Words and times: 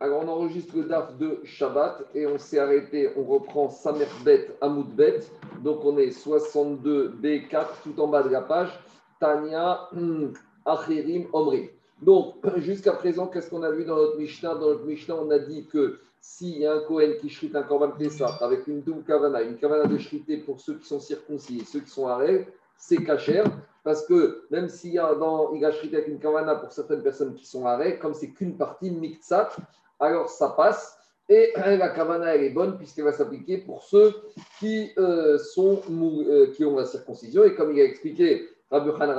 Alors, 0.00 0.22
on 0.22 0.28
enregistre 0.28 0.76
le 0.76 0.84
DAF 0.84 1.16
de 1.18 1.40
Shabbat 1.42 2.04
et 2.14 2.24
on 2.24 2.38
s'est 2.38 2.60
arrêté, 2.60 3.10
on 3.16 3.24
reprend 3.24 3.68
Samerbet 3.68 4.48
Amoudbet. 4.60 5.20
Donc, 5.64 5.84
on 5.84 5.98
est 5.98 6.10
62B4 6.10 7.66
tout 7.82 8.00
en 8.00 8.06
bas 8.06 8.22
de 8.22 8.28
la 8.28 8.42
page. 8.42 8.70
Tania 9.18 9.90
Acherim 10.64 11.26
Omri. 11.32 11.70
Donc, 12.00 12.36
jusqu'à 12.58 12.92
présent, 12.92 13.26
qu'est-ce 13.26 13.50
qu'on 13.50 13.64
a 13.64 13.72
vu 13.72 13.84
dans 13.84 13.96
notre 13.96 14.16
Mishnah? 14.18 14.54
Dans 14.54 14.68
notre 14.68 14.84
Mishnah, 14.84 15.16
on 15.16 15.30
a 15.32 15.38
dit 15.40 15.66
que 15.66 15.98
s'il 16.20 16.58
y 16.58 16.66
a 16.66 16.74
un 16.74 16.80
Kohen 16.80 17.16
qui 17.20 17.28
shrite 17.28 17.56
un 17.56 17.64
Korban 17.64 17.90
Pessah 17.90 18.38
avec 18.40 18.68
une 18.68 18.82
double 18.82 19.02
kavana, 19.02 19.42
une 19.42 19.56
kavana 19.56 19.86
de 19.86 19.98
shriter 19.98 20.36
pour 20.36 20.60
ceux 20.60 20.74
qui 20.74 20.86
sont 20.86 21.00
circoncis 21.00 21.58
et 21.58 21.64
ceux 21.64 21.80
qui 21.80 21.90
sont 21.90 22.06
arrêts, 22.06 22.46
c'est 22.76 23.02
cachère. 23.02 23.46
Parce 23.82 24.06
que 24.06 24.44
même 24.50 24.68
s'il 24.68 24.92
y 24.92 24.98
a 24.98 25.14
dans, 25.14 25.52
il 25.54 25.64
avec 25.64 26.06
une 26.06 26.20
kavana 26.20 26.54
pour 26.54 26.70
certaines 26.70 27.02
personnes 27.02 27.34
qui 27.34 27.46
sont 27.46 27.66
arrêts, 27.66 27.98
comme 27.98 28.14
c'est 28.14 28.30
qu'une 28.30 28.56
partie 28.56 28.90
miktsat, 28.90 29.56
alors 30.00 30.28
ça 30.28 30.50
passe. 30.50 30.96
Et 31.30 31.52
la 31.56 31.90
kavana, 31.90 32.34
elle 32.34 32.44
est 32.44 32.50
bonne 32.50 32.78
puisqu'elle 32.78 33.04
va 33.04 33.12
s'appliquer 33.12 33.58
pour 33.58 33.82
ceux 33.82 34.14
qui, 34.58 34.92
euh, 34.96 35.36
sont, 35.38 35.82
euh, 35.90 36.52
qui 36.54 36.64
ont 36.64 36.76
la 36.76 36.86
circoncision. 36.86 37.44
Et 37.44 37.54
comme 37.54 37.72
il 37.72 37.80
a 37.80 37.84
expliqué 37.84 38.48
Rabbi 38.70 38.90
Khan 38.98 39.14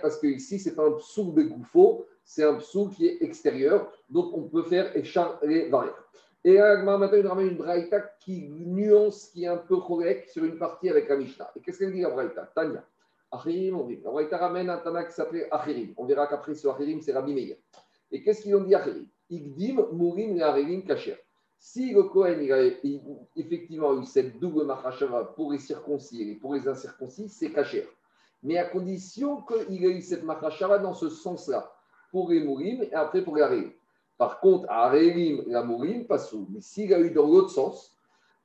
parce 0.00 0.18
que 0.18 0.26
ici, 0.26 0.58
c'est 0.58 0.74
pas 0.74 0.84
un 0.84 0.92
psouk 0.92 1.34
de 1.34 1.42
goufo, 1.42 2.04
c'est 2.24 2.42
un 2.44 2.54
psouk 2.54 2.94
qui 2.94 3.06
est 3.06 3.22
extérieur. 3.22 3.92
Donc, 4.10 4.36
on 4.36 4.42
peut 4.42 4.64
faire 4.64 4.96
échar 4.96 5.38
les 5.42 5.68
variables. 5.68 5.96
Et 6.44 6.54
là, 6.54 6.82
maintenant, 6.82 7.16
il 7.16 7.26
ramène 7.26 7.48
une 7.48 7.56
braïta 7.56 8.00
qui 8.18 8.48
nuance, 8.48 9.28
qui 9.28 9.44
est 9.44 9.48
un 9.48 9.58
peu 9.58 9.76
correct 9.76 10.30
sur 10.30 10.44
une 10.44 10.58
partie 10.58 10.88
avec 10.88 11.08
la 11.08 11.16
Mishnah. 11.16 11.50
Et 11.54 11.60
qu'est-ce 11.60 11.78
qu'elle 11.78 11.92
dit 11.92 12.00
la 12.00 12.10
braïta? 12.10 12.50
Tanya. 12.54 12.84
Achirim, 13.30 13.78
on 13.78 13.86
dit. 13.86 14.00
La 14.04 14.10
braïta 14.10 14.38
ramène 14.38 14.68
un 14.68 14.78
Tana 14.78 15.04
qui 15.04 15.12
s'appelait 15.12 15.46
Achirim. 15.52 15.94
On 15.96 16.04
verra 16.04 16.26
qu'après, 16.26 16.56
sur 16.56 16.74
Achirim, 16.74 17.00
c'est 17.00 17.12
Rabbi 17.12 17.34
Meir. 17.34 17.56
Et 18.10 18.22
qu'est-ce 18.22 18.42
qu'ils 18.42 18.56
ont 18.56 18.64
dit 18.64 18.74
Achirim? 18.74 19.06
Igdim, 19.32 19.86
Mourim 19.92 20.40
Achirim 20.40 20.84
Kacher. 20.84 21.16
Si 21.58 21.92
le 21.92 22.02
Kohen 22.02 22.42
il 22.42 22.52
a 22.52 22.62
effectivement 23.36 23.98
eu 24.00 24.04
cette 24.04 24.38
double 24.38 24.64
machashava 24.64 25.24
pour 25.36 25.52
les 25.52 25.58
circoncis 25.58 26.22
et 26.22 26.34
pour 26.34 26.54
les 26.54 26.68
incirconcis, 26.68 27.28
c'est 27.28 27.50
Kacher. 27.50 27.88
Mais 28.42 28.58
à 28.58 28.64
condition 28.64 29.42
qu'il 29.42 29.84
ait 29.84 29.92
eu 29.92 30.02
cette 30.02 30.24
machashava 30.24 30.78
dans 30.78 30.92
ce 30.92 31.08
sens-là, 31.08 31.72
pour 32.10 32.30
les 32.30 32.44
Mourim 32.44 32.82
et 32.82 32.92
après 32.92 33.22
pour 33.22 33.36
les. 33.36 33.76
Par 34.18 34.38
contre, 34.40 34.70
à 34.70 34.92
la 34.94 35.62
Mourim, 35.62 36.04
pas 36.04 36.18
sous. 36.18 36.46
Mais 36.50 36.60
s'il 36.60 36.92
a 36.92 37.00
eu 37.00 37.10
dans 37.10 37.26
l'autre 37.26 37.50
sens, 37.50 37.96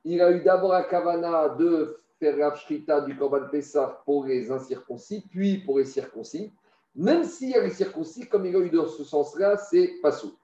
il 0.04 0.20
a 0.22 0.32
eu 0.32 0.40
d'abord 0.42 0.72
la 0.72 0.84
Kavana 0.84 1.50
de 1.50 2.00
faire 2.18 2.36
la 2.36 2.54
shrita 2.54 3.02
du 3.02 3.16
Korban 3.16 3.48
Pessah 3.50 4.02
pour 4.04 4.24
les 4.24 4.50
incirconcis, 4.50 5.24
puis 5.30 5.58
pour 5.58 5.78
les 5.78 5.84
circoncis. 5.84 6.50
Même 6.96 7.24
s'il 7.24 7.50
y 7.50 7.54
a 7.54 7.62
les 7.62 7.70
circoncis, 7.70 8.26
comme 8.26 8.46
il 8.46 8.56
a 8.56 8.60
eu 8.60 8.70
dans 8.70 8.88
ce 8.88 9.04
sens-là, 9.04 9.56
c'est 9.56 10.00
pas 10.02 10.12
sous. 10.12 10.34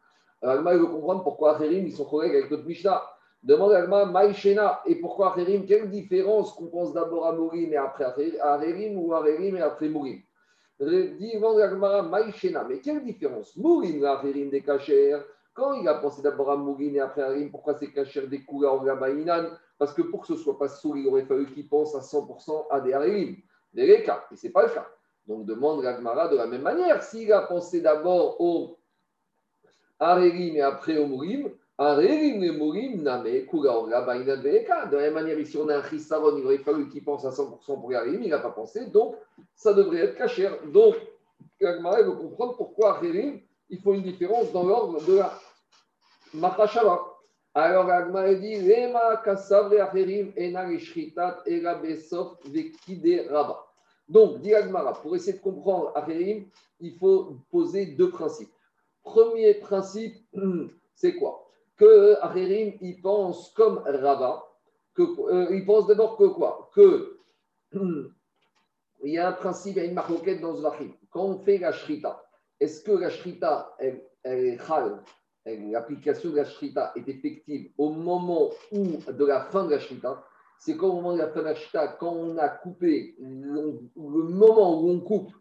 Alma, 0.43 0.75
il 0.75 0.81
veut 0.81 0.87
comprendre 0.87 1.23
pourquoi 1.23 1.55
Rélim, 1.55 1.87
ils 1.87 1.93
sont 1.93 2.05
collègues 2.05 2.37
avec 2.37 2.51
notre 2.51 2.65
Mishnah. 2.65 3.03
Demande 3.43 3.73
à 3.73 3.79
Alma, 3.79 4.07
Maïchena, 4.07 4.81
et 4.87 4.97
pourquoi 4.97 5.31
Rélim 5.31 5.67
Quelle 5.67 5.91
différence 5.91 6.53
qu'on 6.53 6.67
pense 6.67 6.93
d'abord 6.93 7.27
à 7.27 7.33
Mourim 7.33 7.73
et 7.73 7.77
après 7.77 8.07
à 8.41 8.57
Rélim 8.57 8.99
ou 8.99 9.15
à 9.15 9.21
Rélim 9.21 9.57
et 9.57 9.63
après 9.63 9.89
Mourim 9.89 10.21
mais 10.81 12.81
quelle 12.83 13.05
différence? 13.05 13.57
Mourin, 13.57 14.01
la 14.01 14.23
des 14.23 14.63
cachers. 14.63 15.17
Quand 15.53 15.75
il 15.75 15.87
a 15.87 15.95
pensé 15.95 16.21
d'abord 16.21 16.51
à 16.51 16.57
Mourin 16.57 16.95
et 16.95 17.01
après 17.01 17.23
à 17.23 17.29
Rim, 17.29 17.51
pourquoi 17.51 17.79
c'est 17.79 17.93
cachers 17.93 18.27
des 18.27 18.45
couleurs 18.45 18.75
en 18.75 18.85
Gabaïnan 18.85 19.51
Parce 19.79 19.95
que 19.95 20.03
pour 20.03 20.23
que 20.23 20.29
ce 20.29 20.33
ne 20.33 20.39
soit 20.39 20.59
pas 20.59 20.69
sourd, 20.69 20.97
il 20.97 21.07
aurait 21.07 21.27
fallu 21.27 21.47
qu'il 21.47 21.69
pense 21.69 21.95
à 21.95 22.01
100% 22.01 22.67
à 22.71 22.81
des 22.81 22.93
Harim, 22.93 23.37
des. 23.73 23.85
Et 23.85 24.37
ce 24.37 24.47
n'est 24.47 24.53
pas 24.53 24.65
le 24.65 24.71
cas. 24.71 24.89
Donc 25.27 25.47
demande 25.47 25.83
l'Agmara 25.83 26.29
de 26.29 26.37
la 26.37 26.47
même 26.47 26.63
manière. 26.63 27.03
S'il 27.03 27.33
a 27.33 27.43
pensé 27.43 27.81
d'abord 27.81 28.41
au 28.41 28.77
Harim 29.99 30.57
et 30.57 30.61
après 30.61 30.99
au 30.99 31.07
Mourim, 31.07 31.51
de 31.77 31.85
la 34.97 35.03
même 35.03 35.15
manière, 35.15 35.39
ici, 35.41 35.57
on 35.57 35.69
a 35.69 35.79
un 35.79 35.83
chisaron, 35.83 36.37
il 36.39 36.45
aurait 36.45 36.59
fallu 36.59 36.89
qu'il 36.89 37.03
pense 37.03 37.25
à 37.25 37.31
100% 37.31 37.65
pour 37.67 37.93
arriver, 37.95 38.21
il 38.23 38.31
n'a 38.31 38.39
pas 38.39 38.51
pensé, 38.51 38.87
donc 38.87 39.17
ça 39.57 39.73
devrait 39.75 39.99
être 39.99 40.17
caché. 40.17 40.49
Donc, 40.73 40.95
Agmara 41.61 42.03
veut 42.03 42.13
comprendre 42.13 42.57
pourquoi 42.57 42.99
Harim, 42.99 43.41
il 43.69 43.81
faut 43.81 43.93
une 43.93 44.03
différence 44.03 44.53
dans 44.53 44.63
l'ordre 44.65 45.05
de 45.05 45.17
la 45.17 45.37
Machashava. 46.33 47.01
Alors, 47.55 47.91
Agmara 47.91 48.35
dit 48.35 48.57
Lema 48.57 49.17
kasavre 49.25 49.81
Harim 49.81 50.33
ena 50.37 50.79
shritat 50.79 51.43
era 51.45 51.75
besof 51.75 52.37
vekide 52.45 53.27
rabba. 53.29 53.65
Donc, 54.09 54.41
dit 54.41 54.55
Agmara, 54.55 54.93
pour 54.93 55.17
essayer 55.17 55.39
de 55.39 55.43
comprendre 55.43 55.91
Harim, 55.97 56.47
il 56.79 56.95
faut 56.99 57.37
poser 57.51 57.87
deux 57.87 58.11
principes. 58.11 58.53
Premier 59.05 59.55
principe, 59.55 60.17
c'est 60.95 61.15
quoi? 61.15 61.49
Que 61.77 62.17
Acherim, 62.23 62.75
il 62.81 63.01
pense 63.01 63.51
comme 63.51 63.79
Rava, 63.85 64.45
que, 64.95 65.03
euh, 65.03 65.55
il 65.55 65.65
pense 65.67 65.87
d'abord 65.87 66.17
que 66.17 66.25
quoi? 66.25 66.71
Que 66.75 67.19
il 69.05 69.13
y 69.13 69.19
a 69.19 69.29
un 69.29 69.33
principe, 69.33 69.77
il 69.77 69.79
y 69.79 69.81
a 69.83 69.85
une 69.85 69.95
marquette 69.95 70.41
dans 70.41 70.57
Zvachim. 70.57 70.93
Quand 71.11 71.25
on 71.25 71.39
fait 71.39 71.59
la 71.59 71.73
shrita, 71.73 72.25
est-ce 72.61 72.83
que 72.83 72.93
la 72.93 73.11
shrita, 73.11 73.77
est 73.79 74.59
chal, 74.67 75.03
l'application 75.45 76.31
de 76.31 76.37
la 76.37 76.45
shrita 76.45 76.93
est 76.97 77.09
effective 77.09 77.71
au 77.77 77.91
moment 77.91 78.51
où, 78.73 78.97
de 79.13 79.25
la 79.25 79.43
fin 79.47 79.67
de 79.67 79.73
la 79.73 79.81
shrita? 79.81 80.25
C'est 80.59 80.77
qu'au 80.77 80.93
moment 80.93 81.13
de 81.13 81.19
la 81.19 81.29
fin 81.29 81.41
de 81.41 81.47
la 81.47 81.55
shrita, 81.55 81.89
quand 81.89 82.13
on 82.13 82.39
a 82.39 82.49
coupé, 82.49 83.17
le 83.19 83.81
moment 83.97 84.81
où 84.81 84.89
on 84.89 85.01
coupe 85.01 85.33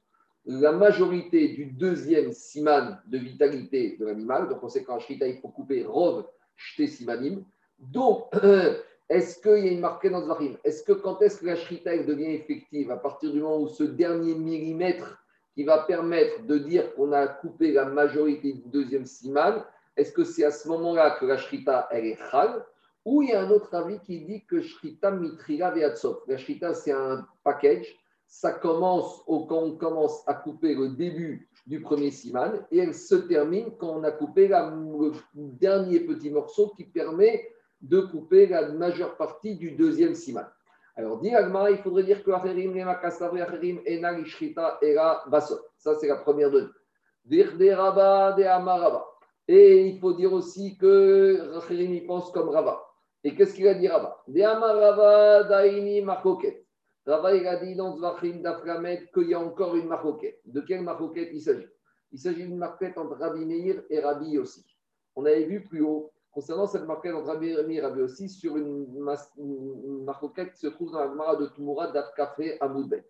la 0.45 0.71
majorité 0.71 1.49
du 1.49 1.65
deuxième 1.65 2.33
siman 2.33 2.99
de 3.07 3.17
vitalité 3.17 3.97
de 3.99 4.05
l'animal. 4.05 4.49
Donc, 4.49 4.63
on 4.63 4.69
sait 4.69 4.83
qu'en 4.83 4.99
Shrita, 4.99 5.27
il 5.27 5.37
faut 5.37 5.47
couper 5.47 5.85
Rov, 5.85 6.25
Shte 6.55 6.87
Simanim. 6.87 7.43
Donc, 7.79 8.25
est-ce 9.09 9.41
qu'il 9.41 9.65
y 9.65 9.69
a 9.69 9.71
une 9.71 9.79
marque 9.79 10.07
dans 10.09 10.21
Zvarim? 10.21 10.57
Est-ce 10.63 10.83
que 10.83 10.93
quand 10.93 11.21
est-ce 11.21 11.39
que 11.39 11.45
la 11.45 11.55
Shrita 11.55 11.97
devient 11.97 12.33
effective? 12.33 12.91
À 12.91 12.97
partir 12.97 13.31
du 13.31 13.41
moment 13.41 13.61
où 13.61 13.67
ce 13.67 13.83
dernier 13.83 14.35
millimètre 14.35 15.19
qui 15.55 15.63
va 15.63 15.79
permettre 15.83 16.43
de 16.45 16.57
dire 16.57 16.93
qu'on 16.95 17.11
a 17.13 17.27
coupé 17.27 17.71
la 17.71 17.85
majorité 17.85 18.53
du 18.53 18.67
deuxième 18.69 19.05
siman, 19.05 19.63
est-ce 19.95 20.11
que 20.11 20.23
c'est 20.23 20.43
à 20.43 20.51
ce 20.51 20.67
moment-là 20.67 21.17
que 21.19 21.25
la 21.25 21.37
Shrita, 21.37 21.87
elle 21.91 22.05
est 22.05 22.17
chal? 22.31 22.65
Ou 23.05 23.21
il 23.21 23.29
y 23.29 23.33
a 23.33 23.41
un 23.41 23.49
autre 23.49 23.73
avis 23.75 23.99
qui 23.99 24.21
dit 24.21 24.43
que 24.45 24.61
Shrita 24.61 25.11
mitrila 25.11 25.71
veatsov. 25.71 26.21
La 26.27 26.37
Shrita, 26.37 26.73
c'est 26.73 26.91
un 26.91 27.27
package 27.43 27.95
ça 28.33 28.51
commence 28.51 29.21
quand 29.27 29.59
on 29.59 29.75
commence 29.75 30.27
à 30.27 30.33
couper 30.33 30.73
le 30.73 30.89
début 30.89 31.47
du 31.67 31.81
premier 31.81 32.09
siman 32.09 32.66
et 32.71 32.79
elle 32.79 32.95
se 32.95 33.13
termine 33.13 33.77
quand 33.77 33.89
on 33.89 34.03
a 34.03 34.11
coupé 34.11 34.47
le 34.47 35.11
dernier 35.35 35.99
petit 35.99 36.31
morceau 36.31 36.73
qui 36.75 36.83
permet 36.83 37.47
de 37.79 38.01
couper 38.01 38.47
la 38.47 38.69
majeure 38.69 39.17
partie 39.17 39.55
du 39.55 39.73
deuxième 39.73 40.16
siman. 40.16 40.47
Alors, 40.95 41.19
dit 41.19 41.29
il 41.29 41.77
faudrait 41.83 42.03
dire 42.03 42.23
que 42.23 42.31
Acherim, 42.31 42.73
Lema 42.73 42.95
Kasavri, 42.95 43.39
Acherim, 43.39 43.81
Ena, 43.85 44.17
Ishrita, 44.17 44.79
Era, 44.81 45.23
Basot. 45.27 45.59
Ça, 45.77 45.93
c'est 45.93 46.07
la 46.07 46.16
première 46.16 46.49
donnée. 46.49 46.69
de 47.25 47.72
Rabba, 47.72 48.31
de 48.33 48.43
Amaraba. 48.45 49.05
Et 49.47 49.85
il 49.85 49.99
faut 49.99 50.13
dire 50.13 50.33
aussi 50.33 50.75
que 50.77 51.55
Acherim, 51.59 51.93
il 51.93 52.07
pense 52.07 52.31
comme 52.31 52.49
Rabba. 52.49 52.83
Et 53.23 53.35
qu'est-ce 53.35 53.53
qu'il 53.53 53.67
a 53.67 53.75
dit 53.75 53.88
Rabba? 53.88 54.23
De 54.27 54.41
Amaraba, 54.41 55.43
Daini, 55.43 56.01
Markoket. 56.01 56.62
Rava, 57.06 57.36
il 57.36 57.46
a 57.47 57.58
dit 57.58 57.75
dans 57.75 58.16
qu'il 58.16 59.28
y 59.28 59.34
a 59.34 59.40
encore 59.40 59.75
une 59.75 59.88
maroquette. 59.88 60.40
De 60.46 60.62
quelle 60.62 60.84
maroquette 60.84 61.30
il 61.34 61.41
s'agit? 61.41 61.68
Il 62.14 62.19
s'agit 62.19 62.46
d'une 62.46 62.58
maroquette 62.58 62.97
entre 62.97 63.18
Rabbi 63.18 63.46
Meir 63.46 63.84
et 63.90 64.00
Rabbi 64.00 64.38
aussi. 64.38 64.66
On 65.16 65.25
avait 65.25 65.44
vu 65.46 65.66
plus 65.66 65.81
haut, 65.81 66.12
concernant 66.31 66.66
cette 66.66 66.86
maroquette 66.86 67.14
entre 67.14 67.28
Rabbi 67.28 67.47
Meir 67.47 67.68
et 67.69 67.81
Rabbi 67.81 68.02
aussi, 68.02 68.30
sur 68.30 68.56
une, 68.56 68.88
maroquette 70.06 70.53
qui 70.53 70.59
se 70.59 70.68
trouve 70.68 70.91
dans 70.91 71.00
la 71.00 71.09
Gemara 71.09 71.36
de 71.36 71.47
Tumura 71.47 71.91
d'Afkafé 71.91 72.58
à 72.62 72.69
Moudbet. 72.69 73.06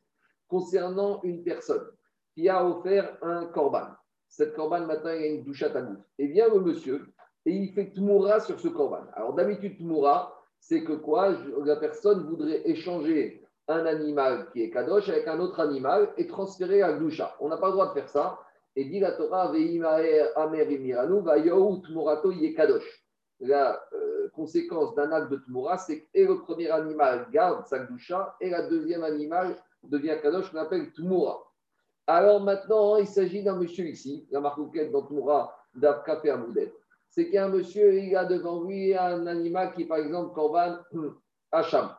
Concernant 0.47 1.21
une 1.23 1.43
personne 1.43 1.85
qui 2.33 2.49
a 2.49 2.65
offert 2.65 3.17
un 3.21 3.45
korban. 3.45 3.89
Cette 4.27 4.55
korban, 4.55 4.87
maintenant, 4.87 5.11
il 5.11 5.21
y 5.21 5.23
a 5.23 5.27
une 5.27 5.43
douche 5.43 5.61
à 5.61 5.69
tagout. 5.69 6.01
Et 6.17 6.27
vient 6.27 6.49
le 6.49 6.61
monsieur 6.61 7.05
et 7.45 7.51
il 7.51 7.73
fait 7.73 7.91
Tumura 7.91 8.39
sur 8.39 8.59
ce 8.59 8.69
korban. 8.69 9.03
Alors 9.13 9.33
d'habitude, 9.33 9.77
Tumura, 9.77 10.35
c'est 10.59 10.83
que 10.83 10.93
quoi? 10.93 11.35
La 11.65 11.75
personne 11.75 12.23
voudrait 12.23 12.67
échanger 12.67 13.42
un 13.67 13.85
animal 13.85 14.49
qui 14.51 14.63
est 14.63 14.69
kadosh 14.69 15.09
avec 15.09 15.27
un 15.27 15.39
autre 15.39 15.59
animal 15.59 16.13
et 16.17 16.27
transférer 16.27 16.81
à 16.81 16.93
Gdusha. 16.93 17.35
On 17.39 17.49
n'a 17.49 17.57
pas 17.57 17.67
le 17.67 17.73
droit 17.73 17.87
de 17.87 17.93
faire 17.93 18.09
ça. 18.09 18.39
Et 18.75 18.85
dit 18.85 18.99
la 18.99 19.11
Torah, 19.11 19.53
kadosh. 22.55 23.03
La 23.39 23.83
euh, 23.93 24.29
conséquence 24.33 24.95
d'un 24.95 25.11
acte 25.11 25.31
de 25.31 25.37
Tmura, 25.37 25.77
c'est 25.77 26.01
que 26.01 26.19
le 26.19 26.39
premier 26.39 26.69
animal 26.69 27.27
garde 27.31 27.65
sa 27.67 27.79
Gdusha 27.79 28.35
et 28.41 28.49
la 28.49 28.67
deuxième 28.67 29.03
animal 29.03 29.55
devient 29.83 30.17
kadosh, 30.21 30.51
qu'on 30.51 30.57
appelle 30.57 30.91
Tmura. 30.93 31.39
Alors 32.07 32.41
maintenant, 32.41 32.97
il 32.97 33.07
s'agit 33.07 33.43
d'un 33.43 33.55
monsieur 33.57 33.85
ici, 33.85 34.27
la 34.31 34.39
marquette 34.39 34.91
dans 34.91 35.03
Tmura 35.03 35.55
d'Avkafé 35.75 36.31
Amoudet. 36.31 36.73
C'est 37.09 37.29
qu'un 37.29 37.49
monsieur, 37.49 37.93
il 37.93 38.15
a 38.15 38.25
devant 38.25 38.63
lui 38.63 38.97
un 38.97 39.27
animal 39.27 39.73
qui 39.73 39.85
par 39.85 39.99
exemple 39.99 40.33
Korban 40.33 40.79
Hacham 41.51 41.91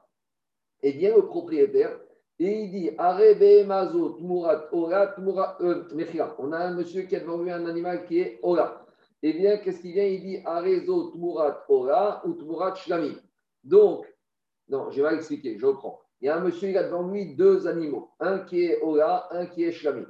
et 0.84 0.92
vient 0.92 1.16
le 1.16 1.26
propriétaire 1.26 1.98
et 2.38 2.62
il 2.62 2.70
dit 2.70 2.90
Arebe 2.98 3.66
Murat 4.20 4.69
Murat 5.19 5.56
euh, 5.60 5.84
On 6.38 6.52
a 6.52 6.58
un 6.58 6.75
monsieur 6.75 7.02
qui 7.02 7.14
a 7.14 7.20
devant 7.20 7.38
lui 7.38 7.50
un 7.50 7.64
animal 7.66 8.06
qui 8.06 8.20
est 8.20 8.40
Ora. 8.42 8.84
eh 9.22 9.32
bien, 9.32 9.58
qu'est-ce 9.58 9.81
qu'il 9.81 9.92
vient? 9.92 10.04
Il 10.04 10.20
dit 10.20 10.38
Arezo 10.44 11.12
Tmurat 11.12 11.64
Ora 11.69 12.22
ou 12.26 12.34
Tmurat 12.34 12.75
Shlami. 12.75 13.16
Donc, 13.62 14.04
non, 14.69 14.90
j'ai 14.90 15.02
mal 15.02 15.14
expliqué, 15.14 15.56
je 15.58 15.64
reprends. 15.64 16.00
Il 16.20 16.26
y 16.26 16.28
a 16.28 16.36
un 16.36 16.40
monsieur, 16.40 16.70
il 16.70 16.76
a 16.76 16.84
devant 16.84 17.06
lui 17.08 17.34
deux 17.37 17.66
animaux, 17.69 18.10
un 18.19 18.40
qui 18.40 18.64
est 18.64 18.80
Ora, 18.82 19.28
un 19.32 19.46
qui 19.46 19.64
est 19.64 19.72
Shlami. 19.72 20.04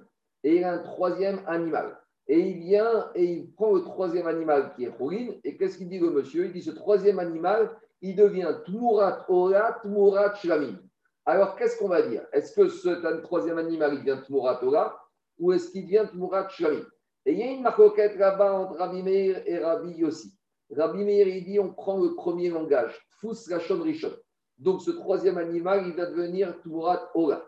Et 0.44 0.56
il 0.56 0.65
a 0.65 0.73
un 0.73 0.79
troisième 0.79 1.41
animal. 1.47 1.99
Et 2.27 2.41
il 2.41 2.59
vient 2.61 3.11
et 3.15 3.25
il 3.25 3.53
prend 3.53 3.73
le 3.73 3.82
troisième 3.82 4.27
animal 4.27 4.73
qui 4.75 4.85
est 4.85 4.97
Khourin. 4.97 5.29
Et 5.44 5.59
qu'est-ce 5.59 5.77
qu'il 5.77 5.91
dit 5.91 5.99
le 5.99 6.11
monsieur? 6.11 6.47
Il 6.47 6.53
dit 6.53 6.62
ce 6.62 6.70
troisième 6.70 7.19
animal, 7.19 7.70
il 8.05 8.15
devient 8.15 8.55
Tmurat 8.67 9.25
Ora, 9.29 9.81
Tmurat 9.83 10.35
Shlamim. 10.35 10.79
Alors 11.25 11.56
qu'est-ce 11.56 11.79
qu'on 11.79 11.89
va 11.89 12.03
dire? 12.03 12.23
Est-ce 12.35 12.55
que 12.55 12.69
ce 12.69 13.23
troisième 13.23 13.56
animal, 13.56 13.95
il 13.95 14.05
devient 14.05 14.21
Tmurat 14.27 14.62
Ora 14.62 15.01
ou 15.39 15.53
est-ce 15.53 15.71
qu'il 15.71 15.85
devient 15.85 16.06
Tmurat 16.12 16.51
Shlamim 16.51 16.85
Et 17.25 17.33
il 17.33 17.39
y 17.39 17.43
a 17.43 17.47
une 17.47 17.62
marcoquette 17.62 18.17
là-bas 18.17 18.53
entre 18.53 18.77
Rabbi 18.77 19.03
Meir 19.03 19.43
et 19.47 19.59
Rabbi 19.59 19.93
Yossi. 19.93 20.35
Rabbi 20.71 21.03
Meir, 21.03 21.27
il 21.29 21.45
dit 21.47 21.59
on 21.59 21.73
prend 21.73 21.99
le 21.99 22.15
premier 22.15 22.51
langage, 22.51 22.95
Fous 23.21 23.49
Rachon 23.51 23.83
Rishon. 23.83 24.12
Donc 24.59 24.83
ce 24.83 24.91
troisième 24.91 25.39
animal, 25.39 25.87
il 25.87 25.95
va 25.95 26.05
devenir 26.05 26.61
Tmurat 26.61 27.11
Ora. 27.15 27.43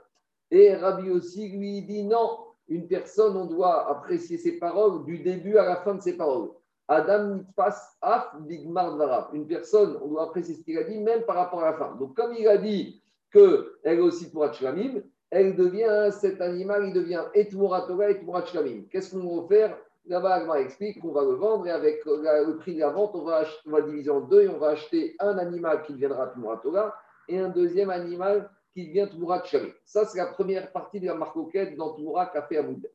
Et 0.51 0.75
Rabbi 0.75 1.09
Yossi 1.09 1.51
lui 1.51 1.83
dit 1.83 2.03
non, 2.03 2.39
une 2.69 2.89
personne, 2.89 3.37
on 3.37 3.45
doit 3.45 3.91
apprécier 3.91 4.39
ses 4.39 4.53
paroles 4.53 5.05
du 5.05 5.19
début 5.19 5.59
à 5.59 5.67
la 5.67 5.77
fin 5.77 5.95
de 5.97 6.01
ses 6.01 6.17
paroles. 6.17 6.49
Adam 6.89 7.39
nitpas 7.39 7.97
af 8.01 8.35
bigmar 8.41 9.31
Une 9.33 9.47
personne, 9.47 9.99
on 10.03 10.09
doit 10.09 10.25
apprécier 10.25 10.55
ce 10.55 10.63
qu'il 10.63 10.79
a 10.79 10.85
dit, 10.85 10.99
même 10.99 11.23
par 11.23 11.37
rapport 11.37 11.63
à 11.63 11.71
la 11.71 11.77
fin. 11.77 11.97
Donc, 11.97 12.15
comme 12.15 12.35
il 12.35 12.47
a 12.47 12.59
dit 12.59 13.03
qu'elle 13.33 14.01
aussi 14.01 14.31
pour 14.31 14.53
Shlamim, 14.53 15.03
elle 15.31 15.57
devient, 15.57 16.11
cet 16.13 16.41
animal, 16.41 16.87
il 16.87 16.93
devient 16.93 17.25
Etmoratora 17.35 18.11
et 18.11 18.87
Qu'est-ce 18.91 19.11
qu'on 19.15 19.41
va 19.41 19.49
faire? 19.49 19.77
Là-bas, 20.07 20.35
Agma 20.35 20.61
explique 20.61 21.01
qu'on 21.01 21.11
va 21.11 21.23
le 21.23 21.33
vendre 21.33 21.67
et 21.67 21.73
avec 21.73 22.05
le 22.05 22.57
prix 22.59 22.77
de 22.77 22.81
la 22.81 22.91
vente, 22.91 23.11
on 23.15 23.25
va, 23.25 23.45
diviser 23.83 24.11
en 24.11 24.21
deux 24.21 24.43
et 24.43 24.49
on 24.49 24.59
va 24.59 24.69
acheter 24.69 25.17
un 25.19 25.37
animal 25.39 25.83
qui 25.83 25.95
deviendra 25.95 26.29
Tmoratora 26.29 26.95
et 27.29 27.41
un 27.41 27.49
deuxième 27.49 27.91
animal 27.91 28.49
qui 28.73 28.87
devient 28.87 29.09
Tmourat 29.11 29.43
Shari. 29.43 29.73
Ça, 29.85 30.05
c'est 30.05 30.19
la 30.19 30.27
première 30.27 30.71
partie 30.71 31.01
de 31.01 31.07
la 31.07 31.15
marcoquette 31.15 31.77
dans 31.77 31.97
Café 32.33 32.59
Amoud. 32.59 32.89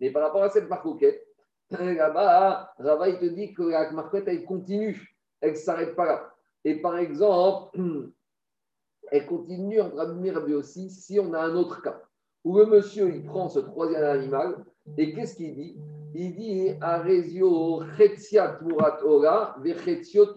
Mais 0.00 0.10
par 0.10 0.22
rapport 0.22 0.42
à 0.42 0.48
cette 0.48 0.68
marcoquette, 0.70 1.22
là-bas, 1.70 2.72
Rava, 2.78 3.08
il 3.08 3.18
te 3.18 3.26
dit 3.26 3.54
que 3.54 3.62
la 3.62 3.90
marcoquette, 3.92 4.28
elle 4.28 4.44
continue. 4.44 5.16
Elle 5.40 5.52
ne 5.52 5.56
s'arrête 5.56 5.94
pas 5.94 6.06
là. 6.06 6.34
Et 6.64 6.80
par 6.80 6.96
exemple, 6.96 7.78
elle 9.10 9.26
continue 9.26 9.80
en 9.80 9.90
Rabbi 9.94 10.54
aussi 10.54 10.90
si 10.90 11.20
on 11.20 11.32
a 11.34 11.40
un 11.40 11.54
autre 11.54 11.82
cas 11.82 12.00
où 12.44 12.58
le 12.58 12.66
monsieur, 12.66 13.14
il 13.14 13.24
prend 13.24 13.48
ce 13.48 13.58
troisième 13.58 14.04
animal 14.04 14.64
et 14.98 15.14
qu'est-ce 15.14 15.34
qu'il 15.36 15.54
dit? 15.54 15.76
Il 16.14 16.36
dit 16.36 16.70
Arezio 16.80 17.82
Chetziat 17.96 18.60
Murat 18.62 19.02
Ora, 19.02 19.56
Vechetziot. 19.60 20.34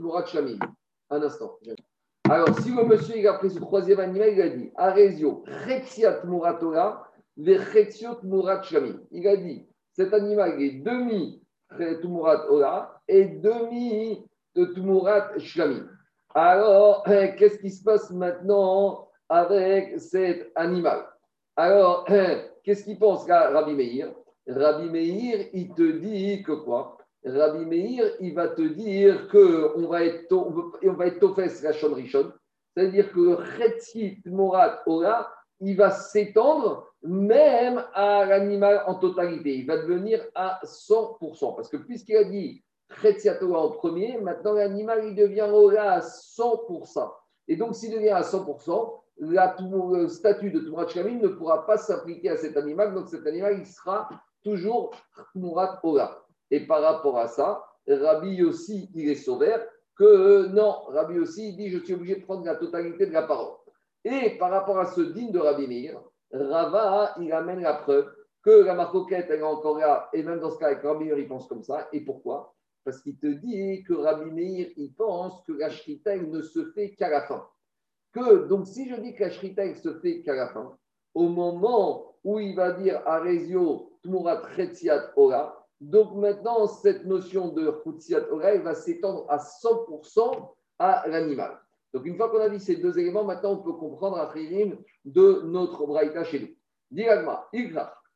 Un 1.09 1.21
instant. 1.21 1.59
Alors, 2.29 2.57
si 2.59 2.71
le 2.71 2.83
monsieur 2.83 3.17
il 3.17 3.27
a 3.27 3.33
pris 3.33 3.51
ce 3.51 3.59
troisième 3.59 3.99
animal, 3.99 4.33
il 4.33 4.41
a 4.41 4.49
dit 4.49 4.71
Arezio, 4.75 5.43
Vechetsiot 5.45 6.23
Murat 8.23 8.63
Shlamim. 8.63 9.01
Il 9.11 9.27
a 9.27 9.37
dit 9.37 9.66
cet 9.97 10.13
animal 10.13 10.61
est 10.61 10.83
demi 10.83 11.41
Tumurat 12.01 12.49
Ola 12.51 13.01
et 13.07 13.25
demi 13.25 14.23
de 14.55 14.65
Tumurat. 14.65 15.31
Alors, 16.35 17.03
qu'est-ce 17.03 17.57
qui 17.57 17.71
se 17.71 17.83
passe 17.83 18.11
maintenant 18.11 19.09
avec 19.27 19.99
cet 19.99 20.51
animal? 20.55 21.07
Alors, 21.55 22.05
qu'est-ce 22.63 22.83
qu'il 22.83 22.99
pense 22.99 23.25
Rabbi 23.27 23.73
Meir? 23.73 24.13
Rabbi 24.47 24.89
Meir, 24.89 25.47
il 25.53 25.73
te 25.73 25.97
dit 25.97 26.43
que 26.43 26.51
quoi? 26.51 26.97
Rabbi 27.25 27.65
Meir, 27.65 28.05
il 28.19 28.35
va 28.35 28.49
te 28.49 28.61
dire 28.61 29.27
qu'on 29.29 29.87
va 29.87 30.05
être, 30.05 30.31
on 30.31 30.93
va 30.93 31.07
être 31.07 31.19
tofes 31.19 31.63
rachon 31.63 31.93
rishon, 31.95 32.31
c'est-à-dire 32.75 33.11
que 33.11 33.43
Chetsit 33.57 34.21
Morat 34.27 34.83
Ora, 34.85 35.27
il 35.59 35.75
va 35.75 35.89
s'étendre 35.89 36.86
même 37.03 37.83
à 37.93 38.25
l'animal 38.25 38.83
en 38.87 38.95
totalité. 38.95 39.57
Il 39.57 39.67
va 39.67 39.77
devenir 39.77 40.23
à 40.35 40.59
100%. 40.63 41.55
Parce 41.55 41.69
que 41.69 41.77
puisqu'il 41.77 42.17
a 42.17 42.23
dit 42.23 42.63
Chetziat 43.01 43.41
Ora 43.43 43.65
en 43.65 43.71
premier, 43.71 44.17
maintenant 44.17 44.53
l'animal, 44.53 45.05
il 45.05 45.15
devient 45.15 45.47
Ora 45.51 45.81
à 45.81 45.99
100%. 45.99 47.11
Et 47.47 47.55
donc, 47.55 47.75
s'il 47.75 47.91
devient 47.91 48.09
à 48.09 48.21
100%, 48.21 48.93
le 49.19 50.07
statut 50.07 50.51
de 50.51 50.59
Tumurat 50.59 50.87
Shlamim 50.87 51.19
ne 51.19 51.27
pourra 51.29 51.65
pas 51.65 51.77
s'appliquer 51.77 52.29
à 52.29 52.37
cet 52.37 52.57
animal. 52.57 52.93
Donc, 52.93 53.09
cet 53.09 53.25
animal, 53.25 53.57
il 53.59 53.65
sera 53.65 54.09
toujours 54.43 54.91
Tumurat 55.33 55.79
Ora. 55.83 56.25
Et 56.51 56.65
par 56.65 56.81
rapport 56.81 57.17
à 57.17 57.27
ça, 57.27 57.63
Rabbi 57.87 58.43
aussi, 58.43 58.89
il 58.93 59.09
est 59.09 59.15
sauveur 59.15 59.65
que 59.97 60.47
non, 60.47 60.83
Rabbi 60.87 61.19
aussi, 61.19 61.49
il 61.49 61.57
dit 61.57 61.69
je 61.69 61.79
suis 61.79 61.93
obligé 61.93 62.15
de 62.17 62.25
prendre 62.25 62.45
la 62.45 62.55
totalité 62.55 63.05
de 63.05 63.13
la 63.13 63.23
parole. 63.23 63.55
Et 64.03 64.37
par 64.37 64.51
rapport 64.51 64.79
à 64.79 64.85
ce 64.85 65.01
digne 65.01 65.31
de 65.31 65.39
Rabbi 65.39 65.67
Meir, 65.67 65.99
Rava, 66.31 67.15
il 67.19 67.31
amène 67.31 67.61
la 67.61 67.75
preuve 67.75 68.13
que 68.43 68.63
la 68.63 68.73
marcoquette, 68.73 69.29
est 69.29 69.41
encore 69.41 69.77
là, 69.77 70.09
et 70.13 70.23
même 70.23 70.39
dans 70.39 70.51
ce 70.51 70.57
cas, 70.57 70.79
Rabbi 70.81 71.05
Meir, 71.05 71.17
il 71.17 71.27
pense 71.27 71.47
comme 71.47 71.63
ça. 71.63 71.87
Et 71.91 72.01
pourquoi? 72.01 72.53
Parce 72.83 73.01
qu'il 73.01 73.17
te 73.17 73.27
dit 73.27 73.83
que 73.83 73.93
Rabbi 73.93 74.31
Meir, 74.31 74.69
il 74.77 74.93
pense 74.93 75.41
que 75.43 75.53
la 75.53 75.67
ne 75.67 76.41
se 76.41 76.71
fait 76.71 76.91
qu'à 76.95 77.09
la 77.09 77.21
fin. 77.21 77.45
Que, 78.13 78.47
donc, 78.47 78.67
si 78.67 78.89
je 78.89 78.95
dis 78.95 79.13
que 79.13 79.25
la 79.25 79.75
se 79.75 79.99
fait 79.99 80.21
qu'à 80.21 80.35
la 80.35 80.47
fin, 80.49 80.77
au 81.13 81.27
moment 81.27 82.15
où 82.23 82.39
il 82.39 82.55
va 82.55 82.71
dire 82.71 83.01
Arezio 83.05 83.99
Tmurat 84.03 84.41
Retziat 84.55 85.11
Ora, 85.15 85.67
donc 85.79 86.15
maintenant, 86.15 86.67
cette 86.67 87.05
notion 87.05 87.49
de 87.49 87.69
Khutsiat 87.69 88.31
oreille 88.31 88.61
va 88.61 88.73
s'étendre 88.73 89.25
à 89.29 89.37
100% 89.37 90.53
à 90.79 91.07
l'animal. 91.07 91.59
Donc 91.97 92.05
une 92.05 92.15
fois 92.15 92.29
qu'on 92.29 92.41
a 92.41 92.49
dit 92.49 92.59
ces 92.59 92.75
deux 92.75 92.99
éléments, 92.99 93.23
maintenant 93.23 93.53
on 93.53 93.63
peut 93.63 93.73
comprendre 93.73 94.17
à 94.17 94.31
de 95.03 95.41
notre 95.45 95.87
Braïta 95.87 96.23
chez 96.25 96.39
nous. 96.39 96.49
Diagma, 96.91 97.49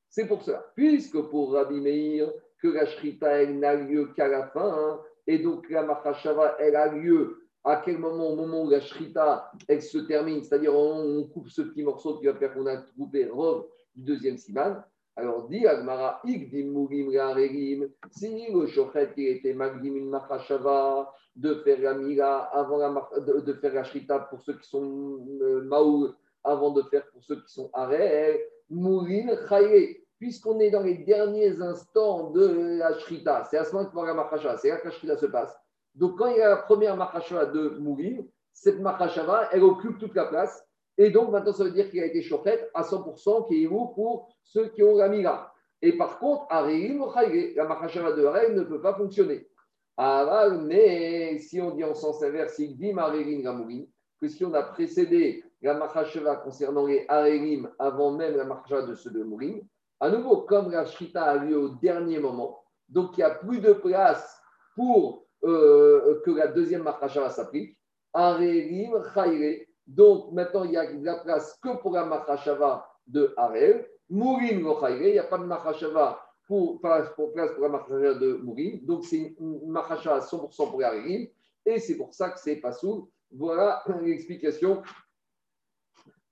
c'est 0.07 0.27
pour 0.27 0.43
cela. 0.43 0.63
Puisque 0.75 1.19
pour 1.19 1.53
Rabbi 1.53 1.81
Meir, 1.81 2.31
que 2.61 2.67
la 2.67 2.85
Shrita, 2.85 3.41
elle 3.41 3.57
n'a 3.57 3.73
lieu 3.73 4.13
qu'à 4.15 4.27
la 4.27 4.45
fin, 4.49 4.71
hein, 4.71 4.99
et 5.25 5.39
donc 5.39 5.67
la 5.71 5.81
Machashava, 5.81 6.57
elle 6.59 6.75
a 6.75 6.93
lieu 6.93 7.47
à 7.63 7.81
quel 7.83 7.97
moment 7.97 8.29
Au 8.29 8.35
moment 8.35 8.65
où 8.65 8.69
la 8.69 8.81
Shrita, 8.81 9.51
elle 9.67 9.81
se 9.81 9.97
termine, 9.97 10.43
c'est-à-dire 10.43 10.75
on 10.75 11.23
coupe 11.23 11.49
ce 11.49 11.63
petit 11.63 11.81
morceau 11.81 12.19
qui 12.19 12.27
va 12.27 12.35
faire 12.35 12.53
qu'on 12.53 12.67
a 12.67 12.77
coupé 12.77 13.25
Rov 13.25 13.65
du 13.95 14.03
deuxième 14.03 14.37
Siman. 14.37 14.83
Alors, 15.15 15.49
dit 15.49 15.67
Agmara, 15.67 16.21
si 16.23 16.51
le 18.53 18.67
Shochet 18.67 19.11
qui 19.13 19.27
était 19.27 19.53
Magdim 19.53 19.95
une 19.95 20.09
Machashava, 20.09 21.13
de 21.35 21.55
faire 21.63 21.79
la 21.79 21.93
Mila 21.93 22.49
avant 22.53 22.77
la, 22.77 23.09
de, 23.19 23.53
faire 23.53 23.73
la 23.73 23.83
Shrita 23.83 24.19
pour 24.19 24.41
ceux 24.41 24.57
qui 24.57 24.67
sont 24.67 25.19
euh, 25.41 25.61
Maou, 25.63 26.09
avant 26.43 26.71
de 26.71 26.81
faire 26.83 27.05
pour 27.11 27.23
ceux 27.23 27.41
qui 27.41 27.53
sont 27.53 27.69
Arel, 27.73 28.39
Mourin 28.69 29.27
Chaye, 29.47 30.01
puisqu'on 30.19 30.59
est 30.59 30.71
dans 30.71 30.83
les 30.83 30.97
derniers 30.99 31.61
instants 31.61 32.31
de 32.31 32.77
la 32.79 32.97
Shrita, 32.99 33.45
c'est 33.49 33.57
à 33.57 33.65
ce 33.65 33.73
moment 33.73 33.89
que 33.89 33.97
la 33.97 34.13
Machashava, 34.13 34.57
c'est 34.57 34.69
là 34.69 34.77
que 34.77 34.87
la 34.87 34.91
Shrita 34.91 35.17
se 35.17 35.25
passe. 35.25 35.55
Donc, 35.95 36.17
quand 36.17 36.27
il 36.27 36.37
y 36.37 36.41
a 36.41 36.49
la 36.49 36.57
première 36.57 36.95
Machashava 36.97 37.45
de 37.45 37.69
Mourin, 37.79 38.23
cette 38.53 38.79
Machashava, 38.79 39.49
elle 39.51 39.63
occupe 39.63 39.99
toute 39.99 40.15
la 40.15 40.25
place 40.25 40.65
et 41.01 41.09
donc, 41.09 41.31
maintenant, 41.31 41.51
ça 41.51 41.63
veut 41.63 41.71
dire 41.71 41.89
qu'il 41.89 41.99
a 41.99 42.05
été 42.05 42.21
chochet 42.21 42.69
à 42.75 42.83
100%, 42.83 43.47
qui 43.47 43.63
est 43.63 43.67
pour 43.67 44.29
ceux 44.43 44.67
qui 44.67 44.83
ont 44.83 44.95
la 44.95 45.09
mira. 45.09 45.51
Et 45.81 45.97
par 45.97 46.19
contre, 46.19 46.45
la 46.51 47.65
machashava 47.65 48.11
de 48.11 48.23
Harel 48.23 48.53
ne 48.53 48.61
peut 48.61 48.79
pas 48.79 48.93
fonctionner. 48.93 49.47
mais 49.97 51.39
si 51.39 51.59
on 51.59 51.71
dit 51.71 51.83
en 51.83 51.95
sens 51.95 52.21
inverse, 52.21 52.59
il 52.59 52.77
dit 52.77 52.93
que 54.21 54.27
si 54.27 54.45
on 54.45 54.53
a 54.53 54.61
précédé 54.61 55.43
la 55.63 55.73
machashava 55.73 56.35
concernant 56.35 56.85
les 56.85 57.03
Harelim 57.07 57.67
avant 57.79 58.11
même 58.11 58.37
la 58.37 58.43
machashava 58.43 58.83
de 58.83 58.93
ceux 58.93 59.09
de 59.09 59.23
Mourim, 59.23 59.59
à 59.99 60.09
nouveau, 60.11 60.41
comme 60.41 60.69
la 60.69 60.85
shrita 60.85 61.23
a 61.23 61.37
lieu 61.37 61.57
au 61.57 61.69
dernier 61.69 62.19
moment, 62.19 62.63
donc 62.89 63.17
il 63.17 63.21
n'y 63.21 63.23
a 63.23 63.31
plus 63.31 63.59
de 63.59 63.73
place 63.73 64.39
pour 64.75 65.25
euh, 65.45 66.21
que 66.23 66.29
la 66.29 66.45
deuxième 66.45 66.83
machashava 66.83 67.31
s'applique, 67.31 67.75
Harelim, 68.13 69.01
Chayre, 69.15 69.65
donc 69.95 70.31
maintenant, 70.31 70.63
il 70.63 70.71
y 70.71 70.77
a 70.77 70.89
de 70.89 71.03
la 71.03 71.15
place 71.15 71.59
que 71.61 71.75
pour 71.77 71.91
la 71.91 72.05
Machashava 72.05 72.89
de 73.05 73.33
Harel. 73.35 73.85
Mourim 74.09 74.63
Lochaïre, 74.63 75.07
il 75.07 75.11
n'y 75.13 75.19
a 75.19 75.23
pas 75.23 75.37
de 75.37 75.43
Machashava 75.43 76.21
pour, 76.47 76.79
pour 77.15 77.33
place 77.33 77.51
pour 77.53 77.63
la 77.63 77.69
Machashava 77.69 78.13
de 78.13 78.33
Mourim. 78.41 78.79
Donc 78.85 79.03
c'est 79.03 79.35
une 79.37 79.67
Machashava 79.67 80.19
100% 80.19 80.71
pour 80.71 80.81
Harelim. 80.81 81.27
Et 81.65 81.79
c'est 81.79 81.97
pour 81.97 82.13
ça 82.13 82.29
que 82.29 82.39
c'est 82.39 82.55
pas 82.55 82.71
sous. 82.71 83.11
Voilà 83.31 83.83
l'explication 84.01 84.81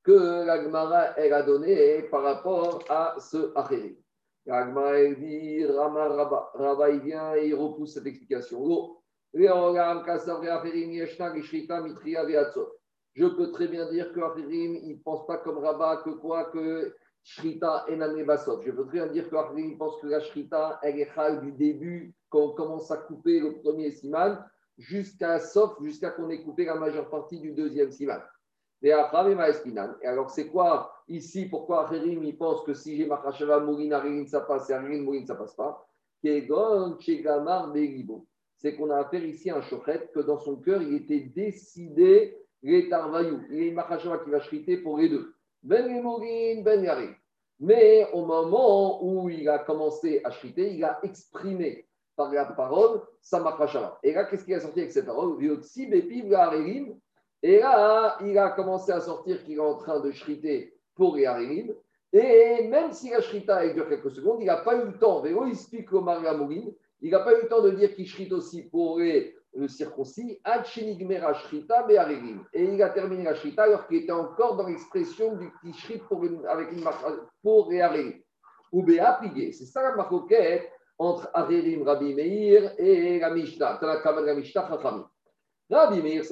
que 0.03 0.45
la 0.45 0.63
Gemara 0.63 1.17
elle 1.17 1.33
a 1.33 1.43
donnée 1.43 2.03
par 2.03 2.23
rapport 2.23 2.81
à 2.87 3.15
ce 3.19 3.51
Harelim. 3.57 3.97
La 4.45 4.67
Gemara 4.67 4.99
elle 4.99 5.19
dit 5.19 5.65
Rama. 5.65 6.07
Rabba 6.53 6.91
il 6.91 7.01
vient 7.01 7.35
et 7.35 7.49
il 7.49 7.55
repousse 7.55 7.95
cette 7.95 8.05
explication. 8.05 8.95
Je 13.19 13.25
peux 13.25 13.51
très 13.51 13.67
bien 13.67 13.91
dire 13.91 14.13
que 14.13 14.21
Achirim, 14.21 14.79
il 14.81 14.93
ne 14.93 15.03
pense 15.03 15.27
pas 15.27 15.39
comme 15.39 15.57
Rabat 15.57 16.03
que 16.05 16.11
quoi 16.11 16.45
Que 16.45 16.95
Shrita 17.21 17.83
enane 17.89 18.23
basot. 18.23 18.61
Je 18.61 18.71
voudrais 18.71 19.09
dire 19.09 19.29
que 19.29 19.35
Acherim 19.35 19.77
pense 19.77 19.99
que 19.99 20.07
la 20.07 20.21
Shrita, 20.21 20.79
elle 20.81 21.01
est 21.01 21.13
chal 21.13 21.41
du 21.41 21.51
début, 21.51 22.13
quand 22.29 22.39
on 22.39 22.53
commence 22.53 22.89
à 22.91 22.95
couper 22.95 23.41
le 23.41 23.59
premier 23.59 23.91
siman, 23.91 24.41
jusqu'à 24.77 25.37
sauf, 25.37 25.73
jusqu'à 25.81 26.11
qu'on 26.11 26.29
ait 26.29 26.41
coupé 26.41 26.63
la 26.63 26.75
majeure 26.75 27.09
partie 27.09 27.41
du 27.41 27.51
deuxième 27.51 27.91
siman. 27.91 28.21
Et 28.81 28.93
alors, 28.93 30.29
c'est 30.29 30.47
quoi 30.47 30.93
ici 31.09 31.47
Pourquoi 31.49 31.87
Acherim 31.87 32.23
il 32.23 32.37
pense 32.37 32.63
que 32.63 32.73
si 32.73 32.95
j'ai 32.95 33.05
Machashava 33.05 33.59
Mourin, 33.59 33.91
Acherim 33.91 34.27
ça 34.27 34.39
passe 34.39 34.69
et 34.69 34.73
Acherim 34.73 35.03
Mourin 35.03 35.25
ça 35.25 35.35
passe 35.35 35.55
pas? 35.55 35.85
C'est 36.23 36.47
qu'on 38.77 38.89
a 38.91 38.95
affaire 38.95 39.25
ici 39.25 39.49
à 39.49 39.57
un 39.57 39.61
chochet 39.61 40.09
que 40.13 40.21
dans 40.21 40.39
son 40.39 40.55
cœur, 40.55 40.81
il 40.81 40.93
était 40.93 41.19
décidé 41.19 42.37
les 42.61 42.89
Tarvayou. 42.89 43.41
Il 43.49 43.57
y 43.57 43.61
a 43.61 43.65
une 43.67 43.73
Machashava 43.75 44.19
qui 44.19 44.29
va 44.29 44.39
chriter 44.39 44.77
pour 44.77 44.97
les 44.97 45.09
deux. 45.09 45.33
Ben 45.63 46.01
Mourin, 46.01 46.61
Ben 46.63 46.83
Yarim. 46.83 47.15
Mais 47.59 48.07
au 48.13 48.25
moment 48.25 49.03
où 49.03 49.29
il 49.29 49.47
a 49.49 49.59
commencé 49.59 50.21
à 50.23 50.29
chriter, 50.29 50.73
il 50.73 50.83
a 50.83 50.99
exprimé 51.03 51.85
par 52.15 52.31
la 52.31 52.45
parole 52.45 53.01
sa 53.21 53.39
Machashava. 53.39 53.99
Et 54.03 54.13
là, 54.13 54.25
qu'est-ce 54.25 54.45
qu'il 54.45 54.53
a 54.53 54.59
sorti 54.59 54.79
avec 54.79 54.91
cette 54.91 55.05
parole? 55.05 55.37
Et 57.41 57.59
là, 57.59 58.17
il 58.21 58.37
a 58.37 58.49
commencé 58.49 58.91
à 58.91 58.99
sortir 58.99 59.43
qu'il 59.43 59.55
est 59.55 59.59
en 59.59 59.75
train 59.75 59.99
de 59.99 60.11
shriter 60.11 60.73
pour 60.95 61.17
Yarim. 61.17 61.73
Et 62.11 62.67
même 62.67 62.91
si 62.91 63.11
la 63.11 63.21
shrita 63.21 63.67
dure 63.69 63.87
quelques 63.87 64.11
secondes, 64.11 64.41
il 64.41 64.47
n'a 64.47 64.57
pas 64.57 64.75
eu 64.75 64.85
le 64.85 64.97
temps, 64.97 65.21
Vélo 65.21 65.45
explique 65.45 65.93
au 65.93 66.03
il 67.01 67.11
n'a 67.11 67.19
pas 67.19 67.37
eu 67.37 67.43
le 67.43 67.47
temps 67.47 67.61
de 67.61 67.71
dire 67.71 67.95
qu'il 67.95 68.07
shrite 68.07 68.33
aussi 68.33 68.63
pour 68.63 68.99
le 69.53 69.67
circoncis, 69.67 70.39
Et 72.53 72.63
il 72.63 72.81
a 72.83 72.89
terminé 72.89 73.23
la 73.23 73.35
shrita 73.35 73.63
alors 73.63 73.87
qu'il 73.87 73.97
était 73.97 74.11
encore 74.11 74.55
dans 74.57 74.67
l'expression 74.67 75.35
du 75.35 75.51
qui 75.61 75.73
shrite 75.73 76.03
pour, 76.03 76.23
avec 76.47 76.71
une 76.71 76.83
pour 77.41 77.69
Ou 78.71 78.83
Béa 78.83 79.19
C'est 79.51 79.65
ça 79.65 79.81
la 79.81 79.95
marquette 79.95 80.69
entre 80.97 81.29
Arerim 81.33 81.83
Rabbi 81.83 82.13
Meir 82.13 82.73
et 82.77 83.19
la 83.19 83.31
Mishnah, 83.31 83.79
la 83.81 84.35
Mishnah. 84.35 85.09
Rabbi 85.71 86.01
Meir, 86.01 86.23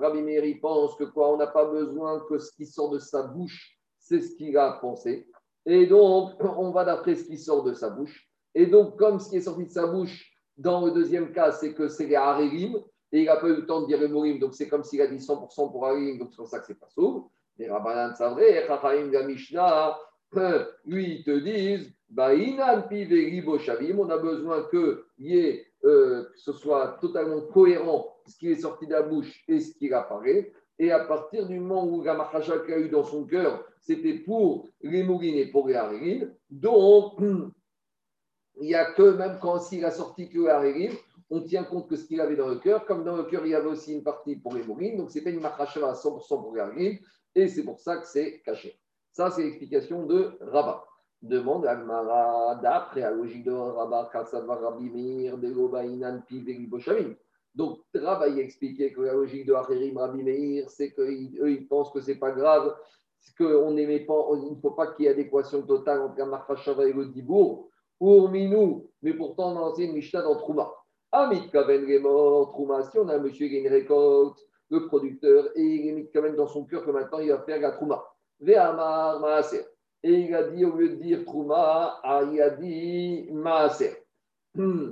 Rabbi 0.00 0.22
Meir, 0.22 0.44
il 0.44 0.60
pense 0.60 0.96
que 0.96 1.04
quoi, 1.04 1.32
on 1.32 1.36
n'a 1.36 1.48
pas 1.48 1.66
besoin 1.66 2.20
que 2.28 2.38
ce 2.38 2.52
qui 2.52 2.66
sort 2.66 2.90
de 2.90 2.98
sa 2.98 3.22
bouche, 3.22 3.78
c'est 3.98 4.20
ce 4.20 4.34
qu'il 4.36 4.56
a 4.56 4.72
pensé. 4.80 5.28
Et 5.66 5.86
donc, 5.86 6.32
on 6.40 6.70
va 6.70 6.84
d'après 6.84 7.14
ce 7.14 7.24
qui 7.24 7.38
sort 7.38 7.62
de 7.62 7.72
sa 7.72 7.90
bouche. 7.90 8.28
Et 8.54 8.66
donc, 8.66 8.96
comme 8.98 9.18
ce 9.18 9.30
qui 9.30 9.36
est 9.36 9.42
sorti 9.42 9.66
de 9.66 9.70
sa 9.70 9.86
bouche, 9.86 10.33
dans 10.56 10.84
le 10.84 10.92
deuxième 10.92 11.32
cas, 11.32 11.52
c'est 11.52 11.74
que 11.74 11.88
c'est 11.88 12.06
les 12.06 12.16
Harerim, 12.16 12.76
et 13.12 13.20
il 13.20 13.26
n'a 13.26 13.36
pas 13.36 13.48
eu 13.48 13.56
le 13.56 13.66
temps 13.66 13.82
de 13.82 13.86
dire 13.86 14.00
le 14.00 14.08
Morim, 14.08 14.38
donc 14.38 14.54
c'est 14.54 14.68
comme 14.68 14.84
s'il 14.84 15.00
a 15.00 15.06
dit 15.06 15.16
100% 15.16 15.70
pour 15.70 15.86
Harerim, 15.86 16.18
donc 16.18 16.28
c'est 16.30 16.36
pour 16.36 16.48
ça 16.48 16.58
que 16.58 16.66
c'est 16.66 16.78
pas 16.78 16.88
sauve. 16.88 17.24
Les 17.58 17.70
Rabbanan, 17.70 18.14
c'est 18.16 18.28
vrai, 18.30 18.66
la 18.66 19.22
Mishnah, 19.22 19.96
lui, 20.84 21.16
ils 21.16 21.24
te 21.24 21.38
disent, 21.38 21.92
on 22.16 24.10
a 24.10 24.18
besoin 24.18 24.68
qu'il 24.70 24.98
y 25.18 25.60
euh, 25.84 26.24
que 26.24 26.40
ce 26.40 26.52
soit 26.52 26.96
totalement 27.00 27.42
cohérent 27.42 28.16
ce 28.26 28.38
qui 28.38 28.50
est 28.50 28.56
sorti 28.56 28.86
de 28.86 28.92
la 28.92 29.02
bouche 29.02 29.44
et 29.48 29.60
ce 29.60 29.74
qui 29.76 29.92
apparaît. 29.92 30.50
Et 30.78 30.90
à 30.90 31.00
partir 31.00 31.46
du 31.46 31.60
moment 31.60 31.86
où 31.86 32.02
la 32.02 32.14
machacha 32.14 32.54
a 32.54 32.78
eu 32.78 32.88
dans 32.88 33.04
son 33.04 33.26
cœur, 33.26 33.64
c'était 33.80 34.14
pour 34.14 34.66
les 34.80 35.02
mourines 35.02 35.36
et 35.36 35.46
pour 35.46 35.68
les 35.68 35.74
harérines. 35.74 36.34
Donc, 36.50 37.20
il 38.60 38.66
n'y 38.66 38.74
a 38.74 38.92
que, 38.92 39.02
même 39.02 39.38
quand 39.40 39.72
il 39.72 39.84
a 39.84 39.90
sorti 39.90 40.28
que 40.28 40.38
les 40.62 40.90
on 41.30 41.40
tient 41.40 41.64
compte 41.64 41.88
que 41.88 41.96
ce 41.96 42.04
qu'il 42.04 42.20
avait 42.20 42.36
dans 42.36 42.48
le 42.48 42.56
cœur, 42.56 42.84
comme 42.84 43.02
dans 43.02 43.16
le 43.16 43.24
cœur, 43.24 43.44
il 43.46 43.52
y 43.52 43.54
avait 43.54 43.68
aussi 43.68 43.94
une 43.94 44.02
partie 44.02 44.36
pour 44.36 44.54
les 44.54 44.62
mourines. 44.62 44.98
Donc, 44.98 45.12
pas 45.12 45.30
une 45.30 45.40
machacha 45.40 45.80
à 45.88 45.94
100% 45.94 46.28
pour 46.28 46.54
les 46.54 47.00
Et 47.34 47.48
c'est 47.48 47.64
pour 47.64 47.80
ça 47.80 47.96
que 47.96 48.06
c'est 48.06 48.40
caché. 48.44 48.78
Ça, 49.10 49.30
c'est 49.30 49.42
l'explication 49.42 50.06
de 50.06 50.32
Rabat. 50.40 50.84
Demande 51.22 51.66
à 51.66 51.76
Mara, 51.76 52.56
d'après 52.56 53.00
la 53.00 53.10
logique 53.10 53.44
de 53.44 53.52
Rabat, 53.52 54.10
Rabbi 54.12 54.90
Meir, 54.90 55.38
de 55.38 55.50
Gobainan, 55.50 56.20
Pi, 56.28 56.40
Boshavim. 56.68 57.14
Donc, 57.54 57.78
Rabat 57.94 58.26
a 58.26 58.36
expliqué 58.36 58.92
que 58.92 59.00
la 59.00 59.14
logique 59.14 59.46
de 59.46 59.54
Acherim, 59.54 59.96
Rabbi 59.96 60.22
Meir, 60.22 60.68
c'est 60.68 60.90
qu'eux, 60.90 61.10
ils 61.10 61.66
pensent 61.66 61.90
que 61.90 62.00
c'est 62.00 62.16
pas 62.16 62.32
grave, 62.32 62.76
qu'on 63.38 63.72
n'aimait 63.72 64.00
pas, 64.00 64.26
il 64.34 64.50
ne 64.50 64.60
faut 64.60 64.72
pas 64.72 64.88
qu'il 64.88 65.06
y 65.06 65.08
ait 65.08 65.12
adéquation 65.12 65.62
totale 65.62 66.02
entre 66.02 66.18
la 66.18 66.26
Marfashava 66.26 66.86
et 66.86 66.92
le 66.92 67.06
Dibour, 67.06 67.70
ou 68.00 68.28
Minou, 68.28 68.90
mais 69.02 69.14
pourtant, 69.14 69.52
on 69.52 69.56
a 69.56 69.60
lancé 69.60 69.84
une 69.84 69.92
Mishnah 69.92 70.22
dans 70.22 70.36
Trouma. 70.36 70.72
Amit 71.12 71.48
Kaven 71.50 71.84
Remor, 71.84 72.50
Trouma, 72.52 72.82
si 72.82 72.98
on 72.98 73.08
a 73.08 73.16
un 73.16 73.18
monsieur 73.18 73.48
qui 73.48 73.56
a 73.56 73.60
une 73.60 73.68
récolte, 73.68 74.38
le 74.70 74.86
producteur, 74.86 75.46
et 75.54 75.62
il 75.62 76.08
est 76.12 76.20
même 76.20 76.36
dans 76.36 76.48
son 76.48 76.64
cœur 76.64 76.84
que 76.84 76.90
maintenant 76.90 77.18
il 77.18 77.30
va 77.30 77.42
faire 77.42 77.60
la 77.60 77.72
Trouma. 77.72 78.04
Ve'amar 78.40 79.20
Maaser 79.20 79.64
et 80.02 80.12
il 80.12 80.34
a 80.34 80.42
dit, 80.50 80.64
au 80.66 80.76
lieu 80.76 80.90
de 80.90 80.94
dire 80.96 81.24
Trouma, 81.24 81.98
ah, 82.02 82.22
il 82.30 82.40
a 82.42 82.50
dit 82.50 83.26
Maaser. 83.32 83.96
Hmm. 84.54 84.90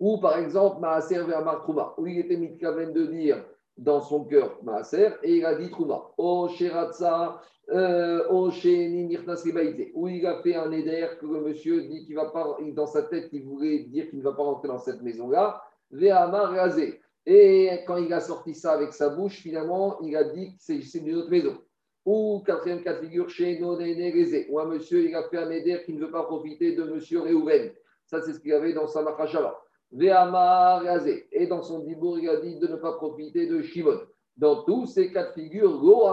Ou 0.00 0.18
par 0.18 0.38
exemple, 0.38 0.80
Maaser 0.80 1.22
vers 1.24 1.44
Trouma, 1.62 1.92
où 1.98 2.06
il 2.06 2.20
était 2.20 2.38
mitkaven 2.38 2.92
de 2.94 3.06
dire 3.06 3.44
dans 3.78 4.00
son 4.00 4.24
cœur 4.24 4.58
Maaser, 4.62 5.10
et 5.22 5.36
il 5.36 5.46
a 5.46 5.54
dit 5.54 5.70
Trouma. 5.70 6.10
O 6.18 6.48
Sheratza, 6.48 7.40
euh, 7.70 8.26
O 8.30 8.50
où 8.50 10.08
il 10.08 10.26
a 10.26 10.42
fait 10.42 10.56
un 10.56 10.70
éder 10.72 11.06
que 11.20 11.26
le 11.26 11.40
monsieur 11.40 11.82
dit 11.82 12.04
qu'il 12.06 12.16
va 12.16 12.26
pas, 12.26 12.58
dans 12.72 12.86
sa 12.86 13.02
tête, 13.02 13.28
il 13.32 13.44
voulait 13.44 13.80
dire 13.84 14.08
qu'il 14.10 14.18
ne 14.18 14.24
va 14.24 14.32
pas 14.32 14.42
rentrer 14.42 14.68
dans 14.68 14.78
cette 14.78 15.02
maison-là. 15.02 15.62
Ve'amar 15.90 16.52
Razé. 16.52 17.00
Et 17.24 17.80
quand 17.86 17.98
il 17.98 18.12
a 18.12 18.20
sorti 18.20 18.54
ça 18.54 18.72
avec 18.72 18.92
sa 18.92 19.10
bouche, 19.10 19.40
finalement, 19.40 20.00
il 20.00 20.16
a 20.16 20.24
dit 20.24 20.56
que 20.56 20.62
c'est 20.80 20.98
une 20.98 21.14
autre 21.14 21.30
maison. 21.30 21.58
Ou 22.06 22.42
quatrième 22.44 22.82
cas 22.82 22.94
de 22.94 23.00
figure, 23.00 23.28
chez 23.28 23.62
Ou 23.62 24.58
un 24.58 24.64
monsieur, 24.64 25.06
il 25.06 25.14
a 25.14 25.28
fait 25.28 25.36
un 25.36 25.50
éder 25.50 25.82
qui 25.84 25.92
ne 25.92 26.00
veut 26.00 26.10
pas 26.10 26.24
profiter 26.24 26.74
de 26.74 26.84
monsieur 26.84 27.20
Réhouven. 27.20 27.70
Ça, 28.06 28.22
c'est 28.22 28.32
ce 28.32 28.40
qu'il 28.40 28.54
avait 28.54 28.72
dans 28.72 28.86
sa 28.86 29.02
Machashava. 29.02 29.62
Et 29.92 31.46
dans 31.46 31.62
son 31.62 31.80
dibour, 31.80 32.18
il 32.18 32.28
a 32.28 32.40
dit 32.40 32.58
de 32.58 32.66
ne 32.66 32.76
pas 32.76 32.92
profiter 32.92 33.46
de 33.46 33.62
Shimon. 33.62 34.00
Dans 34.36 34.62
tous 34.62 34.86
ces 34.86 35.10
cas 35.12 35.28
de 35.28 35.32
figure, 35.32 35.70
Lo 35.82 36.04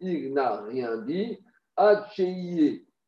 il 0.00 0.32
n'a 0.32 0.62
rien 0.62 0.98
dit. 0.98 1.38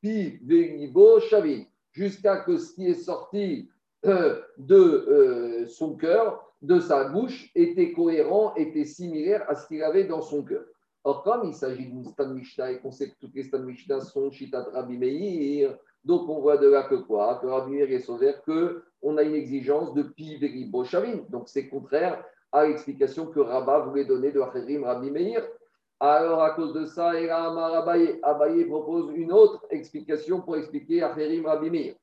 Pi 0.00 0.38
Venibo 0.42 1.20
Shavin. 1.20 1.64
Jusqu'à 1.92 2.38
que 2.38 2.56
ce 2.56 2.75
qui 2.75 2.88
est 2.88 2.94
sorti 2.94 3.68
euh, 4.06 4.40
de 4.58 4.75
euh, 4.75 5.66
son 5.66 5.94
cœur, 5.94 6.52
de 6.62 6.80
sa 6.80 7.04
bouche, 7.04 7.50
était 7.54 7.92
cohérent, 7.92 8.54
était 8.56 8.84
similaire 8.84 9.44
à 9.49 9.54
ce 9.54 9.68
qu'il 9.68 9.82
avait 9.82 10.04
dans 10.04 10.22
son 10.22 10.42
cœur. 10.42 10.64
Or, 11.04 11.22
comme 11.22 11.49
il 11.49 11.54
s'agit 11.54 11.87
d'une 11.87 12.04
Stan 12.04 12.28
Mishnah 12.28 12.72
et 12.72 12.80
qu'on 12.80 12.92
sait 12.92 13.11
que 13.11 13.16
toutes 13.20 13.34
les 13.34 13.44
Stan 13.44 13.58
Mishnah 13.61 14.00
sont 14.00 14.30
Shitat 14.30 14.68
Rabbi 14.72 14.96
Meir, 14.96 15.76
donc 16.04 16.28
on 16.28 16.40
voit 16.40 16.56
de 16.56 16.68
là 16.68 16.82
que 16.85 16.97
quoi 16.97 17.38
Que 17.40 17.47
Rabbi 17.47 17.73
Meir 17.73 17.92
est 17.92 18.00
sauvé 18.00 18.35
qu'on 18.44 19.16
a 19.16 19.23
une 19.23 19.35
exigence 19.35 19.94
de 19.94 20.02
Pi 20.02 20.37
Veribo 20.37 20.85
Shavin. 20.85 21.21
Donc 21.28 21.49
c'est 21.49 21.68
contraire 21.68 22.25
à 22.50 22.66
l'explication 22.66 23.26
que 23.26 23.40
Rabba 23.40 23.80
voulait 23.80 24.04
donner 24.04 24.32
de 24.32 24.40
Acherim 24.40 24.85
Rabbi 24.85 25.11
Meir. 25.11 25.47
Alors 26.00 26.42
à 26.42 26.50
cause 26.50 26.73
de 26.73 26.85
ça, 26.85 27.11
Abaye, 27.11 28.18
Abaye 28.23 28.64
propose 28.64 29.12
une 29.14 29.32
autre 29.32 29.64
explication 29.71 30.40
pour 30.40 30.56
expliquer 30.56 31.02
Acherim 31.02 31.47
Rabbi 31.47 31.71
Meir. 31.71 31.94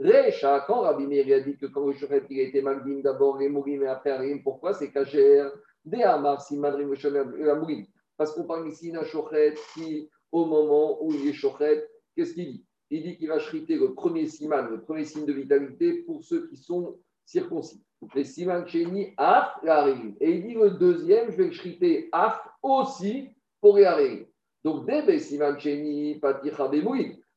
Recha, 0.00 0.64
quand 0.66 0.80
Rabbi 0.80 1.06
Meir 1.06 1.36
a 1.36 1.40
dit 1.40 1.56
que 1.56 1.66
quand 1.66 1.86
le 1.86 1.92
Shochet 1.92 2.24
il 2.28 2.40
a 2.40 2.42
été 2.42 2.60
Magdim 2.60 3.00
d'abord, 3.00 3.38
les 3.38 3.48
Mourim 3.48 3.84
et 3.84 3.86
après 3.86 4.10
Harim, 4.10 4.42
pourquoi 4.42 4.74
c'est 4.74 4.90
Kacher? 4.90 5.46
Des 5.84 6.02
Amar, 6.02 6.42
si 6.42 6.56
Madrim 6.56 6.88
Mourim. 6.88 7.86
Parce 8.16 8.32
qu'on 8.32 8.44
parle 8.44 8.68
ici 8.68 8.90
d'un 8.90 9.04
chochet 9.04 9.54
qui, 9.72 10.08
au 10.32 10.46
moment 10.46 10.98
où 11.00 11.12
il 11.12 11.28
est 11.28 11.32
chochet, 11.32 11.86
qu'est-ce 12.16 12.34
qu'il 12.34 12.52
dit? 12.52 12.64
Il 12.94 13.02
dit 13.02 13.16
qu'il 13.16 13.26
va 13.26 13.38
chriter 13.38 13.74
le 13.74 13.92
premier 13.92 14.28
siman, 14.28 14.68
le 14.70 14.80
premier 14.80 15.04
signe 15.04 15.26
de 15.26 15.32
vitalité 15.32 16.04
pour 16.04 16.22
ceux 16.22 16.46
qui 16.46 16.56
sont 16.56 16.96
circoncis. 17.24 17.82
Les 18.14 18.22
siman 18.22 18.64
chéni, 18.68 19.12
af, 19.16 19.56
la 19.64 19.88
Et 20.20 20.36
il 20.36 20.46
dit 20.46 20.54
le 20.54 20.70
deuxième, 20.70 21.28
je 21.32 21.36
vais 21.36 21.50
chriter 21.50 22.08
af 22.12 22.40
aussi 22.62 23.30
pour 23.60 23.78
les 23.78 24.28
Donc, 24.62 24.86
debe 24.86 25.18
siman 25.18 25.58
chéni, 25.58 26.20
paticha 26.20 26.70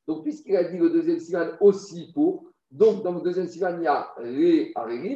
Donc, 0.07 0.21
puisqu'il 0.21 0.55
a 0.55 0.63
dit 0.63 0.77
le 0.77 0.91
deuxième 0.91 1.19
siman 1.19 1.57
aussi 1.59 2.11
pour, 2.13 2.45
donc 2.69 3.01
dans 3.01 3.13
le 3.13 3.21
deuxième 3.21 3.47
siman, 3.47 3.79
il 3.79 3.85
y 3.85 3.87
a 3.87 4.13
les 4.21 4.73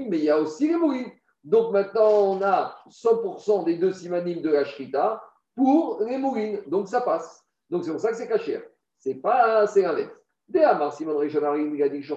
mais 0.10 0.17
il 0.17 0.24
y 0.24 0.29
a 0.31 0.39
aussi 0.39 0.69
les 0.69 0.75
mourim. 0.75 1.12
Donc 1.43 1.71
maintenant, 1.71 2.36
on 2.36 2.41
a 2.41 2.75
100% 2.89 3.65
des 3.65 3.77
deux 3.77 3.93
simanim 3.93 4.41
de 4.41 4.50
la 4.50 4.65
shrita 4.65 5.21
pour 5.55 6.01
les 6.01 6.17
mourines. 6.17 6.62
Donc 6.65 6.88
ça 6.88 7.01
passe. 7.01 7.45
Donc 7.69 7.83
c'est 7.83 7.91
pour 7.91 8.00
ça 8.00 8.10
que 8.10 8.17
c'est 8.17 8.27
caché. 8.27 8.60
C'est 8.98 9.15
pas, 9.15 9.67
c'est 9.67 9.83
l'inverse. 9.83 10.21
Dès 10.51 10.65
Amar 10.65 10.91
Simon 10.91 11.17
Rishonarim, 11.17 11.74
il 11.75 11.81
a 11.81 11.88
dit 11.88 12.01
je 12.01 12.13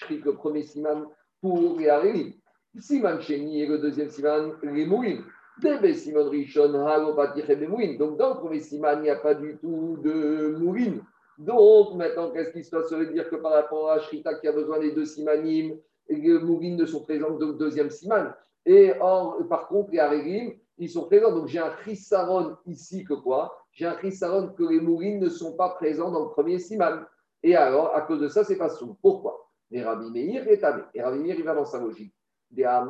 crie 0.00 0.18
le 0.24 0.34
premier 0.34 0.62
siman 0.62 1.04
pour 1.42 1.78
les 1.78 1.90
Harélim. 1.90 2.32
Siman 2.78 3.20
Cheni 3.20 3.60
et 3.60 3.66
le 3.66 3.76
deuxième 3.76 4.08
siman, 4.08 4.54
les 4.62 4.86
mourines. 4.86 5.22
Debe 5.60 5.92
Simon 5.92 6.30
Rishon, 6.30 6.72
Mourin. 6.72 7.96
Donc 7.98 8.16
dans 8.16 8.30
le 8.30 8.40
premier 8.40 8.60
siman, 8.60 9.00
il 9.00 9.02
n'y 9.02 9.10
a 9.10 9.16
pas 9.16 9.34
du 9.34 9.58
tout 9.58 9.98
de 10.02 10.56
mourine. 10.58 11.02
Donc 11.36 11.96
maintenant, 11.96 12.30
qu'est-ce 12.30 12.52
qui 12.52 12.64
se 12.64 12.70
passe? 12.70 12.88
Ça 12.88 12.96
veut 12.96 13.12
dire 13.12 13.28
que 13.28 13.36
par 13.36 13.52
rapport 13.52 13.90
à 13.90 13.98
Shrita 14.00 14.34
qui 14.36 14.48
a 14.48 14.52
besoin 14.52 14.78
des 14.78 14.92
deux 14.92 15.04
simanim, 15.04 15.76
les 16.08 16.38
mourines 16.38 16.76
ne 16.76 16.86
sont 16.86 17.02
présentes 17.02 17.38
dans 17.38 17.48
le 17.48 17.54
deuxième 17.54 17.90
siman. 17.90 18.32
Et 18.64 18.94
or, 18.98 19.46
par 19.50 19.68
contre, 19.68 19.90
les 19.90 19.98
Harélim, 19.98 20.54
ils 20.78 20.88
sont 20.88 21.04
présents. 21.04 21.32
Donc 21.32 21.48
j'ai 21.48 21.58
un 21.58 21.72
chisaron 21.84 22.56
ici 22.64 23.04
que 23.04 23.12
quoi? 23.12 23.54
J'ai 23.72 23.84
un 23.84 23.98
chisaron 24.00 24.54
que 24.56 24.62
les 24.62 24.80
mourines 24.80 25.20
ne 25.20 25.28
sont 25.28 25.54
pas 25.54 25.68
présents 25.68 26.10
dans 26.10 26.24
le 26.24 26.30
premier 26.30 26.58
siman. 26.58 27.04
Et 27.44 27.54
alors, 27.54 27.94
à 27.94 28.00
cause 28.00 28.20
de 28.20 28.28
ça, 28.28 28.42
c'est 28.42 28.56
pas 28.56 28.70
sous. 28.70 28.94
Pourquoi? 29.02 29.50
Et 29.70 29.82
Rabbi 29.82 30.10
Meir 30.10 30.48
est 30.48 30.62
Et 30.94 31.02
Rabbi 31.02 31.18
Meir, 31.18 31.36
il 31.38 31.44
va 31.44 31.54
dans 31.54 31.66
sa 31.66 31.78
logique. 31.78 32.14
Il 32.50 32.60
y 32.60 32.64
a 32.64 32.82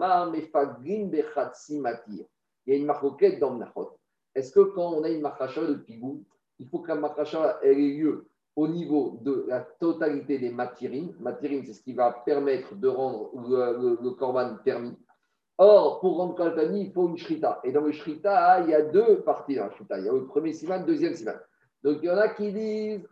une 2.68 2.86
marquette 2.86 3.40
dans 3.40 3.50
Mnachot. 3.50 3.98
Est-ce 4.32 4.52
que 4.52 4.60
quand 4.60 4.92
on 4.92 5.02
a 5.02 5.08
une 5.08 5.22
marchacha 5.22 5.60
de 5.66 5.74
pigou, 5.74 6.24
il 6.60 6.68
faut 6.68 6.78
que 6.78 6.88
la 6.88 6.94
marchacha 6.94 7.58
ait 7.62 7.74
lieu 7.74 8.28
au 8.54 8.68
niveau 8.68 9.18
de 9.22 9.44
la 9.48 9.60
totalité 9.60 10.38
des 10.38 10.50
matirines 10.50 11.16
Matirines, 11.18 11.64
c'est 11.66 11.72
ce 11.72 11.82
qui 11.82 11.92
va 11.92 12.12
permettre 12.24 12.76
de 12.76 12.86
rendre 12.86 13.32
le, 13.34 14.10
korban 14.10 14.58
permis. 14.64 14.96
Or, 15.58 15.98
pour 15.98 16.18
rendre 16.18 16.54
permis, 16.54 16.82
il 16.82 16.92
faut 16.92 17.08
une 17.08 17.16
shrita. 17.16 17.60
Et 17.64 17.72
dans 17.72 17.80
le 17.80 17.90
shrita, 17.90 18.60
il 18.60 18.70
y 18.70 18.74
a 18.74 18.82
deux 18.82 19.22
parties 19.22 19.56
dans 19.56 19.68
shrita. 19.72 19.98
Il 19.98 20.04
y 20.04 20.08
a 20.08 20.12
le 20.12 20.26
premier 20.26 20.52
siman, 20.52 20.80
le 20.82 20.86
deuxième 20.86 21.14
siman. 21.14 21.34
Donc, 21.82 21.98
il 22.02 22.06
y 22.06 22.10
en 22.10 22.16
a 22.16 22.28
qui 22.28 22.52
disent 22.52 23.08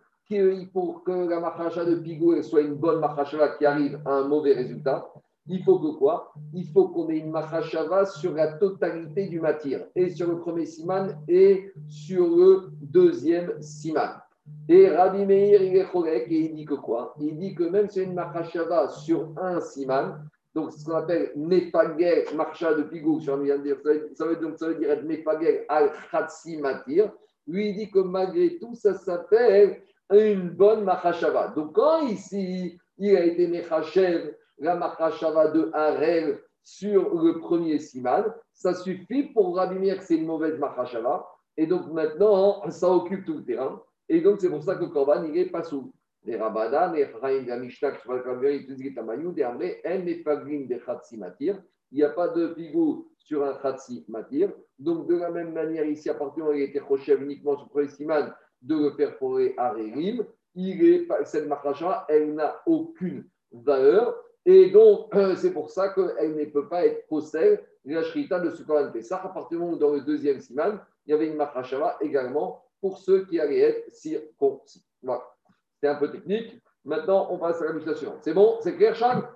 faut 0.72 1.02
que 1.04 1.28
la 1.28 1.40
marchacha 1.40 1.84
de 1.84 1.96
pigou 1.96 2.42
soit 2.42 2.62
une 2.62 2.74
bonne 2.74 3.00
marchacha 3.00 3.56
qui 3.58 3.66
arrive 3.66 4.00
à 4.04 4.10
un 4.10 4.28
mauvais 4.28 4.54
résultat. 4.54 5.08
Il 5.48 5.62
faut 5.64 5.78
que 5.80 5.98
quoi? 5.98 6.32
Il 6.54 6.68
faut 6.68 6.88
qu'on 6.88 7.08
ait 7.08 7.18
une 7.18 7.30
machashava 7.30 8.06
sur 8.06 8.32
la 8.34 8.52
totalité 8.52 9.26
du 9.26 9.40
matir, 9.40 9.86
et 9.96 10.08
sur 10.10 10.28
le 10.28 10.38
premier 10.38 10.66
siman 10.66 11.16
et 11.26 11.72
sur 11.88 12.28
le 12.28 12.68
deuxième 12.80 13.60
siman. 13.60 14.10
Et 14.68 14.88
Rabbi 14.88 15.24
Meir, 15.26 15.62
il 15.62 15.74
il 16.30 16.54
dit 16.54 16.64
que 16.64 16.74
quoi? 16.74 17.14
Il 17.20 17.38
dit 17.38 17.54
que 17.54 17.64
même 17.64 17.88
si 17.88 18.02
une 18.02 18.14
machashava 18.14 18.88
sur 18.88 19.32
un 19.36 19.60
siman, 19.60 20.28
donc 20.54 20.72
ce 20.72 20.84
qu'on 20.84 20.96
appelle 20.96 21.32
Mefager, 21.34 22.26
marcha 22.36 22.74
de 22.74 22.82
pigou, 22.82 23.20
ça 23.20 23.34
veut 23.34 23.58
dire, 23.58 23.78
ça 24.14 24.26
veut, 24.26 24.36
donc, 24.36 24.58
ça 24.58 24.68
veut 24.68 24.76
dire 24.76 25.02
Mefager 25.02 25.64
al 25.68 25.90
khatsi 26.10 26.58
matir, 26.58 27.10
lui 27.48 27.70
il 27.70 27.76
dit 27.76 27.90
que 27.90 27.98
malgré 27.98 28.58
tout, 28.58 28.74
ça 28.74 28.94
s'appelle 28.94 29.82
une 30.10 30.50
bonne 30.50 30.84
machashava. 30.84 31.48
Donc 31.48 31.74
quand 31.74 32.06
ici, 32.06 32.78
il 32.98 33.16
a 33.16 33.24
été 33.24 33.46
Mechachev, 33.46 34.34
la 34.58 34.76
machashava 34.76 35.48
de 35.48 35.70
Harel 35.72 36.40
sur 36.62 37.14
le 37.22 37.38
premier 37.38 37.78
siman, 37.78 38.24
ça 38.52 38.74
suffit 38.74 39.24
pour 39.32 39.56
Rabbi 39.56 39.96
que 39.96 40.02
c'est 40.02 40.16
une 40.16 40.26
mauvaise 40.26 40.58
machashava. 40.58 41.26
Et 41.56 41.66
donc 41.66 41.90
maintenant, 41.92 42.68
ça 42.70 42.88
occupe 42.88 43.24
tout 43.24 43.34
le 43.34 43.44
terrain. 43.44 43.82
Et 44.08 44.20
donc 44.20 44.40
c'est 44.40 44.50
pour 44.50 44.62
ça 44.62 44.76
que 44.76 44.84
Korban, 44.84 45.24
il 45.24 45.36
est 45.38 45.50
pas 45.50 45.62
sous. 45.62 45.92
Les 46.24 46.36
Rabbanan, 46.36 46.94
les 46.94 47.10
Chaim, 47.10 47.44
la 47.46 47.56
Mishnah, 47.56 47.92
qui 47.92 48.02
sont 48.02 48.42
ils 48.44 48.66
te 48.66 48.72
disent 48.74 48.94
Tamayou, 48.94 49.32
des 49.32 49.42
Amré, 49.42 49.80
en 49.84 49.98
n'est 49.98 50.22
pas 50.22 50.36
de 50.36 50.76
Khatsi 50.84 51.18
Matir. 51.18 51.60
Il 51.90 51.96
n'y 51.96 52.04
a 52.04 52.10
pas 52.10 52.28
de 52.28 52.48
pigou 52.48 53.10
sur 53.18 53.44
un 53.44 53.54
Khatsi 53.54 54.04
Matir. 54.08 54.52
Donc 54.78 55.08
de 55.08 55.16
la 55.16 55.30
même 55.30 55.52
manière, 55.52 55.84
ici, 55.84 56.08
à 56.08 56.14
partir 56.14 56.34
du 56.36 56.40
moment 56.42 56.52
où 56.52 56.58
il 56.58 56.62
était 56.62 56.80
uniquement 57.20 57.56
sur 57.56 57.64
le 57.64 57.70
premier 57.70 57.88
siman, 57.88 58.32
de 58.62 58.74
le 58.74 59.18
pour 59.18 59.38
les 59.38 59.54
Harerim, 59.56 60.24
il 60.54 60.84
est, 60.84 61.08
cette 61.24 61.48
machashava, 61.48 62.06
elle 62.08 62.34
n'a 62.34 62.62
aucune 62.66 63.28
valeur. 63.52 64.16
Et 64.44 64.70
donc, 64.70 65.14
euh, 65.14 65.36
c'est 65.36 65.52
pour 65.52 65.70
ça 65.70 65.90
qu'elle 65.90 66.36
ne 66.36 66.44
peut 66.46 66.68
pas 66.68 66.86
être 66.86 67.06
possède 67.06 67.64
la 67.84 68.02
shrita 68.02 68.40
de 68.40 68.50
ce 68.50 68.62
Korban 68.62 68.90
Pessah. 68.92 69.22
À 69.22 69.28
partir 69.28 69.58
du 69.58 69.58
moment 69.58 69.72
où, 69.72 69.78
dans 69.78 69.92
le 69.92 70.00
deuxième 70.00 70.40
siman, 70.40 70.80
il 71.06 71.10
y 71.10 71.14
avait 71.14 71.26
une 71.26 71.36
machashava 71.36 71.96
également 72.00 72.64
pour 72.80 72.98
ceux 72.98 73.24
qui 73.26 73.40
allaient 73.40 73.60
être 73.60 73.94
circoncis. 73.94 74.84
Voilà. 75.02 75.22
C'est 75.80 75.88
un 75.88 75.96
peu 75.96 76.10
technique. 76.10 76.60
Maintenant, 76.84 77.28
on 77.30 77.38
passe 77.38 77.60
à 77.62 77.66
la 77.66 77.72
mission 77.72 77.94
suivante. 77.94 78.18
C'est 78.22 78.34
bon? 78.34 78.58
C'est 78.60 78.76
clair, 78.76 78.94
Charles? 78.94 79.28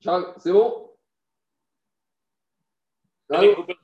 Charles, 0.00 0.34
c'est 0.38 0.52
bon? 0.52 0.90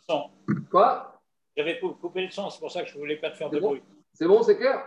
Son. 0.08 0.30
Quoi? 0.70 1.17
J'avais 1.58 1.80
coupé 1.80 2.22
le 2.22 2.30
son, 2.30 2.48
c'est 2.50 2.60
pour 2.60 2.70
ça 2.70 2.82
que 2.82 2.88
je 2.88 2.94
ne 2.94 3.00
voulais 3.00 3.16
pas 3.16 3.30
te 3.30 3.36
faire 3.36 3.50
de 3.50 3.58
bruit. 3.58 3.82
C'est 4.12 4.28
bon, 4.28 4.44
c'est 4.44 4.56
clair? 4.56 4.86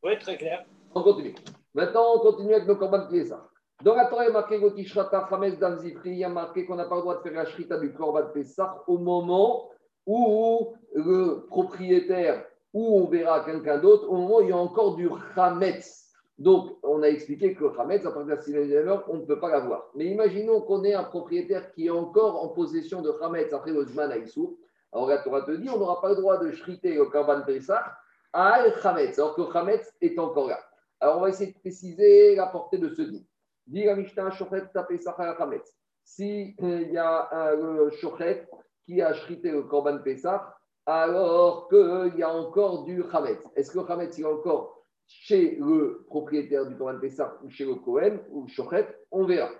Oui, 0.00 0.16
très 0.20 0.36
clair. 0.36 0.64
On 0.94 1.02
continue. 1.02 1.34
Maintenant, 1.74 2.14
on 2.14 2.20
continue 2.20 2.54
avec 2.54 2.68
nos 2.68 2.76
combats 2.76 3.08
de 3.10 3.24
ça. 3.24 3.48
Dans 3.82 3.96
la 3.96 4.06
Torah, 4.06 4.22
il 4.22 4.26
y 4.28 4.30
a 4.30 4.32
marqué 4.32 4.60
Gotishrata 4.60 5.26
Chames 5.28 5.78
Zifri, 5.80 6.10
il 6.10 6.18
y 6.18 6.24
a 6.24 6.28
marqué 6.28 6.66
qu'on 6.66 6.76
n'a 6.76 6.84
pas 6.84 6.94
le 6.94 7.00
droit 7.00 7.16
de 7.16 7.22
faire 7.22 7.32
la 7.32 7.46
shrita 7.46 7.78
du 7.78 7.92
korban 7.92 8.20
de 8.20 8.28
Pessah 8.28 8.84
au 8.86 8.98
moment 8.98 9.70
où 10.06 10.76
le 10.94 11.46
propriétaire, 11.48 12.44
ou 12.72 13.00
on 13.00 13.08
verra 13.08 13.44
quelqu'un 13.44 13.78
d'autre, 13.78 14.08
au 14.08 14.14
moment 14.14 14.36
où 14.36 14.42
il 14.42 14.50
y 14.50 14.52
a 14.52 14.56
encore 14.56 14.94
du 14.94 15.08
Chametz. 15.34 16.12
Donc, 16.38 16.78
on 16.84 17.02
a 17.02 17.08
expliqué 17.08 17.56
que 17.56 17.64
le 17.64 17.72
Chametz, 17.74 18.06
à 18.06 18.12
partir 18.12 18.54
de 18.54 18.72
la 18.72 19.04
on 19.08 19.16
ne 19.16 19.24
peut 19.24 19.40
pas 19.40 19.50
l'avoir. 19.50 19.90
Mais 19.96 20.04
imaginons 20.06 20.60
qu'on 20.60 20.84
ait 20.84 20.94
un 20.94 21.02
propriétaire 21.02 21.72
qui 21.72 21.86
est 21.86 21.90
encore 21.90 22.40
en 22.40 22.50
possession 22.50 23.02
de 23.02 23.12
Chametz 23.20 23.52
après 23.52 23.72
le 23.72 23.84
Zman. 23.84 24.12
Alors 24.94 25.08
la 25.08 25.18
te 25.18 25.50
dit, 25.56 25.68
on 25.68 25.78
n'aura 25.78 26.00
pas 26.00 26.10
le 26.10 26.16
droit 26.16 26.38
de 26.38 26.52
shriter 26.52 26.94
le 26.94 27.06
korban 27.06 27.42
Pessah 27.42 27.98
à 28.32 28.64
Chametz, 28.80 29.18
alors 29.18 29.34
que 29.34 29.42
le 29.42 29.52
Chametz 29.52 29.92
est 30.00 30.16
encore 30.18 30.48
là. 30.48 30.60
Alors, 31.00 31.18
on 31.18 31.20
va 31.22 31.30
essayer 31.30 31.52
de 31.52 31.58
préciser 31.58 32.36
la 32.36 32.46
portée 32.46 32.78
de 32.78 32.88
ce 32.88 33.02
dit. 33.02 33.26
Dit 33.66 33.84
la 33.84 33.96
Mishnah, 33.96 34.30
Shochet 34.30 34.68
Tapesach 34.72 35.16
Chametz. 35.36 35.74
S'il 36.04 36.54
il 36.60 36.92
y 36.92 36.96
a 36.96 37.28
un 37.32 37.90
Shochet 37.90 38.46
qui 38.86 39.02
a 39.02 39.12
chrité 39.12 39.50
le 39.50 39.64
Korban 39.64 39.98
Pessah, 39.98 40.56
alors 40.86 41.68
qu'il 41.68 42.14
y 42.16 42.22
a 42.22 42.30
encore 42.30 42.84
du 42.84 43.02
Chametz. 43.10 43.42
Est-ce 43.56 43.72
que 43.72 43.80
le 43.80 43.86
Chametz 43.86 44.18
est 44.18 44.24
encore 44.24 44.84
chez 45.06 45.56
le 45.56 46.04
propriétaire 46.06 46.66
du 46.66 46.76
Korban 46.76 47.00
Pessah 47.00 47.36
ou 47.42 47.50
chez 47.50 47.64
le 47.64 47.74
Kohen 47.74 48.20
ou 48.30 48.46
Shochet? 48.46 48.86
On 49.10 49.24
verra. 49.24 49.50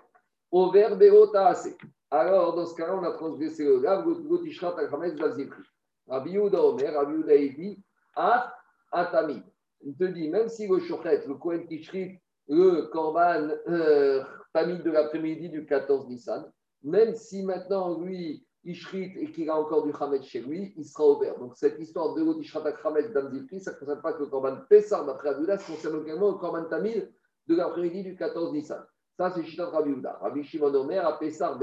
Au 0.51 0.71
verbe 0.71 1.01
assez. 1.35 1.77
Alors, 2.11 2.55
dans 2.55 2.65
ce 2.65 2.75
cas-là, 2.75 2.95
on 2.95 3.03
a 3.03 3.11
transgressé 3.11 3.65
le 3.65 3.81
lave, 3.81 4.05
Gotishrat 4.05 4.75
al-Chametz 4.79 5.15
Vazifri. 5.15 5.63
Rabbi 6.07 6.31
Yehuda 6.31 6.63
Omer, 6.63 6.93
Rabbi 6.93 7.13
Yehuda 7.13 7.37
dit, 7.55 7.83
Ah, 8.15 8.55
Atami. 8.91 9.41
Il 9.81 9.95
te 9.95 10.05
dit, 10.05 10.29
même 10.29 10.47
si 10.47 10.67
le 10.67 10.79
Shochet, 10.79 11.25
le 11.27 11.35
Kohen 11.35 11.67
qui 11.67 12.19
le 12.47 12.83
Korban 12.91 13.49
euh, 13.67 14.23
famille 14.53 14.81
de 14.83 14.91
l'après-midi 14.91 15.49
du 15.49 15.65
14 15.65 16.07
Nissan, 16.07 16.51
même 16.83 17.15
si 17.15 17.43
maintenant, 17.43 17.99
lui, 17.99 18.45
Ishrit 18.65 19.13
et 19.19 19.31
qu'il 19.31 19.49
a 19.49 19.55
encore 19.55 19.83
du 19.83 19.93
Khamet 19.93 20.23
chez 20.23 20.41
lui, 20.41 20.73
il 20.75 20.85
sera 20.85 21.07
ouvert. 21.07 21.37
Donc 21.37 21.55
cette 21.55 21.79
histoire 21.79 22.15
de 22.15 22.23
l'Ishrat 22.23 22.71
Khamet 22.71 23.09
d'Amzifri, 23.09 23.61
ça 23.61 23.71
ne 23.73 23.77
concerne 23.77 24.01
pas 24.01 24.13
que 24.13 24.23
le 24.23 24.25
Korban 24.25 24.57
Pessar 24.67 25.05
d'après 25.05 25.29
Abuda, 25.29 25.57
ça 25.57 25.71
concerne 25.71 26.01
également 26.01 26.31
le 26.31 26.37
Korban 26.37 26.65
Tamil 26.65 27.11
de 27.47 27.55
l'après-midi 27.55 28.03
du 28.03 28.15
14 28.15 28.53
Nissan. 28.53 28.83
Ça, 29.17 29.31
c'est 29.31 29.45
Shitat 29.45 29.69
Rabbi. 29.69 29.95
Rabbi 30.21 30.43
Shimon 30.43 30.73
Omer 30.73 31.05
a 31.05 31.17
Pessar. 31.17 31.57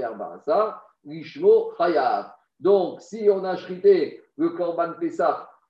Ça, 0.44 0.82
Lishmo 1.04 1.72
Chayav. 1.76 2.32
Donc 2.60 3.00
si 3.00 3.28
on 3.28 3.44
a 3.44 3.56
shrité 3.56 4.22
le 4.36 4.50
Korban 4.50 4.92
Pessar 4.98 5.60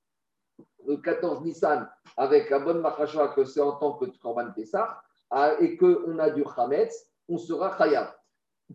le 0.87 0.97
14 0.97 1.43
Nissan 1.43 1.89
avec 2.17 2.51
la 2.51 2.59
bonne 2.59 2.81
machashva 2.81 3.29
que 3.29 3.45
c'est 3.45 3.61
en 3.61 3.73
tant 3.73 3.95
que 3.95 4.05
Korban 4.21 4.53
Pessar 4.53 5.03
ah, 5.31 5.55
et 5.59 5.77
qu'on 5.77 6.19
a 6.19 6.29
du 6.31 6.45
Khametz, 6.45 7.09
on 7.29 7.39
sera 7.39 7.77
Chayav. 7.79 8.15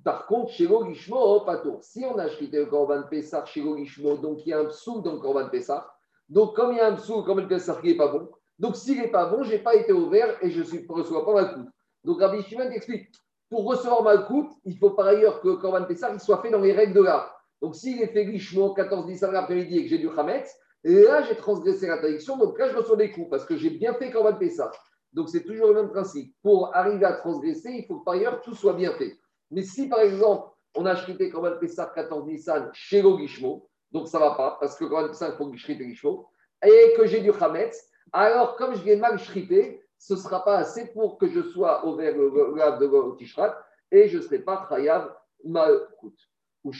Par 0.03 0.25
contre, 0.25 0.51
chez 0.51 0.67
pas 0.67 1.57
tour. 1.57 1.83
Si 1.83 2.03
on 2.05 2.17
a 2.17 2.23
acheté 2.23 2.47
le 2.57 2.65
Korban 2.65 3.03
Pessah 3.03 3.45
chez 3.45 3.61
Logishmo, 3.61 4.17
donc 4.17 4.45
il 4.45 4.49
y 4.49 4.53
a 4.53 4.59
un 4.59 4.65
psou 4.65 5.01
dans 5.01 5.13
le 5.13 5.19
Korban 5.19 5.49
Pessah, 5.49 5.87
donc 6.27 6.55
comme 6.55 6.71
il 6.71 6.77
y 6.77 6.81
a 6.81 6.87
un 6.87 6.95
psou, 6.95 7.23
comme 7.23 7.39
le 7.39 7.47
Pessah 7.47 7.75
qui 7.75 7.89
n'est 7.89 7.97
pas 7.97 8.07
bon, 8.07 8.29
donc 8.57 8.75
s'il 8.75 8.99
n'est 8.99 9.09
pas 9.09 9.27
bon, 9.27 9.43
je 9.43 9.51
n'ai 9.51 9.59
pas 9.59 9.75
été 9.75 9.93
ouvert 9.93 10.43
et 10.43 10.49
je 10.49 10.61
ne 10.61 10.91
reçois 10.91 11.23
pas 11.23 11.33
Malkout. 11.33 11.69
Donc 12.07 12.21
Rabbi 12.21 12.41
Shimon 12.41 12.71
explique, 12.71 13.11
pour 13.49 13.65
recevoir 13.65 14.01
Malkout, 14.01 14.49
il 14.63 14.77
faut 14.77 14.91
par 14.91 15.07
ailleurs 15.07 15.41
que 15.41 15.49
le 15.49 15.57
Korban 15.57 15.83
Pessah 15.83 16.09
il 16.13 16.21
soit 16.21 16.41
fait 16.41 16.49
dans 16.49 16.61
les 16.61 16.71
règles 16.71 16.93
de 16.93 17.01
l'art. 17.01 17.37
Donc 17.61 17.75
s'il 17.75 18.01
est 18.01 18.07
fait 18.07 18.23
Lishmo 18.23 18.73
14 18.73 19.05
10 19.05 19.21
l'après-midi 19.23 19.77
et 19.77 19.83
que 19.83 19.89
j'ai 19.89 19.97
du 19.97 20.07
Hametz, 20.17 20.49
et 20.85 21.01
là 21.03 21.23
j'ai 21.23 21.35
transgressé 21.35 21.85
l'interdiction, 21.85 22.37
donc 22.37 22.57
là 22.57 22.69
je 22.69 22.77
reçois 22.77 22.95
des 22.95 23.11
coups 23.11 23.29
parce 23.29 23.43
que 23.43 23.57
j'ai 23.57 23.71
bien 23.71 23.93
fait 23.93 24.09
Korban 24.09 24.35
Pessah. 24.35 24.71
Donc 25.11 25.27
c'est 25.27 25.43
toujours 25.43 25.67
le 25.67 25.73
même 25.73 25.89
principe. 25.89 26.33
Pour 26.41 26.73
arriver 26.73 27.03
à 27.03 27.11
transgresser, 27.11 27.71
il 27.71 27.85
faut 27.85 27.99
que 27.99 28.05
par 28.05 28.13
ailleurs 28.13 28.39
tout 28.39 28.55
soit 28.55 28.73
bien 28.73 28.93
fait. 28.93 29.17
Mais 29.51 29.63
si 29.63 29.89
par 29.89 29.99
exemple, 29.99 30.47
on 30.77 30.85
a 30.85 30.91
acheté 30.91 31.29
Korban 31.29 31.57
Pessah 31.59 31.91
14 31.93 32.25
Nissan 32.25 32.69
chez 32.71 33.01
Logishmo, 33.01 33.67
donc 33.91 34.07
ça 34.07 34.17
ne 34.17 34.23
va 34.23 34.31
pas, 34.35 34.57
parce 34.61 34.77
que 34.77 34.85
Korban 34.85 35.09
Pessah, 35.09 35.27
il 35.27 35.35
faut 35.35 35.51
que 35.51 35.57
Gishmo, 35.57 36.29
et 36.65 36.93
que 36.95 37.05
j'ai 37.05 37.19
du 37.19 37.33
Hametz, 37.33 37.77
alors 38.13 38.55
comme 38.55 38.75
je 38.75 38.83
l'ai 38.85 38.95
mal 38.95 39.19
shrité, 39.19 39.81
ce 39.97 40.13
ne 40.13 40.19
sera 40.19 40.43
pas 40.43 40.57
assez 40.57 40.87
pour 40.93 41.17
que 41.17 41.27
je 41.27 41.41
sois 41.41 41.85
au 41.85 41.95
verre 41.95 42.15
de 42.15 43.17
Tishrat, 43.17 43.57
et 43.91 44.07
je 44.07 44.17
ne 44.17 44.21
serai 44.21 44.39
pas 44.39 44.67
Chayav 44.69 45.15
Malkout. 45.43 46.15
Ou 46.63 46.71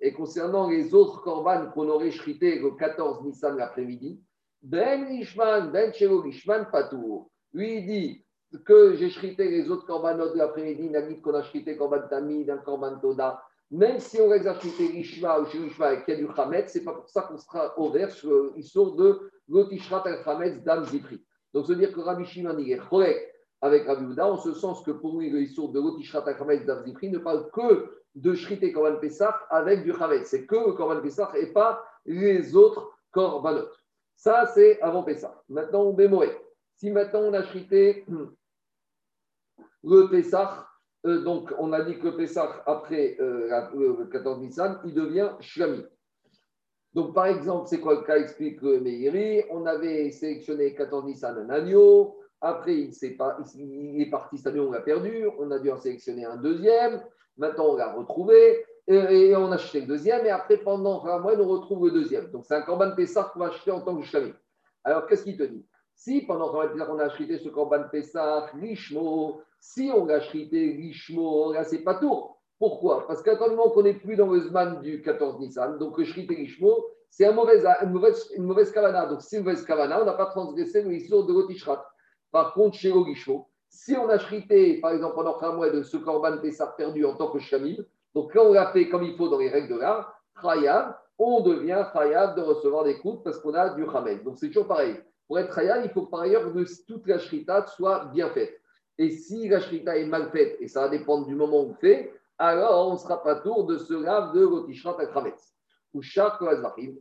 et 0.00 0.12
concernant 0.14 0.70
les 0.70 0.94
autres 0.94 1.20
korban 1.20 1.66
qu'on 1.72 1.88
aurait 1.90 2.10
shrité 2.10 2.58
le 2.58 2.70
14 2.70 3.22
Nissan 3.24 3.56
l'après-midi, 3.56 4.22
Ben 4.62 5.06
Nishman, 5.10 5.70
Ben 5.70 5.92
Shelo 5.92 6.24
Nishman 6.24 6.66
Patour. 6.72 7.30
Lui, 7.52 7.78
il 7.78 7.86
dit 7.86 8.24
que 8.64 8.94
j'ai 8.94 9.10
shrité 9.10 9.50
les 9.50 9.70
autres 9.70 9.84
korbanot 9.84 10.32
de 10.32 10.38
l'après-midi, 10.38 10.88
Nagit 10.88 11.20
qu'on 11.20 11.34
a 11.34 11.42
shrité 11.42 11.76
korban 11.76 12.08
tamid, 12.08 12.48
un 12.48 12.58
korban 12.58 12.98
toda, 12.98 13.42
même 13.70 13.98
si 13.98 14.20
on 14.20 14.30
les 14.30 14.46
a 14.46 14.54
shrités 14.54 14.88
l'ishma 14.88 15.40
ou 15.40 15.46
chez 15.46 15.58
l'ishma 15.58 15.86
avec 15.86 16.06
du 16.16 16.28
chametz, 16.34 16.72
c'est 16.72 16.84
pas 16.84 16.92
pour 16.92 17.08
ça 17.08 17.22
qu'on 17.22 17.36
sera 17.36 17.78
ouvert 17.78 18.10
sur 18.10 18.54
l'histoire 18.54 18.92
de 18.92 19.30
l'otishrat 19.48 20.02
al 20.06 20.22
chametz 20.24 20.62
dam 20.62 20.84
zipri. 20.84 21.20
Donc, 21.54 21.66
se 21.66 21.72
dire 21.72 21.92
que 21.92 22.00
Rabbi 22.00 22.24
Shimon, 22.24 22.58
est 22.58 22.80
avec 23.62 23.86
Rabbi 23.86 24.04
Houda, 24.04 24.30
en 24.30 24.36
ce 24.36 24.52
sens 24.52 24.82
que 24.82 24.90
pour 24.90 25.18
lui, 25.18 25.30
le 25.30 25.40
Issour 25.40 25.70
de 25.72 25.80
l'Otishrat 25.80 26.28
Achametz 26.28 26.66
d'Avzifri 26.66 27.08
ne 27.08 27.18
parle 27.18 27.48
que 27.50 28.02
de 28.14 28.34
Shrité 28.34 28.72
Korban 28.72 28.98
Pessah 28.98 29.40
avec 29.48 29.84
du 29.84 29.92
Chametz. 29.94 30.28
C'est 30.28 30.46
que 30.46 30.54
le 30.54 30.72
Korban 30.72 31.00
Pessah 31.00 31.32
et 31.36 31.46
pas 31.52 31.82
les 32.04 32.54
autres 32.54 32.92
Korbanot. 33.12 33.68
Ça, 34.16 34.46
c'est 34.54 34.80
avant 34.82 35.02
Pessah. 35.02 35.42
Maintenant, 35.48 35.84
on 35.84 35.92
bémoé. 35.94 36.36
Si 36.76 36.90
maintenant 36.90 37.20
on 37.20 37.32
a 37.32 37.42
Shrité 37.44 38.04
le 39.84 40.08
Pessah, 40.10 40.66
euh, 41.06 41.22
donc 41.22 41.52
on 41.58 41.72
a 41.72 41.82
dit 41.82 41.98
que 41.98 42.08
le 42.08 42.16
Pessah, 42.16 42.62
après 42.66 43.16
euh, 43.20 43.48
le 43.74 44.06
14 44.06 44.40
Nissan, 44.40 44.80
il 44.84 44.94
devient 44.94 45.30
Shlami. 45.40 45.84
Donc, 46.94 47.12
par 47.12 47.26
exemple, 47.26 47.66
c'est 47.68 47.80
quoi 47.80 47.94
le 47.94 48.02
cas 48.02 48.18
Explique 48.18 48.62
Meiri? 48.62 49.42
On 49.50 49.66
avait 49.66 50.10
sélectionné 50.12 50.74
14 50.74 51.04
Nissan 51.04 51.36
un 51.38 51.50
agneau. 51.50 52.16
Après, 52.40 52.74
il, 52.74 52.90
est, 52.90 53.16
pas, 53.16 53.38
il 53.56 54.00
est 54.00 54.10
parti, 54.10 54.38
cet 54.38 54.48
agneau, 54.48 54.68
on 54.68 54.72
l'a 54.72 54.80
perdu. 54.80 55.26
On 55.38 55.50
a 55.50 55.58
dû 55.58 55.70
en 55.70 55.78
sélectionner 55.78 56.24
un 56.24 56.36
deuxième. 56.36 57.02
Maintenant, 57.36 57.70
on 57.70 57.76
l'a 57.76 57.92
retrouvé. 57.92 58.64
Et, 58.86 59.34
on 59.34 59.50
a 59.50 59.56
acheté 59.56 59.80
le 59.80 59.86
deuxième. 59.86 60.24
Et 60.24 60.30
après, 60.30 60.58
pendant 60.58 61.04
un 61.06 61.18
mois, 61.18 61.34
on 61.36 61.48
retrouve 61.48 61.86
le 61.86 61.92
deuxième. 61.92 62.30
Donc, 62.30 62.44
c'est 62.46 62.54
un 62.54 62.62
Corban 62.62 62.94
Pessah 62.94 63.30
qu'on 63.32 63.40
va 63.40 63.46
acheter 63.46 63.72
en 63.72 63.80
tant 63.80 63.96
que 63.96 64.04
Shlami. 64.04 64.32
Alors, 64.84 65.06
qu'est-ce 65.06 65.24
qu'il 65.24 65.36
te 65.36 65.42
dit? 65.42 65.66
Si 65.96 66.20
pendant 66.22 66.50
qu'on 66.50 66.98
a 66.98 67.04
acheté 67.04 67.38
ce 67.38 67.48
Corban 67.48 67.84
Pessah, 67.90 68.50
Lishmo, 68.54 69.40
si 69.58 69.90
on 69.92 70.08
a 70.08 70.16
acheté 70.16 70.74
Lishmo, 70.74 71.54
là, 71.54 71.64
c'est 71.64 71.82
pas 71.82 71.94
tout. 71.94 72.28
Pourquoi? 72.58 73.06
Parce 73.06 73.22
qu'à 73.22 73.36
moment 73.36 73.70
qu'on 73.70 73.82
n'est 73.82 73.94
plus 73.94 74.16
dans 74.16 74.30
le 74.30 74.40
Zman 74.40 74.80
du 74.80 75.02
14 75.02 75.40
Nissan, 75.40 75.78
donc 75.78 75.98
le 75.98 76.04
Shrité 76.04 76.36
Lishmo, 76.36 76.86
c'est 77.10 77.28
une 77.28 77.34
mauvaise, 77.34 77.64
une, 78.36 78.72
kavana. 78.72 79.06
Donc, 79.06 79.22
si 79.22 79.36
une 79.36 79.44
mauvaise 79.44 79.64
kavana, 79.64 80.02
on 80.02 80.04
n'a 80.04 80.14
pas 80.14 80.26
transgressé 80.26 80.82
le 80.82 80.90
de 80.90 81.32
l'Otishrat. 81.32 81.86
Par 82.32 82.54
contre, 82.54 82.76
chez 82.76 82.90
Ogishmo, 82.90 83.48
si 83.68 83.96
on 83.96 84.08
a 84.08 84.18
shrité, 84.18 84.80
par 84.80 84.90
exemple, 84.90 85.14
pendant 85.14 85.40
un 85.40 85.52
mois 85.52 85.70
de 85.70 85.84
ce 85.84 85.96
Corban 85.96 86.38
Pessar 86.38 86.74
perdu 86.74 87.04
en 87.04 87.14
tant 87.14 87.30
que 87.30 87.38
Shamim, 87.38 87.76
donc 88.14 88.32
quand 88.32 88.46
on 88.46 88.52
l'a 88.52 88.72
fait 88.72 88.88
comme 88.88 89.04
il 89.04 89.16
faut 89.16 89.28
dans 89.28 89.38
les 89.38 89.48
règles 89.48 89.74
de 89.74 89.78
l'art, 89.78 90.20
on 91.18 91.40
devient 91.42 91.86
Khayab 91.92 92.36
de 92.36 92.40
recevoir 92.40 92.82
des 92.82 92.98
coups 92.98 93.22
parce 93.22 93.38
qu'on 93.38 93.54
a 93.54 93.70
du 93.70 93.84
Hamel. 93.84 94.24
Donc 94.24 94.38
c'est 94.38 94.48
toujours 94.48 94.66
pareil. 94.66 94.96
Pour 95.28 95.38
être 95.38 95.54
Khayab, 95.54 95.84
il 95.84 95.90
faut 95.90 96.06
par 96.06 96.22
ailleurs 96.22 96.52
que 96.52 96.84
toute 96.86 97.06
la 97.06 97.18
shrita 97.18 97.66
soit 97.68 98.06
bien 98.06 98.30
faite. 98.30 98.60
Et 98.98 99.10
si 99.10 99.48
la 99.48 99.60
shrita 99.60 99.96
est 99.96 100.06
mal 100.06 100.30
faite, 100.30 100.56
et 100.58 100.66
ça 100.66 100.82
va 100.82 100.88
dépendre 100.88 101.26
du 101.26 101.36
moment 101.36 101.62
où 101.62 101.70
on 101.70 101.74
fait, 101.74 102.12
alors 102.38 102.88
on 102.88 102.92
ne 102.94 102.98
sera 102.98 103.22
pas 103.22 103.36
tour 103.36 103.64
de 103.64 103.78
ce 103.78 103.94
lave 103.94 104.32
de 104.34 104.44
Rotishrat 104.44 105.00
Akrametz. 105.00 105.54
Ou 105.92 106.02
Shar 106.02 106.40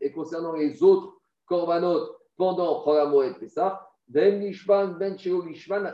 Et 0.01 0.11
concernant 0.11 0.53
les 0.53 0.83
autres 0.83 1.17
Korbanot 1.47 2.15
pendant 2.37 2.85
Moed 3.09 3.39
Pessah, 3.39 3.87
Ben 4.07 4.39
Lishman, 4.39 4.97
Ben 4.99 5.15
Lishman. 5.15 5.93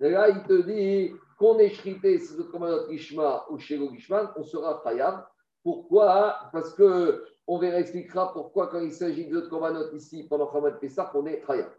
Là, 0.00 0.28
il 0.30 0.42
te 0.44 0.62
dit 0.62 1.12
qu'on 1.38 1.58
est 1.58 1.68
shrité, 1.70 2.18
si 2.18 2.34
c'est 2.34 2.50
comme 2.50 2.62
notre 2.62 2.90
Ishma 2.90 3.44
ou 3.50 3.58
chez 3.58 3.78
Gishman, 3.78 4.30
on 4.36 4.44
sera 4.44 4.80
Khayab. 4.82 5.26
Pourquoi? 5.62 6.36
Parce 6.52 6.72
que 6.72 7.24
on 7.46 7.58
verra, 7.58 7.80
expliquera 7.80 8.32
pourquoi 8.32 8.68
quand 8.68 8.80
il 8.80 8.92
s'agit 8.92 9.28
notre 9.28 9.50
Korbanot 9.50 9.92
ici, 9.92 10.26
pendant 10.28 10.46
Khamat 10.46 10.72
Pessah, 10.72 11.10
on 11.14 11.26
est 11.26 11.42
Khayab. 11.46 11.70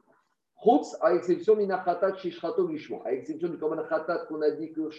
Chutz, 0.64 0.96
à 1.02 1.14
l'exception 1.14 1.56
Minachatat 1.56 2.18
chez 2.18 2.30
Shrato 2.30 2.70
Gishma, 2.70 2.98
à 3.06 3.12
l'exception 3.12 3.50
du 3.50 3.58
Korban 3.58 3.84
Khatat 3.84 4.26
qu'on 4.28 4.42
a 4.42 4.52
dit 4.52 4.72
que 4.72 4.90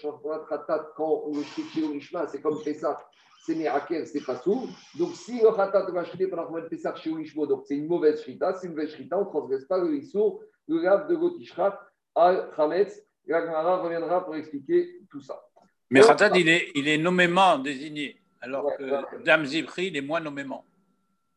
Khatat, 0.48 0.92
quand 0.96 1.22
on 1.26 1.36
le 1.36 1.42
shrit 1.42 1.62
chez 1.72 1.82
Gishma, 1.82 2.26
c'est 2.26 2.40
comme 2.40 2.60
Pessah, 2.64 2.98
c'est 3.44 3.54
Mirakel, 3.54 4.06
c'est 4.06 4.24
pas 4.24 4.36
sourd. 4.38 4.66
Donc 4.98 5.14
si 5.14 5.40
le 5.40 5.54
Khatat 5.54 5.90
va 5.92 6.00
acheter 6.00 6.26
pendant 6.26 6.46
Khamat 6.46 6.68
Pessah 6.68 6.96
chez 6.96 7.14
Gishma, 7.14 7.46
donc 7.46 7.62
c'est 7.64 7.76
une 7.76 7.86
mauvaise 7.86 8.20
shrita, 8.22 8.54
c'est 8.54 8.66
une 8.66 8.74
mauvaise 8.74 8.90
shrita, 8.90 9.16
on 9.18 9.24
ne 9.24 9.30
transgresse 9.30 9.64
pas 9.66 9.78
le 9.78 9.94
Issour, 9.94 10.42
le 10.66 10.88
Rav 10.88 11.08
de 11.08 11.14
Gotishrat 11.14 11.78
al 12.14 12.50
Chametz. 12.56 13.00
L'Agmara 13.26 13.76
reviendra 13.78 14.24
pour 14.24 14.34
expliquer 14.34 15.00
tout 15.08 15.20
ça. 15.20 15.44
Mais 15.90 16.00
Khatat, 16.00 16.36
il 16.36 16.48
est, 16.48 16.72
il 16.74 16.88
est 16.88 16.98
nommément 16.98 17.56
désigné, 17.58 18.20
alors 18.40 18.66
que 18.76 19.22
Dame 19.22 19.44
Zibri, 19.44 19.86
il 19.86 19.96
est 19.96 20.02
moins 20.02 20.18
nommément. 20.18 20.64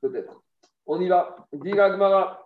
Peut-être. 0.01 0.41
On 0.87 0.99
y 0.99 1.07
va. 1.07 1.35
Dit 1.53 1.73
l'Agmara. 1.73 2.44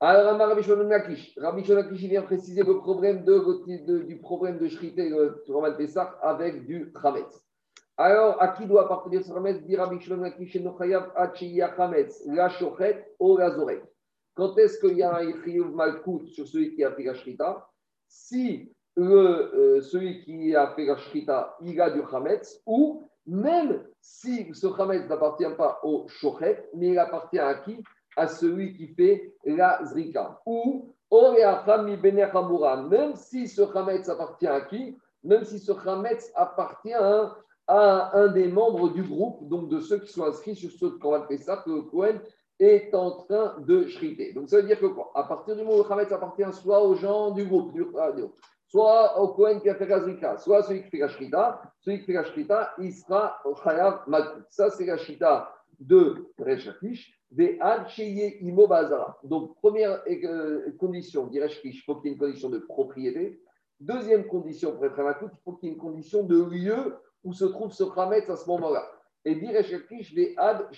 Alors, 0.00 0.38
Rabbi 0.38 0.62
Shimon 0.62 0.88
Lakish. 0.88 1.38
Rabbi 1.38 1.64
Shimon 1.64 1.82
Lakish, 1.82 2.02
il 2.02 2.10
vient 2.10 2.22
préciser 2.22 2.62
le 2.62 2.78
problème 2.78 3.24
de, 3.24 4.02
du 4.04 4.18
problème 4.18 4.58
de 4.58 4.68
Shrité, 4.68 5.08
le 5.08 5.42
Roman 5.48 5.74
Pessah, 5.76 6.18
avec 6.22 6.66
du 6.66 6.92
Chametz. 7.00 7.44
Alors, 7.96 8.42
à 8.42 8.48
qui 8.48 8.66
doit 8.66 8.84
appartenir 8.84 9.24
ce 9.24 9.32
Chametz 9.32 9.62
Dit 9.62 9.76
Rabbi 9.76 10.00
Shimon 10.00 10.22
Lakish, 10.22 10.56
Nochayav, 10.56 11.12
Achiya 11.16 11.74
Chametz, 11.76 12.22
la 12.26 12.48
Shochet, 12.48 13.14
ou 13.18 13.36
la 13.36 13.50
Zorek. 13.50 13.82
Quand 14.34 14.56
est-ce 14.58 14.78
qu'il 14.78 14.98
y 14.98 15.02
a 15.02 15.16
un 15.16 15.22
Ychiyuv 15.22 15.74
Malkout 15.74 16.26
sur 16.26 16.46
celui 16.46 16.74
qui 16.74 16.84
a 16.84 16.92
fait 16.92 17.04
la 17.04 17.14
Shrita? 17.14 17.68
Si 18.08 18.70
euh, 18.98 19.82
celui 19.82 20.24
qui 20.24 20.54
a 20.56 20.68
fait 20.68 20.86
la 20.86 20.96
shrita, 20.96 21.56
il 21.60 21.78
a 21.80 21.90
du 21.90 22.00
chametz, 22.10 22.62
ou 22.64 23.10
même 23.26 23.84
si 24.00 24.54
ce 24.54 24.68
chametz 24.74 25.06
n'appartient 25.06 25.54
pas 25.56 25.80
au 25.82 26.06
shochet, 26.08 26.70
mais 26.74 26.88
il 26.88 26.98
appartient 26.98 27.38
à 27.38 27.54
qui? 27.56 27.82
À 28.16 28.26
celui 28.28 28.72
qui 28.74 28.88
fait 28.88 29.34
la 29.44 29.84
zrika. 29.84 30.40
Ou 30.46 30.94
même 32.88 33.14
si 33.14 33.48
ce 33.48 33.72
chametz 33.72 34.08
appartient 34.08 34.46
à 34.46 34.60
qui? 34.62 34.96
Même 35.22 35.44
si 35.44 35.58
ce 35.58 35.72
chametz 35.84 36.32
appartient 36.34 36.94
à, 36.94 37.36
un 37.68 38.28
des 38.28 38.48
membres 38.48 38.88
du 38.92 39.02
groupe, 39.02 39.48
donc 39.48 39.68
de 39.68 39.80
ceux 39.80 39.98
qui 39.98 40.12
sont 40.12 40.24
inscrits 40.24 40.56
sur 40.56 40.70
ce 40.70 40.86
Korban 40.86 41.26
Pessah, 41.26 41.58
que 41.58 41.70
le 41.70 41.82
Kohen 41.82 42.20
est 42.58 42.94
en 42.94 43.10
train 43.10 43.56
de 43.58 43.86
shriter. 43.86 44.32
Donc 44.32 44.48
ça 44.48 44.56
veut 44.56 44.62
dire 44.62 44.80
que 44.80 44.86
quoi? 44.86 45.12
À 45.14 45.24
partir 45.24 45.54
du 45.56 45.62
moment 45.62 45.76
où 45.76 45.82
le 45.82 45.88
Khametz 45.88 46.10
appartient 46.12 46.52
soit 46.52 46.82
aux 46.82 46.94
gens 46.94 47.32
du 47.32 47.44
groupe, 47.44 47.72
du 47.72 47.84
soit 48.68 49.20
au 49.20 49.28
Kohen 49.28 49.60
qui 49.60 49.68
a 49.68 49.74
fait 49.74 49.86
la 49.86 50.00
zrika, 50.00 50.36
soit 50.38 50.62
celui 50.62 50.82
qui 50.82 50.90
fait 50.90 50.98
la 50.98 51.08
shrita, 51.08 51.62
celui 51.80 52.00
qui 52.00 52.06
fait 52.06 52.12
la 52.14 52.24
shrita, 52.24 52.72
il 52.78 52.92
sera 52.92 53.38
au 53.44 53.54
Chayav 53.54 54.02
Malkout. 54.06 54.44
Ça, 54.50 54.70
c'est 54.70 54.86
la 54.86 54.96
shrita 54.96 55.52
de 55.78 56.26
Rechakish, 56.38 57.15
Donc, 59.24 59.56
première 59.56 60.02
euh, 60.08 60.72
condition, 60.78 61.26
dit 61.26 61.40
Rechakish, 61.40 61.78
il 61.78 61.82
faut 61.82 61.96
qu'il 61.96 62.10
y 62.10 62.12
ait 62.12 62.14
une 62.14 62.20
condition 62.20 62.48
de 62.48 62.58
propriété. 62.58 63.40
Deuxième 63.80 64.26
condition 64.26 64.72
pour 64.72 64.86
être 64.86 65.02
Malkout, 65.02 65.30
il 65.32 65.42
faut 65.44 65.52
qu'il 65.54 65.68
y 65.68 65.72
ait 65.72 65.74
une 65.74 65.80
condition 65.80 66.22
de 66.22 66.42
lieu 66.42 66.96
où 67.24 67.32
se 67.32 67.44
trouve 67.44 67.72
ce 67.72 67.84
Khametz 67.84 68.30
à 68.30 68.36
ce 68.36 68.48
moment-là. 68.48 68.88
Et 69.24 69.34
des 69.34 70.34
Ad 70.36 70.68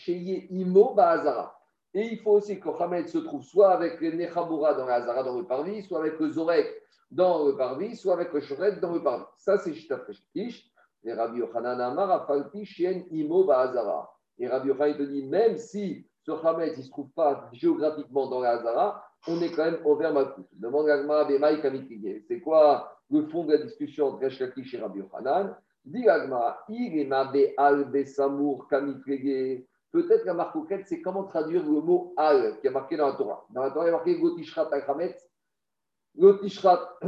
Imo 0.50 0.94
Bazara. 0.94 1.58
Et 1.94 2.02
il 2.12 2.18
faut 2.18 2.32
aussi 2.32 2.60
que 2.60 2.68
Hamed 2.68 3.08
se 3.08 3.18
trouve 3.18 3.42
soit 3.42 3.70
avec 3.70 4.00
le 4.00 4.12
Nechabura 4.12 4.74
dans 4.74 4.86
la 4.86 4.96
Hazara, 4.96 5.22
dans 5.22 5.36
le 5.38 5.46
Parvi, 5.46 5.82
soit 5.82 6.00
avec 6.00 6.18
le 6.18 6.30
Zorek 6.30 6.66
dans 7.10 7.46
le 7.46 7.56
Parvi, 7.56 7.96
soit 7.96 8.14
avec 8.14 8.32
le 8.32 8.40
Shoret 8.40 8.76
dans 8.80 8.92
le 8.92 9.02
Parvi. 9.02 9.24
Ça, 9.38 9.58
c'est 9.58 9.72
Shita 9.72 10.00
Kish. 10.34 10.70
Et 11.04 11.12
Rabbi 11.12 11.38
Yochanan 11.38 11.80
Amar 11.80 12.10
Afalti 12.10 12.64
Shien 12.64 13.04
Imo 13.10 13.44
Bahazara. 13.44 14.10
Et 14.38 14.46
Rabbi 14.48 14.68
Yochanan 14.68 14.96
te 14.96 15.02
dit, 15.02 15.24
même 15.24 15.56
si 15.56 16.06
ce 16.28 16.46
Hamed 16.46 16.76
ne 16.76 16.82
se 16.82 16.90
trouve 16.90 17.10
pas 17.10 17.48
géographiquement 17.52 18.28
dans 18.28 18.40
la 18.40 18.50
Hazara, 18.50 19.04
on 19.26 19.40
est 19.40 19.50
quand 19.50 19.64
même 19.64 19.80
envers 19.84 20.12
Malkout. 20.12 20.46
Demande 20.52 20.86
Gagma 20.86 21.24
Bemaï 21.24 21.60
Kamitige. 21.60 22.22
C'est 22.28 22.40
quoi 22.40 22.98
le 23.10 23.26
fond 23.28 23.44
de 23.44 23.52
la 23.52 23.62
discussion 23.62 24.08
entre 24.08 24.24
Resh 24.24 24.40
et 24.40 24.78
Rabbi 24.78 24.98
Yochanan? 25.00 25.56
Dit 25.84 26.02
Gagma, 26.02 26.58
il 26.68 26.98
est 26.98 27.06
Mabé 27.06 27.54
Al 27.56 27.86
Besamour 27.90 28.68
Kamitige. 28.68 29.64
Peut-être 29.90 30.26
la 30.26 30.34
marque 30.34 30.56
c'est 30.84 31.00
comment 31.00 31.24
traduire 31.24 31.64
le 31.64 31.80
mot 31.80 32.12
al 32.18 32.60
qui 32.60 32.66
est 32.66 32.70
marqué 32.70 32.98
dans 32.98 33.06
la 33.08 33.14
Torah. 33.14 33.46
Dans 33.50 33.62
la 33.62 33.70
Torah, 33.70 33.86
il 33.86 33.88
y 33.88 33.94
a 33.94 33.96
marqué 33.96 34.20
Gotishrat 34.20 34.68
al 34.70 34.84
Gotishrat, 36.14 36.98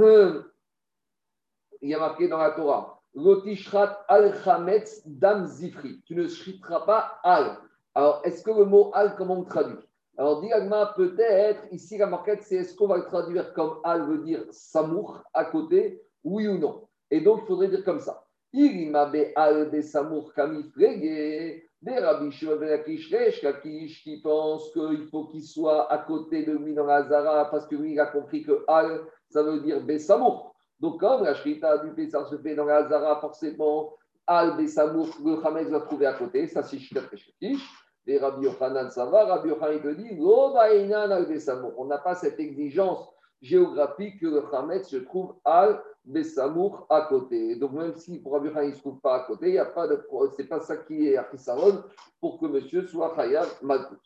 il 1.83 1.91
y 1.91 1.95
a 1.95 1.99
marqué 1.99 2.27
dans 2.27 2.39
la 2.39 2.53
Torah 2.53 3.01
Gotishrat 3.15 4.05
al-Chametz 4.09 5.03
dam 5.05 5.47
zifri. 5.47 6.01
Tu 6.07 6.15
ne 6.15 6.27
shriteras 6.27 6.87
pas 6.87 7.21
al. 7.23 7.59
Alors, 7.95 8.21
est-ce 8.25 8.43
que 8.43 8.51
le 8.51 8.65
mot 8.65 8.91
al, 8.95 9.15
comment 9.17 9.39
on 9.39 9.45
traduit? 9.45 9.79
Alors, 10.17 10.41
Diagma, 10.41 10.93
peut-être, 10.97 11.63
ici, 11.73 11.99
la 11.99 12.07
marquette, 12.07 12.43
c'est 12.43 12.57
est-ce 12.57 12.75
qu'on 12.75 12.89
va 12.89 12.99
le 12.99 13.05
traduire 13.05 13.53
comme 13.53 13.79
al 13.85 14.07
veut 14.07 14.19
dire 14.19 14.45
samour 14.51 15.23
à 15.33 15.45
côté, 15.45 16.03
oui 16.25 16.47
ou 16.47 16.59
non? 16.59 16.87
Et 17.11 17.21
donc, 17.21 17.41
il 17.43 17.47
faudrait 17.47 17.69
dire 17.69 17.85
comme 17.85 18.01
ça. 18.01 18.25
Il 18.53 18.91
be 18.93 19.33
al 19.37 19.71
de 19.71 19.81
samour 19.81 20.33
kamifrege. 20.35 21.63
Des 21.83 21.99
Rabbi 21.99 22.31
Shimon 22.31 22.61
Akish, 22.61 23.41
Kakish, 23.41 24.05
qui 24.05 24.21
pense 24.21 24.71
qu'il 24.73 25.07
faut 25.11 25.25
qu'il 25.25 25.43
soit 25.43 25.91
à 25.91 25.97
côté 25.97 26.45
de 26.45 26.53
lui 26.53 26.75
dans 26.75 26.85
la 26.85 27.09
Zara, 27.09 27.51
parce 27.51 27.67
que 27.67 27.75
lui, 27.75 27.93
il 27.93 28.01
a 28.01 28.05
compris 28.05 28.43
que 28.43 28.65
Al, 28.69 29.01
ça 29.31 29.43
veut 29.43 29.61
dire 29.61 29.81
Besamour. 29.81 30.55
Donc, 30.79 31.01
comme 31.01 31.25
la 31.25 31.33
Shrita 31.33 31.79
du 31.79 31.93
Pessar 31.95 32.27
se 32.29 32.37
fait 32.37 32.55
dans 32.55 32.67
la 32.67 32.87
Zara, 32.87 33.19
forcément, 33.21 33.95
Al, 34.33 34.57
Besamour, 34.57 35.09
le 35.25 35.45
Hamed 35.45 35.71
va 35.71 35.81
trouver 35.81 36.07
à 36.07 36.13
côté, 36.13 36.47
ça 36.47 36.63
c'est 36.63 36.79
Shita 36.79 37.01
Kakish. 37.01 37.69
Et 38.07 38.17
Rabbi 38.17 38.45
Yochanan, 38.45 38.89
ça 38.89 39.05
va, 39.07 39.25
Rabbi 39.25 39.49
Yochanan, 39.49 39.75
il 39.75 39.83
te 39.83 39.89
dit, 39.89 40.95
Al 40.95 41.27
Besamour. 41.27 41.73
On 41.77 41.87
n'a 41.87 41.99
pas 41.99 42.15
cette 42.15 42.39
exigence 42.39 43.09
géographique 43.43 44.21
que 44.21 44.27
le 44.27 44.45
Hamed 44.55 44.85
se 44.85 44.99
trouve 44.99 45.35
Al, 45.45 45.83
Bessamour 46.05 46.87
à 46.89 47.03
côté. 47.03 47.57
Donc, 47.57 47.73
même 47.73 47.97
si 47.97 48.21
pour 48.21 48.35
Rabbi 48.35 48.51
il 48.55 48.69
ne 48.69 48.75
se 48.75 48.81
trouve 48.81 49.01
pas 49.01 49.17
à 49.17 49.21
côté, 49.21 49.49
il 49.49 49.55
y 49.55 49.59
a 49.59 49.65
pas 49.65 49.89
de, 49.89 50.01
c'est 50.37 50.49
pas 50.49 50.61
ça 50.61 50.77
qui 50.77 51.09
est 51.09 51.17
Achisaron 51.17 51.83
pour 52.21 52.39
que 52.39 52.47
monsieur 52.47 52.87
soit 52.87 53.13
Chayav 53.17 53.49
Malkout. 53.63 53.99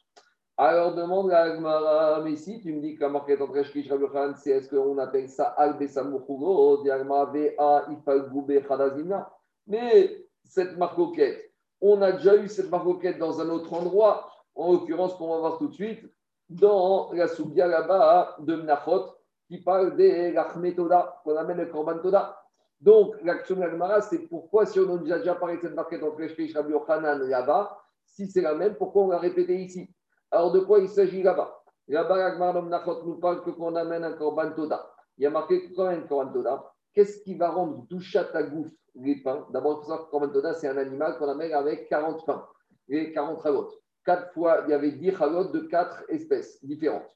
Alors 0.56 0.94
demande 0.94 1.32
à 1.32 1.42
Agmara, 1.42 2.24
si 2.37 2.60
tu 2.60 2.72
me 2.72 2.80
dis 2.80 2.94
que 2.94 3.02
la 3.02 3.10
marquette 3.10 3.42
entre 3.42 3.54
Rabbi 3.54 3.80
Yochanan, 3.80 4.34
c'est 4.37 4.52
est-ce 4.52 4.70
qu'on 4.74 4.96
appelle 4.96 5.28
ça 5.28 5.54
Al 5.58 5.76
Besamuchugo, 5.76 6.82
Diagma 6.82 7.26
Vea 7.26 7.87
Ifal 7.90 8.30
Goube 8.30 8.52
Chadazimna 8.66 9.30
Mais 9.66 10.27
cette 10.44 10.77
marcoquette, 10.77 11.53
on 11.81 12.00
a 12.03 12.12
déjà 12.12 12.37
eu 12.37 12.48
cette 12.48 12.70
marcoquette 12.70 13.18
dans 13.18 13.40
un 13.40 13.48
autre 13.48 13.72
endroit, 13.72 14.31
en 14.55 14.72
l'occurrence, 14.72 15.14
qu'on 15.14 15.29
va 15.29 15.38
voir 15.38 15.59
tout 15.59 15.68
de 15.68 15.74
suite, 15.74 16.05
dans 16.48 17.11
la 17.12 17.29
Soubia 17.29 17.66
là-bas 17.66 18.37
de 18.40 18.57
Mnachot, 18.57 19.07
qui 19.48 19.59
parle 19.59 19.96
des 19.96 20.33
Lachmetoda, 20.33 21.20
qu'on 21.24 21.37
amène 21.37 21.59
le 21.59 21.66
Korban 21.66 21.98
Toda. 21.98 22.40
Donc, 22.81 23.16
l'action 23.22 23.57
de 23.57 23.61
l'Agmara, 23.61 24.00
c'est 24.03 24.18
pourquoi, 24.29 24.66
si 24.66 24.79
on 24.79 24.94
a 24.94 24.98
déjà 24.98 25.35
parlé 25.35 25.57
de 25.57 25.62
cette 25.62 25.74
marquette 25.74 26.03
entre 26.03 26.20
Eshkish 26.20 26.55
Rabbi 26.55 26.72
Yochanan 26.72 27.18
là-bas, 27.29 27.79
si 28.05 28.31
c'est 28.31 28.42
la 28.42 28.55
même, 28.55 28.74
pourquoi 28.77 29.05
on 29.05 29.09
l'a 29.09 29.18
répété 29.18 29.57
ici? 29.57 29.90
Alors, 30.31 30.53
de 30.53 30.61
quoi 30.61 30.81
il 30.81 30.88
s'agit 30.88 31.22
là-bas? 31.22 31.62
Là-bas, 31.88 32.16
l'Agmar 32.16 32.62
Nachot 32.62 33.05
nous 33.05 33.16
parle 33.16 33.42
que 33.42 33.50
quand 33.50 33.72
on 33.72 33.77
amène 33.77 34.05
un 34.05 34.12
Korban 34.12 34.53
Toda, 34.53 34.90
il 35.16 35.24
y 35.24 35.27
a 35.27 35.31
marqué 35.31 35.72
quand 35.72 35.88
même 35.88 36.07
Korban 36.07 36.33
Toda. 36.33 36.72
Qu'est-ce 36.92 37.22
qui 37.22 37.35
va 37.35 37.50
rendre 37.50 37.87
Douchat 37.88 38.29
à 38.35 38.42
gouffre 38.42 38.70
les 38.94 39.16
pains 39.16 39.46
D'abord, 39.50 39.78
il 39.78 39.85
faut 39.85 39.90
savoir 39.90 40.07
que 40.07 40.11
Korban 40.11 40.28
Toda, 40.28 40.54
c'est 40.54 40.68
un 40.68 40.76
animal 40.76 41.18
qu'on 41.18 41.28
amène 41.28 41.52
avec 41.52 41.88
40 41.88 42.24
pains 42.26 42.46
et 42.88 43.12
40 43.12 43.44
halot. 43.44 43.70
Quatre 44.04 44.33
fois, 44.33 44.62
il 44.66 44.70
y 44.70 44.74
avait 44.74 44.92
10 44.92 45.14
halot 45.20 45.44
de 45.44 45.61
quatre 45.61 46.04
espèces 46.09 46.64
différentes. 46.64 47.11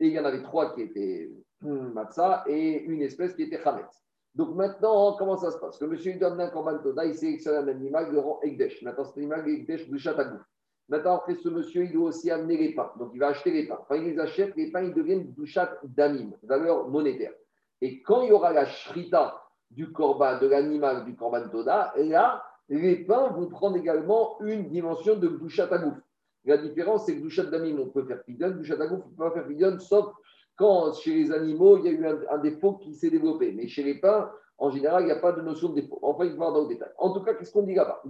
Et 0.00 0.08
il 0.08 0.12
y 0.12 0.18
en 0.18 0.24
avait 0.24 0.42
trois 0.42 0.74
qui 0.74 0.82
étaient 0.82 1.30
hmm, 1.60 1.92
matzah 1.92 2.44
et 2.46 2.82
une 2.82 3.02
espèce 3.02 3.34
qui 3.34 3.42
était 3.42 3.62
chametz. 3.62 4.02
Donc 4.34 4.54
maintenant, 4.56 5.14
comment 5.16 5.36
ça 5.36 5.50
se 5.50 5.58
passe? 5.58 5.80
Le 5.80 5.88
monsieur 5.88 6.12
il 6.12 6.18
donne 6.18 6.40
un 6.40 6.48
korban 6.48 6.78
toda, 6.78 7.04
il 7.04 7.14
sélectionne 7.14 7.68
un 7.68 7.68
animal 7.68 8.12
de 8.12 8.18
rang 8.18 8.40
Egdesh. 8.42 8.82
Maintenant, 8.82 9.04
cet 9.04 9.18
animal 9.18 9.46
Egdesh 9.48 9.88
de 9.88 9.98
Chatagouf. 9.98 10.40
Maintenant, 10.88 11.16
après, 11.16 11.34
ce 11.36 11.48
monsieur, 11.48 11.84
il 11.84 11.92
doit 11.92 12.08
aussi 12.08 12.30
amener 12.30 12.56
les 12.56 12.74
pains. 12.74 12.92
Donc, 12.98 13.10
il 13.14 13.20
va 13.20 13.28
acheter 13.28 13.50
les 13.50 13.66
pains. 13.66 13.80
Quand 13.88 13.94
il 13.94 14.04
les 14.04 14.18
achète, 14.18 14.54
les 14.56 14.70
pains, 14.70 14.82
ils 14.82 14.94
deviennent 14.94 15.32
douchat 15.32 15.78
d'amim, 15.84 16.32
valeur 16.42 16.88
monétaire. 16.88 17.32
Et 17.80 18.02
quand 18.02 18.22
il 18.22 18.28
y 18.28 18.32
aura 18.32 18.52
la 18.52 18.66
shrita 18.66 19.41
du 19.74 19.92
corban, 19.92 20.38
de 20.38 20.46
l'animal 20.46 21.04
du 21.04 21.14
corban 21.14 21.48
toda, 21.48 21.92
là, 21.96 22.42
les 22.68 22.96
pains 23.04 23.28
vont 23.28 23.46
prendre 23.48 23.76
également 23.76 24.38
une 24.40 24.68
dimension 24.68 25.16
de 25.16 25.28
douchat 25.28 25.68
agouf. 25.70 25.98
La 26.44 26.56
différence, 26.56 27.06
c'est 27.06 27.16
que 27.16 27.22
douchat 27.22 27.44
d'amim, 27.44 27.78
on 27.80 27.88
peut 27.88 28.04
faire 28.04 28.22
pidon, 28.24 28.50
douchat 28.50 28.74
agouf, 28.74 29.00
on 29.04 29.10
ne 29.10 29.16
peut 29.16 29.24
pas 29.24 29.30
faire 29.32 29.46
pidon, 29.46 29.78
sauf 29.78 30.12
quand 30.56 30.92
chez 30.94 31.14
les 31.14 31.32
animaux, 31.32 31.78
il 31.78 31.84
y 31.84 31.88
a 31.88 31.92
eu 31.92 32.06
un, 32.30 32.38
défaut 32.38 32.74
qui 32.74 32.94
s'est 32.94 33.10
développé. 33.10 33.52
Mais 33.52 33.66
chez 33.68 33.82
les 33.82 33.94
pains, 33.94 34.30
en 34.58 34.70
général, 34.70 35.02
il 35.02 35.06
n'y 35.06 35.12
a 35.12 35.16
pas 35.16 35.32
de 35.32 35.40
notion 35.40 35.70
de 35.70 35.80
défaut. 35.80 35.98
Enfin, 36.02 36.24
il 36.24 36.32
va 36.32 36.36
voir 36.36 36.52
dans 36.52 36.62
le 36.62 36.68
détail. 36.68 36.90
En 36.98 37.12
tout 37.12 37.22
cas, 37.22 37.34
qu'est-ce 37.34 37.52
qu'on 37.52 37.62
dit 37.62 37.74
là-bas? 37.74 38.02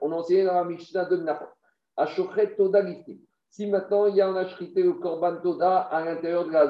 On 0.00 0.12
a 0.12 0.14
enseigné 0.16 0.44
dans 0.44 0.54
la 0.54 0.64
Mishnah 0.64 1.04
de 1.04 1.16
Nafat. 1.16 1.52
Toda 2.56 2.82
Si 3.50 3.66
maintenant 3.66 4.06
il 4.06 4.16
y 4.16 4.20
a 4.20 4.28
un 4.28 4.36
achrité 4.36 4.82
le 4.82 4.94
Korban 4.94 5.36
Toda 5.42 5.80
à 5.80 6.04
l'intérieur 6.04 6.46
de 6.46 6.52
la 6.52 6.66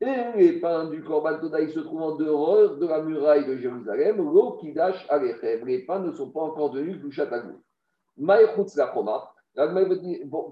Et 0.00 0.06
les 0.36 0.60
pains 0.60 0.84
du 0.84 1.02
Korban 1.02 1.40
Toda, 1.40 1.66
se 1.68 1.80
trouvent 1.80 2.02
en 2.02 2.14
dehors 2.14 2.76
de 2.76 2.86
la 2.86 3.02
muraille 3.02 3.46
de 3.46 3.56
Jérusalem. 3.56 4.18
L'eau 4.18 4.52
qui 4.60 4.72
Les 4.72 5.78
pains 5.86 5.98
ne 5.98 6.12
sont 6.12 6.30
pas 6.30 6.40
encore 6.40 6.70
devenus 6.70 6.98
du 6.98 7.10
Chatagou. 7.10 7.60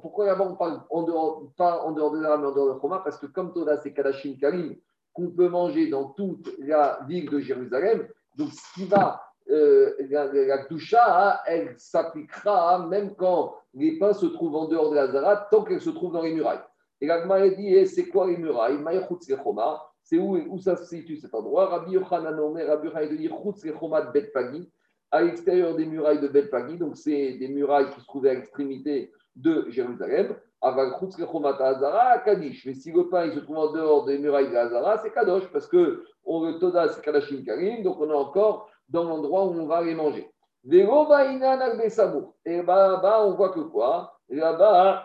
Pourquoi 0.02 0.26
d'abord 0.26 0.50
on 0.50 0.56
parle 0.56 0.82
en 0.90 1.02
dehors, 1.04 1.42
pas 1.56 1.82
en 1.82 1.92
dehors 1.92 2.10
de 2.10 2.20
la 2.20 2.36
mais 2.36 2.46
en 2.46 2.52
dehors 2.52 2.74
de 2.74 2.80
Choma? 2.80 2.98
Parce 3.04 3.18
que 3.18 3.26
comme 3.26 3.52
Toda, 3.52 3.80
c'est 3.80 3.92
Kadashim 3.92 4.36
Karim, 4.36 4.76
qu'on 5.12 5.30
peut 5.30 5.48
manger 5.48 5.88
dans 5.88 6.08
toute 6.10 6.52
la 6.58 6.98
ville 7.06 7.30
de 7.30 7.38
Jérusalem. 7.38 8.08
Donc, 8.36 8.50
ce 8.50 8.74
qui 8.74 8.84
va 8.86 9.22
euh, 9.48 9.94
la, 10.10 10.26
la 10.26 10.56
hein, 10.58 11.38
elle 11.46 11.74
s'appliquera 11.78 12.84
même 12.88 13.14
quand 13.14 13.54
les 13.74 13.96
pains 13.96 14.12
se 14.12 14.26
trouvent 14.26 14.56
en 14.56 14.66
dehors 14.66 14.90
de 14.90 14.96
la 14.96 15.06
Zara, 15.06 15.36
tant 15.52 15.62
qu'elles 15.62 15.80
se 15.80 15.90
trouvent 15.90 16.12
dans 16.12 16.22
les 16.22 16.34
murailles. 16.34 16.58
Et 17.00 17.06
la 17.06 17.22
Gemara 17.22 17.48
dit 17.48 17.74
eh, 17.74 17.86
c'est 17.86 18.08
quoi 18.08 18.26
les 18.26 18.36
murailles 18.36 18.78
C'est 20.02 20.18
où, 20.18 20.36
où 20.36 20.58
ça 20.58 20.76
se 20.76 20.84
situe 20.84 21.16
cet 21.16 21.34
endroit? 21.34 21.66
Rabbi 21.66 21.92
Yochanan 21.92 22.38
Omer, 22.38 22.66
Rabbi 22.66 22.88
Yochanan 22.88 24.06
de 24.06 24.12
Bet 24.12 24.32
à 25.12 25.22
l'extérieur 25.22 25.76
des 25.76 25.86
murailles 25.86 26.20
de 26.20 26.28
Bet 26.28 26.50
donc 26.78 26.96
c'est 26.96 27.34
des 27.34 27.48
murailles 27.48 27.90
qui 27.90 28.00
se 28.00 28.06
trouvaient 28.06 28.30
à 28.30 28.34
l'extrémité 28.34 29.12
de 29.36 29.66
Jérusalem. 29.68 30.36
Aval 30.62 30.92
Azara, 31.60 32.18
Kadish. 32.24 32.66
Mais 32.66 32.74
si 32.74 32.90
le 32.90 33.08
pain 33.08 33.30
se 33.30 33.38
trouve 33.40 33.58
en 33.58 33.72
dehors 33.72 34.04
des 34.04 34.18
murailles 34.18 34.48
de 34.48 34.54
la 34.54 34.68
Zara, 34.68 34.98
c'est 34.98 35.12
Kadosh, 35.12 35.46
parce 35.52 35.66
que 35.68 36.02
on 36.24 36.44
le 36.44 36.58
Toda, 36.58 36.88
c'est 36.88 37.02
Kadashim 37.02 37.44
Karim, 37.44 37.82
donc 37.82 38.00
on 38.00 38.10
a 38.10 38.14
encore 38.14 38.68
dans 38.88 39.04
l'endroit 39.04 39.44
où 39.44 39.50
on 39.50 39.66
va 39.66 39.82
les 39.82 39.94
manger. 39.94 40.28
Et 40.68 40.82
là-bas, 42.56 43.24
on 43.24 43.34
voit 43.34 43.50
que 43.50 43.60
quoi? 43.60 44.18
Là-bas, 44.28 45.04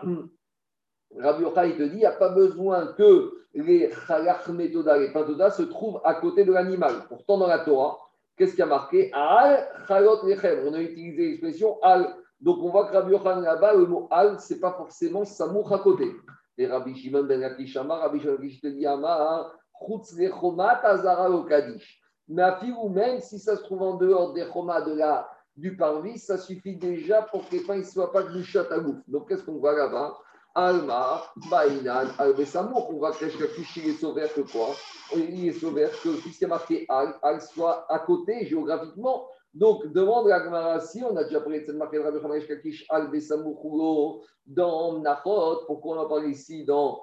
Rabbi 1.18 1.42
Yochai 1.42 1.76
te 1.76 1.82
dit, 1.82 1.94
il 1.94 1.98
n'y 1.98 2.06
a 2.06 2.12
pas 2.12 2.30
besoin 2.30 2.86
que 2.94 3.32
les 3.54 3.90
chalach 4.06 4.48
metoda, 4.48 4.98
les 4.98 5.12
patoda 5.12 5.50
se 5.50 5.62
trouvent 5.62 6.00
à 6.04 6.14
côté 6.14 6.44
de 6.44 6.52
l'animal. 6.52 6.94
Pourtant, 7.08 7.38
dans 7.38 7.46
la 7.46 7.60
Torah, 7.60 7.98
qu'est-ce 8.36 8.54
qui 8.54 8.62
a 8.62 8.66
marqué? 8.66 9.10
Al 9.12 9.68
chalot 9.86 10.26
lechem. 10.26 10.66
On 10.66 10.74
a 10.74 10.80
utilisé 10.80 11.30
l'expression 11.30 11.78
al. 11.82 12.14
Donc, 12.40 12.58
on 12.62 12.70
voit 12.70 12.86
que 12.86 12.94
Rabbi 12.94 13.12
Yochanan 13.12 13.42
là-bas, 13.42 13.74
le 13.74 13.86
mot 13.86 14.08
al, 14.10 14.40
ce 14.40 14.54
n'est 14.54 14.60
pas 14.60 14.72
forcément 14.72 15.24
samour 15.24 15.72
à 15.72 15.78
côté. 15.78 16.10
Et 16.58 16.66
Rabbi 16.66 16.94
Shimon 16.94 17.24
ben 17.24 17.42
Akishama, 17.42 17.96
Rabbi 17.96 18.20
Shimon 18.20 18.36
ben 18.38 18.50
te 18.62 18.66
dit, 18.68 18.86
Ama, 18.86 19.52
chutz 19.86 20.16
lechomat 20.16 20.80
azara 20.82 21.30
au 21.30 21.44
Kadish. 21.44 22.00
Mais 22.28 22.42
à 22.42 22.58
ou 22.82 22.88
même 22.88 23.20
si 23.20 23.38
ça 23.38 23.56
se 23.56 23.62
trouve 23.62 23.82
en 23.82 23.96
dehors 23.96 24.32
des 24.32 24.46
chomas 24.52 24.80
de 24.80 24.94
la, 24.94 25.28
du 25.56 25.76
parvis, 25.76 26.18
ça 26.18 26.38
suffit 26.38 26.76
déjà 26.76 27.22
pour 27.22 27.46
que 27.48 27.56
les 27.56 27.62
pains 27.62 27.76
ne 27.76 27.82
soient 27.82 28.12
pas 28.12 28.22
du 28.22 28.42
chat 28.44 28.70
à 28.70 28.78
gouffre. 28.78 29.02
Donc 29.08 29.28
qu'est-ce 29.28 29.44
qu'on 29.44 29.58
voit 29.58 29.76
là-bas? 29.76 30.16
Alma, 30.54 31.22
Baïnan, 31.50 32.08
Albesamour, 32.18 32.90
on 32.90 32.98
voit 32.98 33.12
que 33.12 33.24
il 33.24 33.88
est 33.88 33.92
sauvé 33.94 34.26
que 34.34 34.42
quoi 34.42 34.74
Il 35.16 35.48
est 35.48 35.52
sauvé 35.52 35.86
que 36.02 36.20
puisqu'il 36.20 36.44
y 36.44 36.48
marqué 36.48 36.86
Al, 36.88 37.14
Al 37.22 37.40
soit 37.40 37.86
à 37.90 38.00
côté 38.00 38.46
géographiquement. 38.46 39.26
Donc, 39.54 39.86
demande 39.92 40.28
la 40.28 40.42
Gemara, 40.42 40.80
si 40.80 41.02
on 41.02 41.14
a 41.16 41.24
déjà 41.24 41.40
parlé 41.40 41.60
de 41.60 41.66
cette 41.66 41.76
marque 41.76 41.92
de 41.92 41.98
Rabbi 41.98 42.18
Hamaresh 42.18 42.46
Kakish, 42.46 42.86
Al 42.88 43.10
Besamour, 43.10 44.24
dans 44.46 44.98
Nachot, 44.98 45.64
pourquoi 45.66 45.96
on 45.96 46.00
en 46.00 46.08
parle 46.08 46.30
ici 46.30 46.64
dans 46.64 47.02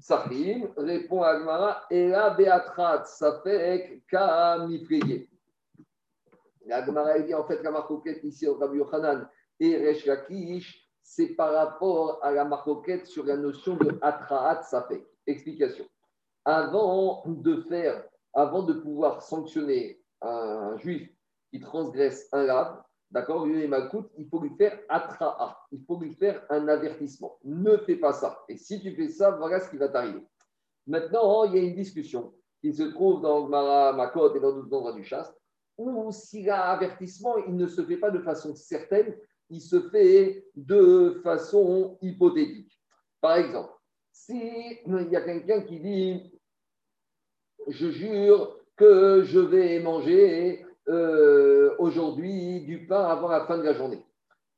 Sahim, 0.00 0.68
répond 0.76 1.22
Agmara, 1.22 1.82
et 1.90 2.08
la 2.08 2.30
Beatrat, 2.30 3.04
ça 3.04 3.40
fait 3.42 4.02
Kamifreye. 4.08 5.28
Agmara 6.70 7.18
dit 7.20 7.34
en 7.34 7.44
fait 7.44 7.62
la 7.62 7.70
marcoquette 7.70 8.22
ici 8.22 8.46
Rabbi 8.46 8.78
Yochanan 8.78 9.28
et 9.58 9.76
Resh 9.76 10.06
Lakish, 10.06 10.89
c'est 11.10 11.34
par 11.34 11.52
rapport 11.52 12.20
à 12.22 12.30
la 12.30 12.44
marcoquette 12.44 13.04
sur 13.04 13.24
la 13.24 13.36
notion 13.36 13.74
de 13.76 13.98
Atraat 14.00 14.62
fait 14.62 15.04
Explication. 15.26 15.84
Avant 16.44 17.24
de 17.26 17.62
faire, 17.62 18.04
avant 18.32 18.62
de 18.62 18.74
pouvoir 18.74 19.20
sanctionner 19.20 20.00
un 20.22 20.76
juif 20.78 21.10
qui 21.50 21.58
transgresse 21.58 22.28
un 22.32 22.44
lave, 22.44 22.80
D'accord 23.10 23.48
il 23.48 24.28
faut 24.30 24.38
lui 24.38 24.50
faire 24.50 24.78
atra'a, 24.88 25.66
il 25.72 25.82
faut 25.84 25.98
lui 25.98 26.14
faire 26.14 26.46
un 26.48 26.68
avertissement. 26.68 27.38
Ne 27.42 27.76
fais 27.78 27.96
pas 27.96 28.12
ça. 28.12 28.44
Et 28.48 28.56
si 28.56 28.80
tu 28.80 28.94
fais 28.94 29.08
ça, 29.08 29.32
voilà 29.32 29.58
ce 29.58 29.68
qui 29.68 29.78
va 29.78 29.88
t'arriver. 29.88 30.24
Maintenant, 30.86 31.42
il 31.42 31.56
y 31.56 31.58
a 31.58 31.62
une 31.62 31.74
discussion 31.74 32.32
qui 32.60 32.72
se 32.72 32.84
trouve 32.84 33.20
dans 33.20 33.48
Mara 33.48 33.92
Makot 33.94 34.36
et 34.36 34.38
dans 34.38 34.52
d'autres 34.52 34.72
endroits 34.76 34.92
du 34.92 35.02
chaste, 35.02 35.34
où 35.76 36.12
s'il 36.12 36.48
a 36.50 36.66
avertissement, 36.66 37.36
il 37.48 37.56
ne 37.56 37.66
se 37.66 37.84
fait 37.84 37.96
pas 37.96 38.12
de 38.12 38.20
façon 38.20 38.54
certaine, 38.54 39.16
il 39.50 39.60
se 39.60 39.80
fait 39.90 40.46
de 40.56 41.20
façon 41.22 41.98
hypothétique. 42.00 42.78
Par 43.20 43.36
exemple, 43.36 43.72
si 44.12 44.40
il 44.86 45.08
y 45.10 45.16
a 45.16 45.20
quelqu'un 45.20 45.62
qui 45.62 45.80
dit 45.80 46.32
Je 47.68 47.90
jure 47.90 48.56
que 48.76 49.22
je 49.24 49.38
vais 49.38 49.80
manger 49.80 50.64
euh, 50.88 51.74
aujourd'hui 51.78 52.62
du 52.62 52.86
pain 52.86 53.04
avant 53.04 53.28
la 53.28 53.44
fin 53.44 53.58
de 53.58 53.62
la 53.62 53.74
journée. 53.74 54.02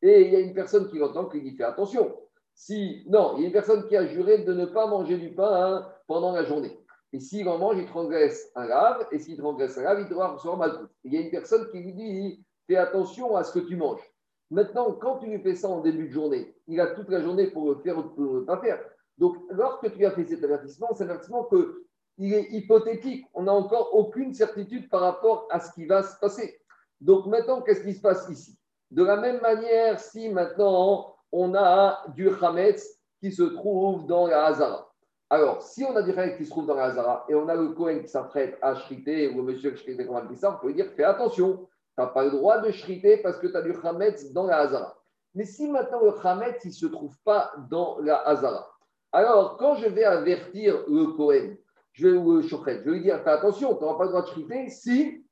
Et 0.03 0.23
il 0.23 0.33
y 0.33 0.37
a 0.37 0.41
une 0.41 0.55
personne 0.55 0.89
qui 0.91 0.99
l'entend 0.99 1.27
qui 1.27 1.41
dit 1.41 1.57
fais 1.57 1.65
attention. 1.65 2.17
Si 2.55 3.05
non, 3.09 3.35
il 3.37 3.43
y 3.43 3.45
a 3.45 3.47
une 3.47 3.53
personne 3.53 3.89
qui 3.89 3.97
a 3.97 4.07
juré 4.07 4.39
de 4.39 4.53
ne 4.53 4.67
pas 4.67 4.87
manger 4.87 5.17
du 5.17 5.35
pain 5.35 5.51
hein, 5.51 5.89
pendant 6.07 6.33
la 6.33 6.45
journée. 6.45 6.79
Et 7.13 7.21
s'il 7.21 7.49
en 7.49 7.59
mange, 7.59 7.79
il 7.79 7.87
transgresse 7.87 8.51
un 8.55 8.67
lave. 8.67 9.07
Et 9.11 9.19
s'il 9.19 9.37
transgresse 9.37 9.77
un 9.79 9.83
lave, 9.83 10.01
il 10.01 10.09
doit 10.09 10.29
recevoir 10.29 10.59
mal. 10.59 10.89
Il 11.05 11.13
y 11.13 11.19
a 11.19 11.21
une 11.21 11.31
personne 11.31 11.69
qui 11.71 11.79
lui 11.79 11.93
dit 11.93 12.45
fais 12.67 12.77
attention 12.77 13.37
à 13.37 13.45
ce 13.45 13.59
que 13.59 13.67
tu 13.67 13.77
manges. 13.77 14.12
Maintenant, 14.53 14.93
quand 14.93 15.17
tu 15.17 15.27
lui 15.27 15.39
fais 15.39 15.55
ça 15.55 15.69
en 15.69 15.81
début 15.81 16.09
de 16.09 16.13
journée, 16.13 16.55
il 16.69 16.79
a 16.79 16.89
toute 16.89 17.09
la 17.09 17.23
journée 17.23 17.47
pour 17.47 17.71
le 17.71 17.77
faire 17.77 17.97
ou 17.97 18.03
pour 18.03 18.35
ne 18.35 18.41
pas 18.41 18.59
faire. 18.59 18.79
Donc, 19.17 19.39
lorsque 19.49 19.91
tu 19.95 20.05
as 20.05 20.11
fait 20.11 20.27
cet 20.27 20.45
avertissement, 20.45 20.89
c'est 20.95 21.05
un 21.05 21.09
avertissement 21.09 21.45
que 21.45 21.87
il 22.19 22.35
est 22.35 22.51
hypothétique. 22.51 23.25
On 23.33 23.45
n'a 23.45 23.53
encore 23.55 23.95
aucune 23.95 24.35
certitude 24.35 24.91
par 24.91 25.01
rapport 25.01 25.49
à 25.51 25.59
ce 25.59 25.73
qui 25.73 25.87
va 25.87 26.03
se 26.03 26.19
passer. 26.19 26.61
Donc 27.01 27.25
maintenant, 27.27 27.63
qu'est-ce 27.63 27.83
qui 27.83 27.95
se 27.95 28.03
passe 28.03 28.29
ici? 28.29 28.59
De 28.91 29.03
la 29.03 29.17
même 29.17 29.41
manière, 29.41 29.99
si 29.99 30.29
maintenant 30.29 31.17
on 31.33 31.55
a 31.55 32.05
du 32.15 32.29
Hametz 32.29 32.87
qui 33.21 33.33
se 33.33 33.43
trouve 33.43 34.07
dans 34.07 34.27
la 34.27 34.45
Hazara. 34.45 34.93
Alors, 35.31 35.63
si 35.63 35.83
on 35.83 35.97
a 35.97 36.03
du 36.03 36.11
Hametz 36.11 36.37
qui 36.37 36.45
se 36.45 36.51
trouve 36.51 36.67
dans 36.67 36.75
la 36.75 36.85
Hazara 36.85 37.25
et 37.31 37.35
on 37.35 37.49
a 37.49 37.55
le 37.55 37.69
Cohen 37.69 38.01
qui 38.01 38.09
s'apprête 38.09 38.59
à 38.61 38.75
shriter 38.75 39.31
ou 39.31 39.39
le 39.39 39.45
monsieur 39.45 39.71
qui 39.71 39.83
shriter 39.83 40.07
on 40.09 40.59
peut 40.61 40.75
dire 40.75 40.91
fais 40.95 41.05
attention, 41.05 41.67
n'as 41.99 42.07
pas 42.07 42.25
le 42.25 42.31
droit 42.31 42.59
de 42.59 42.71
shriter 42.71 43.19
parce 43.19 43.39
que 43.39 43.47
tu 43.47 43.57
as 43.57 43.63
du 43.63 43.75
Hametz 43.83 44.33
dans 44.33 44.47
la 44.47 44.59
Hazara. 44.59 44.97
Mais 45.35 45.45
si 45.45 45.69
maintenant 45.69 46.01
le 46.03 46.15
Hametz, 46.27 46.65
il 46.65 46.69
ne 46.69 46.73
se 46.73 46.87
trouve 46.87 47.17
pas 47.25 47.53
dans 47.71 47.99
la 48.01 48.17
Hazara, 48.17 48.69
alors 49.13 49.57
quand 49.57 49.77
je 49.77 49.89
vais 49.89 50.05
avertir 50.05 50.85
le 50.89 51.07
Kohen, 51.17 51.57
je 51.93 52.09
vais, 52.09 52.17
ou 52.17 52.37
le 52.37 52.43
Shochet, 52.43 52.81
je 52.81 52.91
vais 52.91 52.91
lui 52.93 53.03
dire 53.03 53.21
fais 53.23 53.31
attention, 53.31 53.75
tu 53.75 53.83
n'auras 53.83 53.99
pas 53.99 54.05
le 54.05 54.11
droit 54.11 54.23
de 54.23 54.29
shriter 54.29 54.69
si 54.71 55.27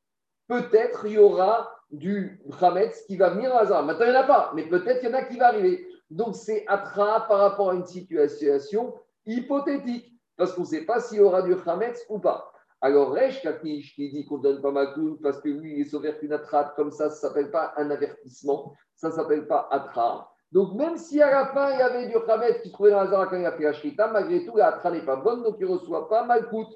peut-être 0.49 1.07
il 1.07 1.13
y 1.13 1.19
aura 1.19 1.71
du 1.91 2.41
Hametz 2.61 3.05
qui 3.07 3.17
va 3.17 3.31
venir 3.31 3.55
à 3.55 3.61
Hazara. 3.61 3.83
Maintenant, 3.83 4.07
il 4.07 4.13
n'y 4.13 4.17
en 4.17 4.21
a 4.21 4.25
pas, 4.25 4.53
mais 4.55 4.69
peut-être 4.69 5.03
il 5.03 5.11
y 5.11 5.13
en 5.13 5.17
a 5.17 5.23
qui 5.23 5.39
va 5.39 5.49
arriver. 5.49 5.87
Donc, 6.11 6.35
c'est 6.35 6.65
Atra 6.67 7.27
par 7.29 7.39
rapport 7.39 7.71
à 7.71 7.75
une 7.75 7.87
situation 7.87 8.95
hypothétique, 9.27 10.13
parce 10.37 10.53
qu'on 10.53 10.63
ne 10.63 10.67
sait 10.67 10.85
pas 10.85 11.01
s'il 11.01 11.19
y 11.19 11.21
aura 11.21 11.43
du 11.43 11.55
Hametz 11.67 12.05
ou 12.09 12.19
pas. 12.19 12.50
Alors, 12.83 13.13
Resh 13.13 13.43
Kakish 13.43 13.95
qui 13.95 14.11
dit 14.11 14.25
qu'on 14.25 14.39
ne 14.39 14.43
donne 14.43 14.63
pas 14.63 14.71
Makoun 14.71 15.19
parce 15.21 15.41
que 15.41 15.49
lui, 15.49 15.75
il 15.75 15.81
est 15.83 15.91
sauvé 15.91 16.15
qu'une 16.19 16.33
Atra, 16.33 16.73
comme 16.77 16.91
ça, 16.91 17.11
ça 17.11 17.29
s'appelle 17.29 17.51
pas 17.51 17.75
un 17.77 17.91
avertissement, 17.91 18.75
ça 18.97 19.11
s'appelle 19.11 19.47
pas 19.47 19.69
Atra. 19.71 20.33
Donc, 20.51 20.75
même 20.75 20.97
si 20.97 21.21
à 21.21 21.31
la 21.31 21.47
fin, 21.47 21.73
il 21.73 21.79
y 21.79 21.83
avait 21.83 22.07
du 22.09 22.17
Hametz 22.17 22.63
qui 22.63 22.73
trouvait 22.73 22.91
dans 22.91 23.01
Hazara 23.01 23.27
quand 23.27 23.37
il 23.37 23.47
a 23.47 23.53
fait 23.53 23.65
la 23.65 23.73
Shrita, 23.73 24.09
malgré 24.09 24.45
tout, 24.45 24.57
la 24.57 24.81
n'est 24.91 25.05
pas 25.05 25.17
bonne, 25.17 25.43
donc 25.43 25.57
il 25.61 25.67
ne 25.67 25.73
reçoit 25.73 26.09
pas 26.09 26.25
Malkout. 26.25 26.69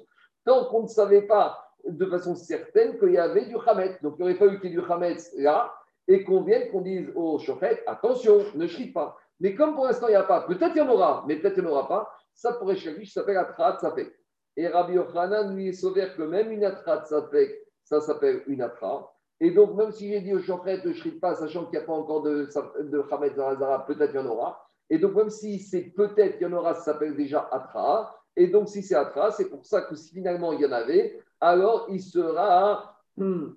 Tant 0.45 0.65
qu'on 0.65 0.83
ne 0.83 0.87
savait 0.87 1.23
pas 1.23 1.59
de 1.85 2.05
façon 2.05 2.35
certaine 2.35 2.97
qu'il 2.99 3.11
y 3.11 3.17
avait 3.17 3.47
du 3.47 3.55
Hametz. 3.65 4.01
Donc, 4.01 4.15
il 4.19 4.23
aurait 4.23 4.35
fallu 4.35 4.59
qu'il 4.59 4.69
y 4.69 4.73
ait 4.73 4.79
du 4.79 4.91
Hametz 4.91 5.33
là 5.37 5.73
et 6.07 6.23
qu'on 6.23 6.43
vienne, 6.43 6.69
qu'on 6.71 6.81
dise 6.81 7.11
au 7.15 7.39
Shochet, 7.39 7.83
attention, 7.87 8.45
ne 8.53 8.67
crie 8.67 8.91
pas. 8.91 9.17
Mais 9.39 9.55
comme 9.55 9.73
pour 9.73 9.85
l'instant, 9.85 10.07
il 10.07 10.11
n'y 10.11 10.15
a 10.15 10.23
pas, 10.23 10.41
peut-être 10.41 10.75
il 10.75 10.77
y 10.77 10.81
en 10.81 10.89
aura, 10.89 11.25
mais 11.27 11.37
peut-être 11.37 11.57
il 11.57 11.63
n'y 11.63 11.69
en 11.69 11.71
aura 11.71 11.87
pas, 11.87 12.11
ça 12.33 12.53
pourrait 12.53 12.75
Shakish 12.75 13.11
s'appelle 13.11 13.37
Atrat 13.37 13.79
Safek. 13.79 14.13
Et 14.57 14.67
Rabbi 14.67 14.93
Yochanan 14.93 15.53
lui 15.53 15.69
est 15.69 15.73
sauvé 15.73 16.07
que 16.15 16.23
même 16.23 16.51
une 16.51 16.69
Safek, 17.05 17.65
ça 17.83 18.01
s'appelle 18.01 18.43
une 18.47 18.61
Atra. 18.61 19.11
Et 19.41 19.51
donc, 19.51 19.75
même 19.75 19.91
si 19.91 20.09
j'ai 20.09 20.21
dit 20.21 20.33
au 20.33 20.39
Shochet 20.39 20.81
ne 20.85 20.93
crie 20.93 21.11
pas, 21.11 21.35
sachant 21.35 21.65
qu'il 21.65 21.77
n'y 21.77 21.83
a 21.83 21.87
pas 21.87 21.93
encore 21.93 22.21
de, 22.21 22.47
de 22.83 23.03
Hametz 23.11 23.35
dans 23.35 23.49
Hazara, 23.49 23.85
peut-être 23.85 24.13
il 24.13 24.15
y 24.15 24.19
en 24.19 24.27
aura. 24.27 24.65
Et 24.89 24.97
donc, 24.97 25.13
même 25.15 25.29
si 25.29 25.59
c'est 25.59 25.81
peut-être 25.81 26.37
il 26.39 26.43
y 26.43 26.45
en 26.45 26.53
aura, 26.53 26.73
ça 26.75 26.93
s'appelle 26.93 27.15
déjà 27.17 27.49
Atra. 27.51 28.15
Et 28.37 28.47
donc, 28.47 28.69
si 28.69 28.81
c'est 28.81 28.95
Atra, 28.95 29.31
c'est 29.31 29.49
pour 29.49 29.65
ça 29.65 29.81
que 29.81 29.95
si 29.95 30.13
finalement 30.13 30.53
il 30.53 30.61
y 30.61 30.65
en 30.65 30.71
avait, 30.71 31.19
alors 31.41 31.87
il 31.89 32.01
sera 32.01 32.97
hmm. 33.17 33.49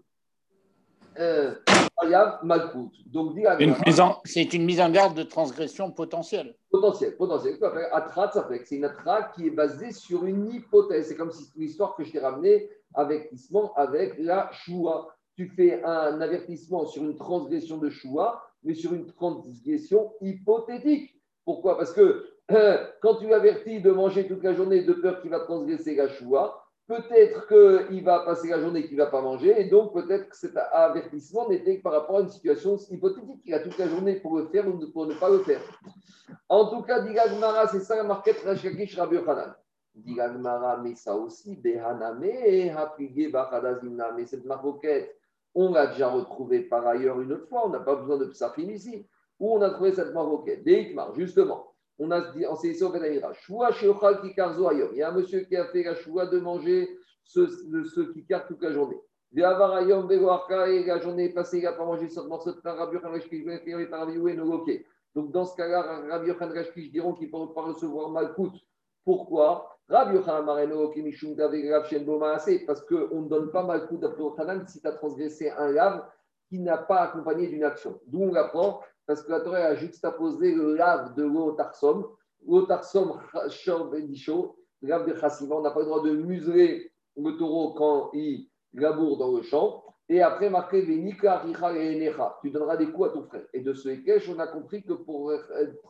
Donc, 3.10 3.36
c'est 4.24 4.54
une 4.54 4.64
mise 4.64 4.80
en 4.80 4.90
garde 4.90 5.16
de 5.16 5.24
transgression 5.24 5.90
potentielle. 5.90 6.54
Potentielle, 6.70 7.16
potentielle. 7.16 7.58
Atra, 7.92 8.30
ça 8.30 8.44
fait 8.44 8.62
c'est 8.64 8.76
une 8.76 8.84
Atra 8.84 9.24
qui 9.34 9.46
est 9.46 9.50
basée 9.50 9.92
sur 9.92 10.24
une 10.24 10.52
hypothèse. 10.52 11.08
C'est 11.08 11.16
comme 11.16 11.32
si 11.32 11.50
l'histoire 11.56 11.96
que 11.96 12.04
je 12.04 12.12
t'ai 12.12 12.20
ramenée 12.20 12.70
avec 12.94 13.30
avec 13.76 14.14
la 14.18 14.48
Shoua. 14.52 15.08
Tu 15.36 15.48
fais 15.48 15.82
un 15.84 16.20
avertissement 16.20 16.84
sur 16.86 17.04
une 17.04 17.16
transgression 17.16 17.78
de 17.78 17.90
Shoua, 17.90 18.42
mais 18.64 18.74
sur 18.74 18.92
une 18.92 19.06
transgression 19.06 20.12
hypothétique. 20.20 21.14
Pourquoi? 21.44 21.76
Parce 21.76 21.92
que 21.92 22.26
euh, 22.50 22.86
quand 23.02 23.16
tu 23.16 23.32
avertis 23.32 23.80
de 23.80 23.90
manger 23.90 24.26
toute 24.26 24.42
la 24.42 24.54
journée 24.54 24.82
de 24.82 24.92
peur 24.94 25.20
qu'il 25.20 25.30
va 25.30 25.40
transgresser 25.40 25.94
la 25.94 26.08
Shoua, 26.08 26.64
peut-être 26.88 27.46
qu'il 27.46 28.02
va 28.02 28.20
passer 28.20 28.48
la 28.48 28.60
journée 28.60 28.86
qu'il 28.86 28.96
ne 28.96 29.04
va 29.04 29.10
pas 29.10 29.20
manger, 29.20 29.60
et 29.60 29.66
donc 29.66 29.92
peut-être 29.92 30.30
que 30.30 30.36
cet 30.36 30.56
avertissement 30.56 31.48
n'était 31.48 31.76
que 31.76 31.82
par 31.82 31.92
rapport 31.92 32.16
à 32.16 32.20
une 32.22 32.30
situation 32.30 32.76
hypothétique. 32.90 33.42
Il 33.44 33.54
a 33.54 33.60
toute 33.60 33.76
la 33.78 33.88
journée 33.88 34.16
pour 34.16 34.38
le 34.38 34.46
faire 34.46 34.66
ou 34.66 34.78
pour 34.90 35.06
ne 35.06 35.14
pas 35.14 35.28
le 35.28 35.40
faire. 35.40 35.60
En 36.48 36.70
tout 36.70 36.82
cas, 36.82 37.00
Digagmara, 37.02 37.68
c'est 37.68 37.80
ça 37.80 37.94
la 37.96 38.04
marquette 38.04 38.42
Rashakish 38.42 38.98
Rabbi 38.98 39.16
Yochanan. 39.16 39.54
Digagmara, 39.94 40.78
mais 40.78 40.94
ça 40.94 41.14
aussi, 41.14 41.56
Behaname, 41.56 42.74
Hapigé, 42.74 43.28
Bachadazimna, 43.28 44.12
mais 44.16 44.24
cette 44.24 44.46
marquette, 44.46 45.14
on 45.54 45.72
l'a 45.72 45.88
déjà 45.88 46.08
retrouvée 46.08 46.60
par 46.60 46.86
ailleurs 46.86 47.20
une 47.20 47.32
autre 47.32 47.48
fois, 47.48 47.66
on 47.66 47.68
n'a 47.68 47.80
pas 47.80 47.96
besoin 47.96 48.16
de 48.16 48.26
psachim 48.26 48.70
ici, 48.70 49.06
où 49.38 49.56
on 49.56 49.60
a 49.60 49.70
trouvé 49.70 49.92
cette 49.92 50.14
marquette? 50.14 50.64
Deikmar, 50.64 51.14
justement 51.14 51.67
on 51.98 52.10
a 52.10 52.20
dit, 52.32 52.46
enseigné 52.46 52.82
au 52.82 52.90
Benaïra. 52.90 53.32
Il 53.48 54.96
y 54.96 55.02
a 55.02 55.08
un 55.08 55.12
monsieur 55.12 55.40
qui 55.40 55.56
a 55.56 55.66
fait 55.66 55.82
la 55.82 55.94
choua 55.94 56.26
de 56.26 56.38
manger 56.38 56.88
ce, 57.24 57.46
ce 57.46 58.12
kikar 58.12 58.46
toute 58.46 58.62
la 58.62 58.72
journée. 58.72 59.00
Et 59.34 59.40
la 59.40 60.98
journée 61.00 61.28
passée, 61.30 61.58
il 61.58 61.64
n'a 61.64 61.72
pas 61.72 61.84
mangé 61.84 62.08
ce 62.08 62.20
morceau 62.20 62.52
de 62.52 62.60
pain. 62.60 62.76
Donc, 65.14 65.32
dans 65.32 65.44
ce 65.44 65.56
cas-là, 65.56 66.02
Rabbi 66.08 66.28
Yochan 66.28 66.48
Rashkish 66.48 66.90
diront 66.90 67.12
qu'il 67.14 67.26
ne 67.26 67.32
peut 67.32 67.52
pas 67.52 67.62
recevoir 67.62 68.10
Malkout. 68.10 68.52
Pourquoi? 69.04 69.76
Rabbi 69.88 70.16
Yochan 70.16 70.44
Mareno 70.44 70.90
Kimishum 70.90 71.34
parce 71.36 72.80
qu'on 72.82 73.22
ne 73.22 73.28
donne 73.28 73.50
pas 73.50 73.64
Malkout 73.64 74.02
à 74.04 74.14
Yochanan 74.18 74.66
si 74.66 74.80
tu 74.80 74.86
as 74.86 74.92
transgressé 74.92 75.50
un 75.50 75.72
lave 75.72 76.04
qui 76.48 76.58
n'a 76.60 76.78
pas 76.78 77.00
accompagné 77.00 77.48
d'une 77.48 77.64
action. 77.64 78.00
D'où 78.06 78.22
on 78.22 78.34
apprend 78.34 78.80
parce 79.08 79.22
que 79.22 79.30
la 79.32 79.40
Torah 79.40 79.58
a 79.58 79.74
juxtaposé 79.74 80.54
le 80.54 80.74
lave 80.74 81.14
de 81.14 81.24
l'otarsom, 81.24 82.06
l'otarsom 82.46 83.18
shor 83.48 83.88
bendicho, 83.88 84.58
le 84.82 84.90
lave 84.90 85.08
de 85.08 85.14
chassiva. 85.14 85.56
On 85.56 85.62
n'a 85.62 85.70
pas 85.70 85.80
le 85.80 85.86
droit 85.86 86.02
de 86.02 86.10
museler 86.10 86.92
le 87.16 87.32
taureau 87.38 87.72
quand 87.72 88.10
il 88.12 88.48
laboure 88.74 89.16
dans 89.16 89.34
le 89.34 89.40
champ. 89.40 89.82
Et 90.10 90.20
après, 90.20 90.50
marqué 90.50 90.82
Venika, 90.82 91.42
et 91.46 92.12
Tu 92.42 92.50
donneras 92.50 92.76
des 92.76 92.90
coups 92.92 93.08
à 93.08 93.12
ton 93.12 93.22
frère. 93.22 93.46
Et 93.54 93.60
de 93.60 93.72
ce 93.72 93.88
Ekech, 93.88 94.28
on 94.28 94.38
a 94.38 94.46
compris 94.46 94.82
que 94.82 94.92
pour 94.92 95.32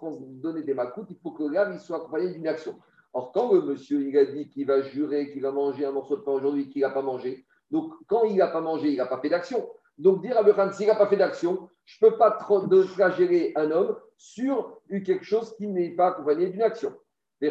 donner 0.00 0.62
des 0.62 0.74
makoutes, 0.74 1.10
il 1.10 1.18
faut 1.20 1.32
que 1.32 1.42
le 1.42 1.54
lave 1.54 1.76
soit 1.80 1.96
accompagné 1.96 2.32
d'une 2.32 2.46
action. 2.46 2.78
Or, 3.14 3.32
quand 3.32 3.52
le 3.52 3.62
monsieur 3.62 4.00
il 4.00 4.16
a 4.16 4.26
dit 4.26 4.48
qu'il 4.48 4.66
va 4.66 4.80
jurer 4.82 5.32
qu'il 5.32 5.42
va 5.42 5.50
manger 5.50 5.84
un 5.84 5.92
morceau 5.92 6.16
de 6.16 6.22
pain 6.22 6.32
aujourd'hui, 6.32 6.68
qu'il 6.68 6.82
n'a 6.82 6.90
pas 6.90 7.02
mangé, 7.02 7.46
donc 7.72 7.92
quand 8.06 8.24
il 8.24 8.36
n'a 8.36 8.46
pas 8.46 8.60
mangé, 8.60 8.90
il 8.90 8.96
n'a 8.96 9.06
pas 9.06 9.20
fait 9.20 9.28
d'action. 9.28 9.68
Donc, 9.98 10.22
dire 10.22 10.38
à 10.38 10.44
Khan, 10.44 10.72
s'il 10.72 10.86
n'a 10.86 10.94
pas 10.94 11.08
fait 11.08 11.16
d'action, 11.16 11.68
je 11.84 12.04
ne 12.04 12.10
peux 12.10 12.16
pas 12.16 12.30
trop 12.32 12.62
un 12.62 13.70
homme 13.70 13.96
sur 14.16 14.80
quelque 14.88 15.24
chose 15.24 15.54
qui 15.56 15.66
n'est 15.66 15.90
pas 15.90 16.08
accompagné 16.08 16.48
d'une 16.48 16.62
action. 16.62 16.94
Mais 17.40 17.50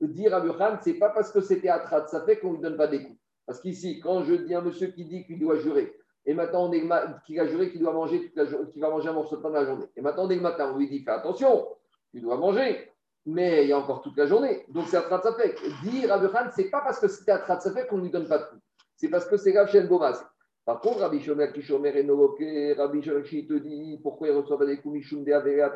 dire 0.00 0.34
à 0.34 0.40
Khan, 0.40 0.78
ce 0.82 0.90
n'est 0.90 0.98
pas 0.98 1.10
parce 1.10 1.30
que 1.32 1.40
c'était 1.40 1.68
Atrat 1.68 2.06
fait 2.26 2.38
qu'on 2.38 2.50
ne 2.50 2.54
lui 2.54 2.62
donne 2.62 2.76
pas 2.76 2.88
des 2.88 3.02
coups. 3.04 3.18
Parce 3.46 3.60
qu'ici, 3.60 4.00
quand 4.00 4.22
je 4.24 4.34
dis 4.34 4.54
à 4.54 4.58
un 4.58 4.62
monsieur 4.62 4.88
qui 4.88 5.04
dit 5.04 5.24
qu'il 5.24 5.38
doit 5.38 5.58
jurer, 5.58 5.94
et 6.24 6.34
maintenant 6.34 6.68
on 6.68 6.72
est 6.72 6.82
qu'il 7.26 7.40
a 7.40 7.46
juré 7.46 7.70
qu'il 7.70 7.80
doit 7.80 7.92
manger 7.92 8.32
qu'il 8.72 8.80
va 8.80 8.90
manger 8.90 9.08
un 9.08 9.12
morceau 9.12 9.36
de 9.36 9.42
pain 9.42 9.50
dans 9.50 9.56
la 9.56 9.66
journée, 9.66 9.86
et 9.96 10.00
maintenant 10.00 10.28
dès 10.28 10.36
le 10.36 10.40
matin, 10.40 10.70
on 10.72 10.78
lui 10.78 10.88
dit 10.88 11.02
fais 11.02 11.10
attention, 11.10 11.66
tu 12.12 12.20
dois 12.20 12.36
manger 12.36 12.91
mais 13.26 13.64
il 13.64 13.68
y 13.68 13.72
a 13.72 13.78
encore 13.78 14.02
toute 14.02 14.16
la 14.16 14.26
journée. 14.26 14.64
Donc 14.68 14.86
c'est 14.88 14.96
Atrat 14.96 15.22
Safek. 15.22 15.58
Dire 15.82 16.08
Rabbi 16.08 16.26
Khan, 16.32 16.50
ce 16.54 16.62
n'est 16.62 16.70
pas 16.70 16.80
parce 16.80 16.98
que 16.98 17.08
c'était 17.08 17.32
Atrat 17.32 17.60
Safek 17.60 17.88
qu'on 17.88 17.98
ne 17.98 18.02
lui 18.02 18.10
donne 18.10 18.26
pas 18.26 18.38
de 18.38 18.44
tout. 18.44 18.60
C'est 18.96 19.08
parce 19.08 19.26
que 19.26 19.36
c'est 19.36 19.56
Rav 19.56 19.70
Bomas. 19.86 20.24
Par 20.64 20.80
contre, 20.80 21.00
Rabbi 21.00 21.20
Shomer 21.20 21.50
Kishomer 21.52 21.96
et 21.96 22.04
Noloke, 22.04 22.42
Rabbi 22.76 23.02
Shomer 23.02 23.22
qui 23.22 23.46
te 23.46 23.54
dit 23.54 23.98
pourquoi 24.02 24.28
il 24.28 24.34
ne 24.34 24.40
reçoit 24.40 24.58
pas 24.58 24.66
des 24.66 24.78
coups 24.78 24.94
Mishum 24.94 25.24
de 25.24 25.32
Avere 25.32 25.72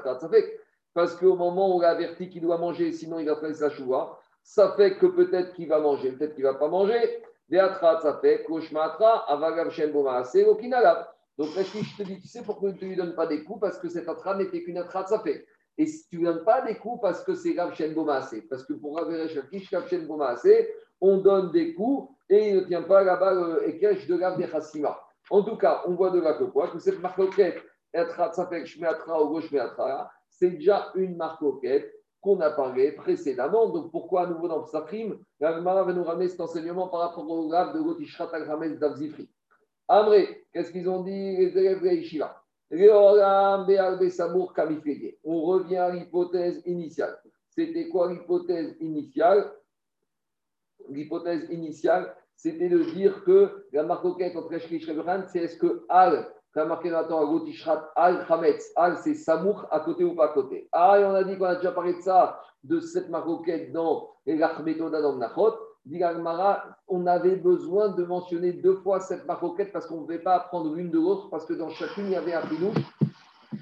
Parce 0.94 1.16
qu'au 1.16 1.37
moment 1.37 1.70
où 1.70 1.78
on 1.78 1.80
l'a 1.80 1.90
averti 1.90 2.28
qu'il 2.28 2.42
doit 2.42 2.59
manger, 2.59 2.92
sinon 2.92 3.18
il 3.18 3.26
va 3.26 3.37
faire 3.37 3.54
sa 3.54 3.70
choua, 3.70 4.18
ça 4.42 4.74
fait 4.76 4.96
que 4.96 5.06
peut-être 5.06 5.54
qu'il 5.54 5.68
va 5.68 5.80
manger, 5.80 6.12
peut-être 6.12 6.35
qu'il 6.35 6.44
ne 6.44 6.50
va 6.50 6.59
pas 6.59 6.68
manger. 6.68 7.22
Des 7.48 7.59
Atrat 7.59 8.00
Safek, 8.00 8.44
Koshmatra, 8.44 9.24
Avagav 9.28 9.70
Shen 9.70 9.92
Bomas, 9.92 10.30
et 10.35 10.44
Okinalav. 10.44 11.06
Donc, 11.38 11.48
je 11.50 11.96
te 11.96 12.02
dis, 12.02 12.20
tu 12.20 12.28
sais 12.28 12.42
pourquoi 12.42 12.72
tu 12.72 12.85
ne 12.85 12.90
lui 12.90 12.96
donnes 12.96 13.14
pas 13.14 13.26
des 13.26 13.44
coups? 13.44 13.61
Parce 13.61 13.78
que 13.78 13.88
cet 13.88 14.09
Atrat 14.09 14.37
n'était 14.37 14.62
qu'une 14.62 14.82
Safek. 14.90 15.46
Et 15.78 15.86
si 15.86 16.08
tu 16.08 16.18
ne 16.18 16.32
donnes 16.32 16.44
pas 16.44 16.62
des 16.62 16.76
coups 16.76 17.00
parce 17.02 17.22
que 17.22 17.34
c'est 17.34 17.58
Rav 17.58 17.74
Shen 17.74 17.94
parce 18.48 18.64
que 18.64 18.72
pour 18.72 18.96
Rav 18.96 19.28
Shakish, 19.28 19.72
Rav 19.72 19.88
Shen 19.88 20.08
on 21.00 21.18
donne 21.18 21.52
des 21.52 21.74
coups 21.74 22.10
et 22.30 22.50
il 22.50 22.56
ne 22.56 22.60
tient 22.62 22.82
pas 22.82 23.04
là-bas 23.04 23.34
le 23.34 23.68
Ekech 23.68 24.06
de 24.06 24.14
Rav 24.20 24.40
Hassima. 24.54 24.98
En 25.30 25.42
tout 25.42 25.56
cas, 25.56 25.82
on 25.86 25.94
voit 25.94 26.10
de 26.10 26.20
là 26.20 26.34
que 26.34 26.44
quoi 26.44 26.68
Que 26.68 26.78
cette 26.78 27.00
marcoquette, 27.00 27.62
c'est 30.28 30.50
déjà 30.50 30.92
une 30.94 31.16
marcoquette 31.16 31.92
qu'on 32.20 32.40
a 32.40 32.50
parlé 32.50 32.92
précédemment. 32.92 33.68
Donc 33.68 33.90
pourquoi 33.90 34.22
à 34.22 34.26
nouveau 34.26 34.48
dans 34.48 34.62
Psachim, 34.62 35.18
l'Agmara 35.40 35.84
va 35.84 35.92
nous 35.92 36.04
ramener 36.04 36.28
cet 36.28 36.40
enseignement 36.40 36.88
par 36.88 37.00
rapport 37.00 37.28
au 37.28 37.48
Rav 37.48 37.74
de 37.74 37.80
Gotishrat 37.80 38.30
Al-Ramez 38.32 38.76
d'Avzifri. 38.76 39.28
Amré, 39.88 40.44
qu'est-ce 40.52 40.72
qu'ils 40.72 40.88
ont 40.88 41.02
dit 41.02 41.36
les 41.36 41.56
élèves 41.56 41.82
de 41.82 41.88
on 42.72 42.74
revient 45.42 45.76
à 45.76 45.90
l'hypothèse 45.90 46.62
initiale. 46.66 47.16
C'était 47.50 47.88
quoi 47.88 48.12
l'hypothèse 48.12 48.76
initiale? 48.81 49.52
L'hypothèse 50.88 51.48
initiale, 51.50 52.14
c'était 52.35 52.68
de 52.68 52.83
dire 52.83 53.24
que 53.24 53.66
la 53.72 53.83
marcoquette 53.83 54.37
entre 54.37 54.52
Eshkish 54.55 54.88
et 54.88 54.96
c'est 55.29 55.38
est-ce 55.40 55.57
que 55.59 55.85
Al, 55.88 56.33
Al 56.55 58.27
Hametz, 58.29 58.73
Al 58.77 58.96
c'est 58.98 59.14
Samour 59.14 59.67
à 59.71 59.81
côté 59.81 60.04
ou 60.04 60.14
pas 60.14 60.27
à 60.27 60.29
côté? 60.35 60.69
Ah, 60.73 60.98
et 61.00 61.04
on 61.04 61.14
a 61.14 61.25
dit 61.25 61.37
qu'on 61.38 61.44
a 61.44 61.56
déjà 61.56 61.73
parlé 61.73 61.94
de 61.94 62.00
ça, 62.00 62.40
de 62.64 62.81
cette 62.81 63.08
marcoquette 63.08 63.73
dans 63.73 64.10
l'Achmetoda 64.27 65.00
dans 65.00 65.17
Nachot 65.17 65.54
on 66.88 67.06
avait 67.06 67.37
besoin 67.37 67.90
de 67.90 68.04
mentionner 68.04 68.52
deux 68.52 68.76
fois 68.76 69.00
cette 69.00 69.26
maroquette 69.26 69.72
parce 69.72 69.87
qu'on 69.87 69.96
ne 69.96 70.00
pouvait 70.00 70.18
pas 70.18 70.37
apprendre 70.37 70.74
l'une 70.74 70.90
de 70.90 70.98
l'autre, 70.98 71.28
parce 71.30 71.46
que 71.46 71.54
dans 71.54 71.70
chacune, 71.70 72.06
il 72.06 72.12
y 72.12 72.16
avait 72.16 72.34
un 72.34 72.42
pinouche 72.42 72.76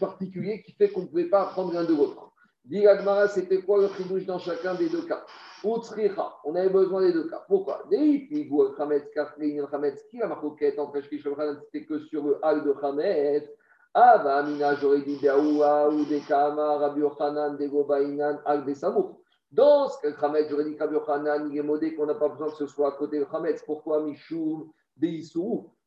particulier 0.01 0.63
qui 0.63 0.73
fait 0.73 0.91
qu'on 0.91 1.03
ne 1.03 1.07
pouvait 1.07 1.29
pas 1.29 1.43
apprendre 1.43 1.73
l'un 1.73 1.85
de 1.85 1.95
l'autre. 1.95 2.31
Dit 2.65 2.87
c'était 3.29 3.61
quoi 3.61 3.83
le 3.83 3.89
chidouche 3.89 4.25
dans 4.25 4.39
chacun 4.39 4.75
des 4.75 4.89
deux 4.89 5.03
cas? 5.03 5.25
On 5.65 6.55
avait 6.55 6.69
besoin 6.69 7.03
des 7.03 7.13
deux 7.13 7.29
cas. 7.29 7.45
Pourquoi? 7.49 7.85
Deipi, 7.91 8.45
Gou, 8.47 8.75
Chametz, 8.77 9.11
Kafrin, 9.15 9.67
Chametz, 9.71 10.03
qui 10.11 10.21
a 10.21 10.29
marqué 10.29 10.79
entre 10.79 11.01
Shkish 11.01 11.27
et 11.27 11.31
c'était 11.65 11.87
que 11.87 11.99
sur 12.01 12.25
le 12.25 12.39
hal 12.45 12.65
de 12.65 12.75
Chametz. 12.81 13.49
Ah, 13.95 14.19
bah, 14.19 14.39
Amina, 14.39 14.75
j'aurais 14.75 15.03
dit 15.03 15.19
ou 15.31 16.05
des 16.05 16.21
Kama, 16.21 16.79
Rabbi 16.79 17.01
Yochanan, 17.01 17.57
des 17.57 17.69
Gobaïnan, 17.69 18.41
Al 18.45 18.65
des 18.65 18.75
Samour. 18.75 19.21
Dans 19.55 19.89
ce 19.89 20.01
cas, 20.01 20.21
Chametz, 20.21 20.49
j'aurais 20.51 20.65
dit 20.65 20.77
Rabbi 20.77 20.95
Yochanan, 20.95 21.49
il 21.49 21.57
est 21.57 21.63
modé 21.63 21.95
qu'on 21.95 22.07
n'a 22.07 22.15
pas 22.15 22.29
besoin 22.29 22.51
que 22.51 22.57
ce 22.57 22.67
soit 22.67 22.89
à 22.89 22.93
côté 22.93 23.21
de 23.21 23.27
Chametz. 23.31 23.63
Pourquoi 23.65 24.03
Michoum, 24.03 24.69
des 24.97 25.23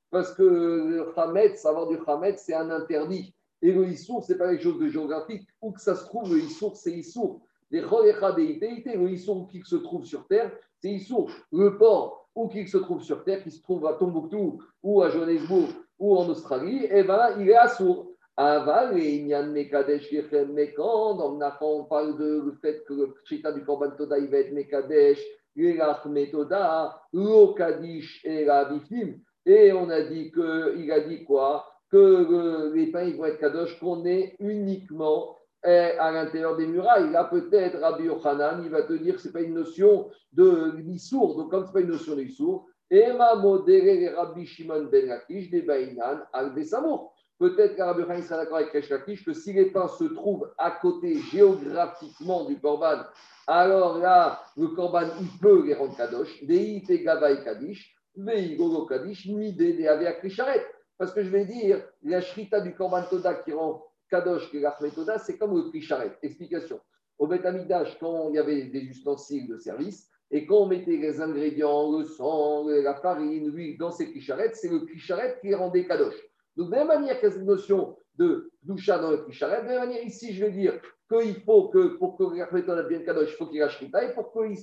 Parce 0.10 0.34
que 0.34 0.44
le 0.44 1.56
savoir 1.58 1.88
du 1.88 1.98
Chametz, 2.06 2.42
c'est 2.46 2.54
un 2.54 2.70
interdit. 2.70 3.36
Et 3.62 3.74
le 3.74 3.86
Issour, 3.90 4.24
ce 4.24 4.32
n'est 4.32 4.38
pas 4.38 4.54
les 4.54 4.60
choses 4.60 4.80
de 4.80 4.88
géographique. 4.88 5.46
Où 5.62 5.72
que 5.72 5.82
ça 5.82 5.96
se 5.96 6.06
trouve, 6.06 6.34
le 6.34 6.40
Issour, 6.40 6.78
c'est 6.78 6.94
Issour. 6.94 7.42
Les 7.70 7.82
le 7.82 9.10
Issour 9.10 9.50
qui 9.50 9.62
se 9.66 9.76
trouve 9.76 10.06
sur 10.06 10.26
terre, 10.28 10.50
c'est 10.80 10.92
Issour. 10.92 11.30
Le 11.52 11.78
port, 11.78 12.30
où 12.36 12.48
qu'il 12.48 12.70
se 12.70 12.78
trouve 12.78 13.04
sur 13.04 13.26
terre, 13.26 13.44
qui 13.44 13.52
se 13.52 13.62
trouve 13.62 13.86
à 13.86 13.96
Tombouctou 13.96 14.62
ou 14.82 15.02
à 15.02 15.10
Johannesburg 15.10 15.68
ou 16.00 16.16
en 16.16 16.30
Australie, 16.30 16.88
eh 16.90 17.04
ben, 17.04 17.36
il 17.38 17.50
est 17.50 17.58
Assour. 17.58 18.14
Aval 18.38 19.00
et 19.00 19.18
Inyan 19.18 19.48
Mekadesh 19.48 20.14
mais 20.54 20.72
quand 20.74 21.20
on 21.62 21.84
parle 21.86 22.16
le 22.20 22.54
fait 22.62 22.84
que 22.88 22.94
le 22.94 23.14
Chita 23.26 23.52
du 23.52 23.66
Korban 23.66 23.92
Toda, 23.98 24.20
il 24.20 24.30
va 24.30 24.38
être 24.38 24.54
Mekadesh, 24.54 25.20
Lelach 25.56 26.06
Metoda, 26.06 27.02
Lokadish 27.14 28.24
et 28.24 28.46
la 28.46 28.70
Et 29.46 29.74
on 29.74 29.90
a 29.90 30.02
dit 30.04 30.32
qu'il 30.32 30.92
a 30.92 31.00
dit 31.00 31.24
quoi? 31.24 31.66
Que 31.92 32.74
les 32.76 32.92
pains 32.92 33.10
vont 33.18 33.26
être 33.26 33.40
kadosh 33.40 33.80
qu'on 33.80 34.06
est 34.06 34.36
uniquement 34.40 35.36
eh, 35.66 35.98
à 35.98 36.12
l'intérieur 36.12 36.56
des 36.58 36.68
murailles. 36.68 37.10
Là, 37.12 37.24
peut-être 37.24 37.80
Rabbi 37.80 38.04
Yochanan, 38.04 38.62
il 38.64 38.70
va 38.70 38.84
te 38.84 38.94
dire 38.94 39.16
que 39.16 39.22
ce 39.22 39.28
n'est 39.28 39.34
pas 39.34 39.42
une 39.42 39.56
notion 39.56 40.10
de 40.34 40.76
l'issour. 40.78 41.36
Donc, 41.38 41.50
comme 41.50 41.64
ce 41.64 41.70
n'est 41.70 41.74
pas 41.74 41.82
une 41.82 41.92
notion 41.92 42.16
d'issour, 42.16 42.68
Emma 42.92 43.36
modéré 43.36 44.10
Rabbi 44.10 44.46
Shimon 44.46 44.90
ben 44.92 45.08
Lakish, 45.08 45.50
des 45.50 45.64
Baïnan, 45.64 46.20
al 46.34 46.54
Besamour. 46.54 47.17
Peut-être 47.40 47.78
Yochanan 47.78 48.24
sera 48.24 48.38
d'accord 48.38 48.58
avec 48.58 48.72
Resh 48.72 48.90
Lakish 48.90 49.24
que 49.24 49.34
si 49.34 49.54
les 49.54 49.66
pains 49.66 49.88
se 49.88 50.06
trouvent 50.06 50.52
à 50.58 50.72
côté 50.72 51.20
géographiquement 51.32 52.46
du 52.46 52.60
Korban, 52.60 53.04
alors 53.46 54.00
là, 54.00 54.42
le 54.58 54.68
Korban, 54.70 55.08
il 55.22 55.40
peut 55.40 55.66
les 55.66 55.74
rendre 55.74 55.96
kadosh. 55.96 56.44
Deite 56.44 57.04
Gavai 57.04 57.44
Kadish, 57.44 57.96
Veigogo 58.16 58.86
Kadish, 58.86 59.28
Mide 59.28 59.58
de 59.58 59.88
Avea. 59.88 60.16
Parce 60.98 61.14
que 61.14 61.24
je 61.24 61.30
vais 61.30 61.46
dire, 61.46 61.82
la 62.04 62.22
shrita 62.22 62.60
du 62.60 62.74
Korban 62.74 63.04
Toda 63.10 63.36
qui 63.36 63.54
rend 63.54 63.86
Kadosh 64.10 64.50
qui 64.50 64.58
est 64.58 64.96
Toda, 64.96 65.20
c'est 65.20 65.38
comme 65.38 65.56
le 65.56 65.70
Krisharet. 65.70 66.18
Explication. 66.24 66.80
Au 67.20 67.28
Beth 67.28 67.44
quand 68.00 68.30
il 68.30 68.36
y 68.36 68.40
avait 68.40 68.64
des 68.64 68.82
ustensiles 68.82 69.48
de 69.48 69.58
service, 69.58 70.10
et 70.30 70.46
quand 70.46 70.64
on 70.64 70.68
mettait 70.68 70.98
les 70.98 71.22
ingrédients, 71.22 71.98
le 71.98 72.04
sang, 72.04 72.68
la 72.68 72.96
farine, 72.96 73.50
l'huile 73.50 73.78
dans 73.78 73.92
ces 73.92 74.12
Krisharet, 74.12 74.52
c'est 74.54 74.70
le 74.70 74.80
Krisharet 74.80 75.38
qui 75.40 75.54
rendait 75.54 75.86
Kadosh. 75.86 76.16
De 76.58 76.64
la 76.64 76.80
même 76.80 76.88
manière 76.88 77.20
qu'il 77.20 77.30
y 77.30 77.32
a 77.32 77.36
cette 77.36 77.44
notion 77.44 77.96
de 78.16 78.52
doucha 78.64 78.98
dans 78.98 79.12
le 79.12 79.18
Krisharet, 79.18 79.62
de 79.62 79.68
la 79.68 79.74
même 79.74 79.90
manière 79.90 80.04
ici, 80.04 80.34
je 80.34 80.44
vais 80.44 80.52
dire 80.52 80.74
qu'il 81.10 81.42
faut 81.42 81.70
que, 81.70 81.98
pour 81.98 82.18
que 82.18 82.24
Toda 82.62 82.84
devienne 82.84 83.06
Kadosh, 83.06 83.32
il 83.32 83.36
faut 83.36 83.46
qu'il 83.46 83.60
la 83.60 83.70
shrita, 83.70 84.04
et 84.04 84.14
pour 84.14 84.32
qu'il 84.34 84.58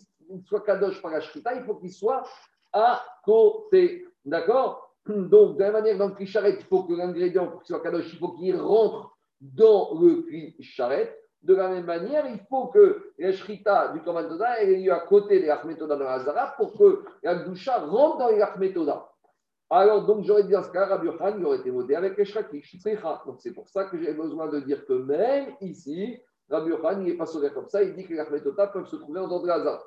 soit 0.44 0.62
Kadosh 0.62 1.00
par 1.00 1.12
la 1.12 1.20
shrita, 1.20 1.54
il 1.54 1.62
faut 1.62 1.76
qu'il 1.76 1.92
soit 1.92 2.24
à 2.72 3.00
côté. 3.24 4.04
D'accord? 4.24 4.84
Donc, 5.06 5.56
de 5.56 5.60
la 5.60 5.70
même 5.70 5.82
manière, 5.82 5.98
dans 5.98 6.08
le 6.08 6.14
cri 6.14 6.26
charrette, 6.26 6.56
il 6.60 6.66
faut 6.66 6.82
que 6.84 6.94
l'ingrédient, 6.94 7.46
pour 7.46 7.62
qu'il 7.62 7.74
soit 7.74 7.82
kadosh, 7.82 8.12
il 8.12 8.18
faut 8.18 8.32
qu'il 8.32 8.56
rentre 8.56 9.16
dans 9.40 9.98
le 10.00 10.22
cri 10.22 10.56
charrette. 10.60 11.16
De 11.42 11.54
la 11.54 11.68
même 11.68 11.84
manière, 11.84 12.26
il 12.26 12.40
faut 12.48 12.68
que 12.68 13.12
la 13.18 13.32
shrita 13.32 13.88
du 13.88 14.00
Toda 14.00 14.62
ait 14.62 14.76
lieu 14.76 14.92
à 14.92 15.00
côté 15.00 15.40
des 15.40 15.50
Achmetoda 15.50 15.96
dans 15.96 16.04
la 16.04 16.14
Hazara 16.14 16.54
pour 16.56 16.72
que 16.72 17.04
la 17.22 17.34
doucha 17.34 17.80
rentre 17.80 18.16
dans 18.16 18.28
les 18.28 18.40
Achmetoda. 18.40 19.10
Alors, 19.70 20.06
donc, 20.06 20.24
j'aurais 20.24 20.44
dit 20.44 20.52
dans 20.52 20.62
ce 20.62 20.70
cas, 20.70 20.86
Rabbi 20.86 21.06
Yohan, 21.06 21.38
il 21.38 21.44
aurait 21.44 21.58
été 21.58 21.70
modé 21.70 21.94
avec 21.94 22.16
les 22.16 22.24
Shrakish. 22.24 22.76
Donc, 23.26 23.40
c'est 23.40 23.52
pour 23.52 23.68
ça 23.68 23.84
que 23.84 23.98
j'ai 23.98 24.12
besoin 24.12 24.48
de 24.48 24.60
dire 24.60 24.84
que 24.84 24.92
même 24.92 25.54
ici, 25.60 26.18
Rabbi 26.50 26.70
Yohan, 26.70 27.00
il 27.00 27.06
n'est 27.06 27.16
pas 27.16 27.26
sauvé 27.26 27.50
comme 27.50 27.68
ça, 27.68 27.82
il 27.82 27.94
dit 27.94 28.04
que 28.04 28.12
les 28.12 28.20
Achmetoda 28.20 28.66
peuvent 28.68 28.86
se 28.86 28.96
trouver 28.96 29.20
en 29.20 29.28
dehors 29.28 29.42
de 29.42 29.48
la 29.48 29.54
Hazara. 29.54 29.82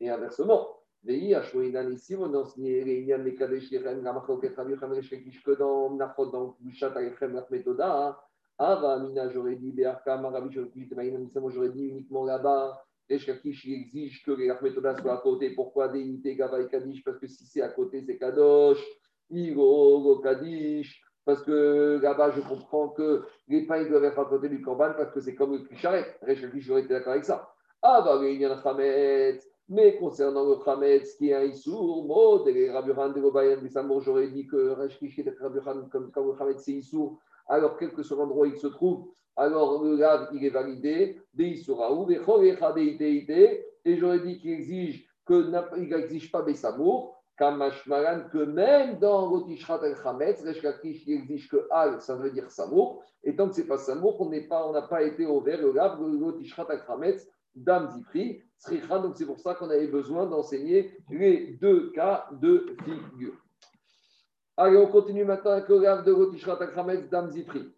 Et 0.00 0.10
inversement, 0.10 0.80
ici, 1.06 2.16
on 2.16 2.34
enseigne 2.34 2.84
les 2.84 3.02
Inyan 3.02 3.18
Mekadesh 3.18 3.70
Yechem, 3.70 4.02
la 4.02 4.12
Machoket 4.12 4.54
Rabbi 4.56 4.72
Yechem 4.72 4.92
Reshkekish, 4.92 5.42
que 5.44 5.52
dans 5.52 5.94
Nachot, 5.94 6.26
dans 6.26 6.56
Bouchat 6.60 6.92
Alechem, 6.96 7.34
la 7.34 7.46
Metoda, 7.50 8.20
Ava 8.58 8.94
Amina, 8.94 9.30
j'aurais 9.30 9.56
dit, 9.56 9.74
Shokit, 10.52 10.88
Maïnan, 10.94 11.30
j'aurais 11.48 11.70
dit 11.70 11.86
uniquement 11.86 12.24
là-bas, 12.24 12.84
Reshkekish, 13.08 13.64
il 13.64 13.74
exige 13.74 14.24
que 14.24 14.32
les 14.32 14.52
Metoda 14.60 14.96
soient 14.96 15.14
à 15.14 15.18
côté. 15.18 15.50
Pourquoi 15.50 15.88
Deïté, 15.88 16.34
Gava 16.34 16.60
et 16.60 16.66
Kadish 16.66 17.04
Parce 17.04 17.18
que 17.18 17.28
si 17.28 17.46
c'est 17.46 17.62
à 17.62 17.68
côté, 17.68 18.02
c'est 18.02 18.18
Kadosh, 18.18 18.84
Igo, 19.30 20.20
Kadish. 20.22 21.02
Parce 21.24 21.42
que 21.42 22.00
là-bas, 22.02 22.32
je 22.32 22.40
comprends 22.40 22.88
que 22.88 23.22
les 23.46 23.66
pains 23.66 23.84
doivent 23.84 24.04
être 24.04 24.18
à 24.18 24.24
côté 24.24 24.48
du 24.48 24.62
Korban 24.62 24.94
parce 24.96 25.12
que 25.12 25.20
c'est 25.20 25.34
comme 25.34 25.52
le 25.52 25.58
Kisharet. 25.60 26.16
Reshkekish, 26.22 26.64
j'aurais 26.64 26.80
été 26.80 26.94
d'accord 26.94 27.12
avec 27.12 27.24
ça. 27.24 27.52
Ava, 27.82 28.16
Inyan 28.24 28.60
Chametz. 28.62 29.46
Mais 29.72 29.96
concernant 29.98 30.44
le 30.48 30.56
Khametz 30.56 31.14
qui 31.14 31.30
est 31.30 31.34
un 31.34 31.44
Issour, 31.44 32.04
mot 32.04 32.42
de 32.44 32.72
Raburan 32.72 33.10
de 33.10 33.20
Gobayan, 33.20 33.58
j'aurais 34.00 34.26
dit 34.26 34.44
que 34.44 34.70
Rashkishi 34.70 35.22
de 35.22 35.32
Raburan, 35.40 35.88
comme 35.92 36.10
quand 36.10 36.26
le 36.26 36.32
Khametz 36.32 36.64
c'est 36.64 36.72
Issour, 36.72 37.20
alors 37.46 37.76
quel 37.76 37.92
que 37.92 38.02
soit 38.02 38.16
l'endroit 38.16 38.48
où 38.48 38.50
il 38.50 38.56
se 38.56 38.66
trouve, 38.66 39.06
alors 39.36 39.84
le 39.84 39.94
lave 39.94 40.28
il 40.34 40.44
est 40.44 40.50
validé, 40.50 41.22
des 41.32 41.44
Issouraou, 41.44 42.10
et 42.10 43.96
j'aurais 43.96 44.18
dit 44.18 44.38
qu'il 44.40 44.50
exige 44.50 45.08
que 45.24 45.52
il 45.78 45.88
n'exige 45.88 46.32
pas 46.32 46.42
Bessamour, 46.42 47.19
Kamashmaran, 47.40 48.28
que 48.30 48.44
même 48.44 48.98
dans 48.98 49.30
l'Otishrat 49.30 49.80
el 49.82 49.96
Khametz, 49.96 50.44
Reshkakish 50.44 51.08
exige 51.08 51.48
que 51.48 51.66
Al, 51.70 52.00
ça 52.00 52.14
veut 52.14 52.30
dire 52.30 52.50
Samour, 52.50 53.02
et 53.24 53.34
tant 53.34 53.48
que 53.48 53.54
ce 53.54 53.62
n'est 53.62 53.66
pas 53.66 53.78
Samour, 53.78 54.20
on 54.20 54.72
n'a 54.72 54.82
pas, 54.82 55.02
été 55.02 55.26
ouvert 55.26 55.60
le 55.60 55.72
lave, 55.72 55.98
l'Otishrat 56.00 56.66
el 56.70 56.84
Khametz, 56.86 57.26
Dam 57.56 57.90
Zifri, 57.90 58.42
donc 58.68 59.16
c'est 59.16 59.24
pour 59.24 59.40
ça 59.40 59.54
qu'on 59.54 59.70
avait 59.70 59.86
besoin 59.86 60.26
d'enseigner 60.26 60.94
les 61.10 61.58
deux 61.60 61.90
cas 61.92 62.28
de 62.32 62.76
figure. 62.84 63.34
Allez, 64.56 64.76
on 64.76 64.88
continue 64.88 65.24
maintenant 65.24 65.52
avec 65.52 65.68
le 65.68 65.78
grave 65.78 66.04
de 66.04 66.12
Rotishrat 66.12 66.62
Akrametz 66.62 67.08
Dam 67.08 67.30
Zifri. 67.30 67.72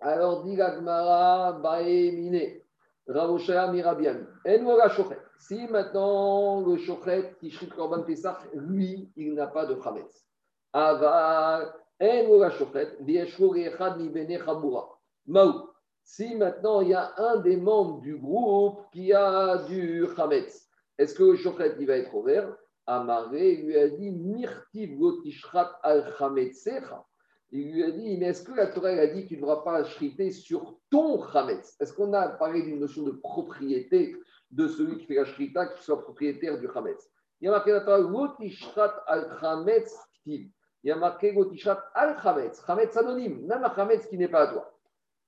Alors, 0.00 0.42
dit 0.42 0.56
Gagmara, 0.56 1.52
Baemine, 1.52 2.60
Ravoshaya 3.06 3.70
Mirabian, 3.70 4.26
Enwara 4.44 4.88
Shochet. 4.88 5.20
Si 5.42 5.66
maintenant 5.66 6.64
le 6.64 6.76
Shochet, 6.76 7.34
Tishrit 7.40 7.68
Korban 7.68 8.04
Pesach, 8.04 8.38
lui, 8.54 9.10
il 9.16 9.34
n'a 9.34 9.48
pas 9.48 9.66
de 9.66 9.76
Chametz. 9.82 10.24
Avar, 10.72 11.74
Enwara 12.00 12.50
Shochet, 12.50 12.98
Vieshur 13.00 13.56
Echad 13.56 13.98
Mibene 13.98 14.38
Chabura. 14.38 14.88
Maou 15.26 15.68
si 16.04 16.36
maintenant 16.36 16.80
il 16.80 16.90
y 16.90 16.94
a 16.94 17.12
un 17.16 17.38
des 17.38 17.56
membres 17.56 18.00
du 18.02 18.16
groupe 18.16 18.82
qui 18.92 19.12
a 19.12 19.58
du 19.68 20.06
Hametz, 20.16 20.68
est-ce 20.98 21.14
que 21.14 21.24
le 21.24 21.36
shochet 21.36 21.74
il 21.78 21.86
va 21.86 21.96
être 21.96 22.14
ouvert? 22.14 22.56
Amaré 22.86 23.56
lui 23.56 23.76
a 23.76 23.88
dit 23.88 24.10
Mirtiv 24.10 24.96
gotishrat 24.96 25.78
al 25.82 26.12
Chametzecha. 26.18 27.04
Il 27.50 27.72
lui 27.72 27.82
a 27.82 27.90
dit 27.90 28.16
Mais 28.18 28.26
est-ce 28.26 28.44
que 28.44 28.52
la 28.52 28.68
Torah 28.68 28.90
a 28.90 29.06
dit 29.08 29.26
qu'il 29.26 29.38
ne 29.38 29.42
devra 29.42 29.64
pas 29.64 29.84
shriter 29.84 30.30
sur 30.30 30.78
ton 30.90 31.20
Hametz 31.20 31.76
Est-ce 31.80 31.92
qu'on 31.92 32.12
a 32.12 32.28
parlé 32.28 32.62
d'une 32.62 32.80
notion 32.80 33.02
de 33.02 33.10
propriété 33.10 34.16
de 34.52 34.68
celui 34.68 34.98
qui 34.98 35.06
fait 35.06 35.14
la 35.14 35.24
shrita, 35.24 35.66
qui 35.66 35.82
soit 35.82 36.00
propriétaire 36.02 36.58
du 36.58 36.68
Hametz 36.74 37.10
Il 37.40 37.46
y 37.46 37.48
a 37.48 37.52
marqué 37.52 37.72
Gotishrat 37.72 39.02
al 39.06 39.38
Chametz 39.40 39.98
Il 40.26 40.50
y 40.84 40.90
a 40.90 40.96
marqué 40.96 41.32
Gotishrat 41.32 41.82
al 41.94 42.16
Chametz, 42.22 42.64
Chametz 42.64 42.96
anonyme, 42.96 43.46
même 43.46 43.64
un 43.64 43.74
Chametz 43.74 44.06
qui 44.06 44.18
n'est 44.18 44.28
pas 44.28 44.42
à 44.42 44.52
toi. 44.52 44.72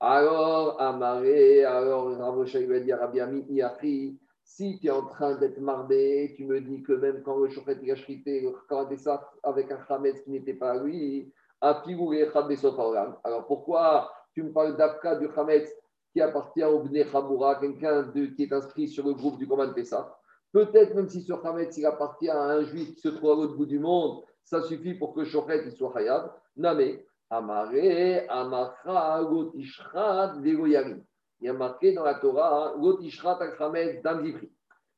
Alors, 0.00 0.80
Amaré, 0.80 1.64
alors 1.64 2.16
Ramosha 2.16 2.58
lui 2.60 2.92
a 2.92 2.96
à 2.96 3.00
Rabbi 3.00 3.20
Ami, 3.20 4.18
si 4.42 4.78
tu 4.78 4.88
es 4.88 4.90
en 4.90 5.06
train 5.06 5.36
d'être 5.36 5.58
marbé, 5.58 6.34
tu 6.36 6.44
me 6.44 6.60
dis 6.60 6.82
que 6.82 6.92
même 6.92 7.22
quand 7.22 7.38
le 7.38 7.48
chauffeur 7.48 7.76
est 7.82 8.02
chrité, 8.02 8.46
quand 8.68 8.94
ça 8.98 9.26
avec 9.42 9.72
un 9.72 9.78
Khametz 9.78 10.20
qui 10.20 10.30
n'était 10.30 10.54
pas 10.54 10.76
lui, 10.76 11.32
alors 11.64 13.46
pourquoi 13.46 14.12
tu 14.34 14.42
me 14.42 14.52
parles 14.52 14.76
d'Afka 14.76 15.16
du 15.16 15.30
Khametz 15.30 15.70
qui 16.14 16.20
appartient 16.20 16.62
au 16.62 16.78
Bnei 16.78 17.04
Chaboura, 17.04 17.56
quelqu'un 17.56 18.08
qui 18.12 18.44
est 18.44 18.52
inscrit 18.52 18.88
sur 18.88 19.04
le 19.04 19.14
groupe 19.14 19.36
du 19.36 19.48
Command 19.48 19.74
Pessah 19.74 20.16
Peut-être 20.52 20.94
même 20.94 21.08
si 21.08 21.20
ce 21.22 21.32
Khametz 21.32 21.76
il 21.76 21.84
appartient 21.84 22.30
à 22.30 22.40
un 22.40 22.62
juif 22.62 22.94
qui 22.94 23.00
se 23.00 23.08
trouve 23.08 23.32
à 23.32 23.34
l'autre 23.34 23.56
bout 23.56 23.66
du 23.66 23.80
monde, 23.80 24.22
ça 24.44 24.62
suffit 24.62 24.94
pour 24.94 25.12
que 25.12 25.20
le 25.20 25.26
chauffeur 25.26 25.58
soit 25.76 25.98
Hayab. 25.98 26.30
Namé, 26.56 27.04
Amaré, 27.28 28.28
Amachra, 28.28 29.24
Gotishrat, 29.24 30.36
Vegoyarim. 30.38 31.02
Il 31.40 31.46
y 31.46 31.48
a 31.48 31.52
marqué 31.52 31.92
dans 31.92 32.04
la 32.04 32.14
Torah, 32.14 32.74
Gotishrat, 32.78 33.42
Akramet, 33.42 34.00
Dam 34.04 34.24
Il 34.24 34.38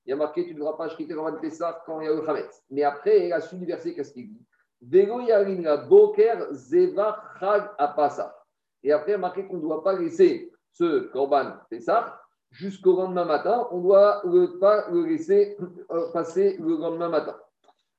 y 0.05 0.13
a 0.13 0.17
marqué, 0.17 0.45
tu 0.45 0.53
ne 0.53 0.59
devras 0.59 0.75
pas 0.75 0.85
acheter 0.85 1.11
Roman 1.15 1.41
Pessah 1.41 1.83
quand 1.87 2.03
il 2.03 2.05
y 2.05 2.09
a 2.11 2.13
le 2.13 2.21
Khametz. 2.21 2.63
Mais 2.69 2.83
après, 2.83 3.27
la 3.29 3.41
suite 3.41 3.61
du 3.61 3.67
verset, 3.67 3.95
qu'est-ce 3.95 4.13
qu'il 4.13 4.29
dit? 4.29 4.45
Vegoyarim, 4.83 5.63
la 5.63 5.79
Boker, 5.79 6.53
Zeva, 6.53 7.23
Chag, 7.41 7.71
Apasa. 7.79 8.37
Et 8.83 8.93
après, 8.93 9.13
il 9.13 9.15
y 9.15 9.15
a 9.15 9.19
marqué 9.19 9.47
qu'on 9.47 9.57
ne 9.57 9.63
doit 9.63 9.83
pas 9.83 9.99
laisser 9.99 10.53
ce 10.79 11.09
Korban 11.11 11.55
Pessah 11.71 12.21
jusqu'au 12.51 12.97
lendemain 12.97 13.25
matin, 13.25 13.69
on 13.71 13.79
ne 13.79 13.83
doit 13.83 14.23
pas 14.61 14.89
le 14.91 15.07
laisser 15.07 15.57
euh, 15.91 16.13
passer 16.13 16.57
le 16.59 16.77
lendemain 16.77 17.09
matin. 17.09 17.37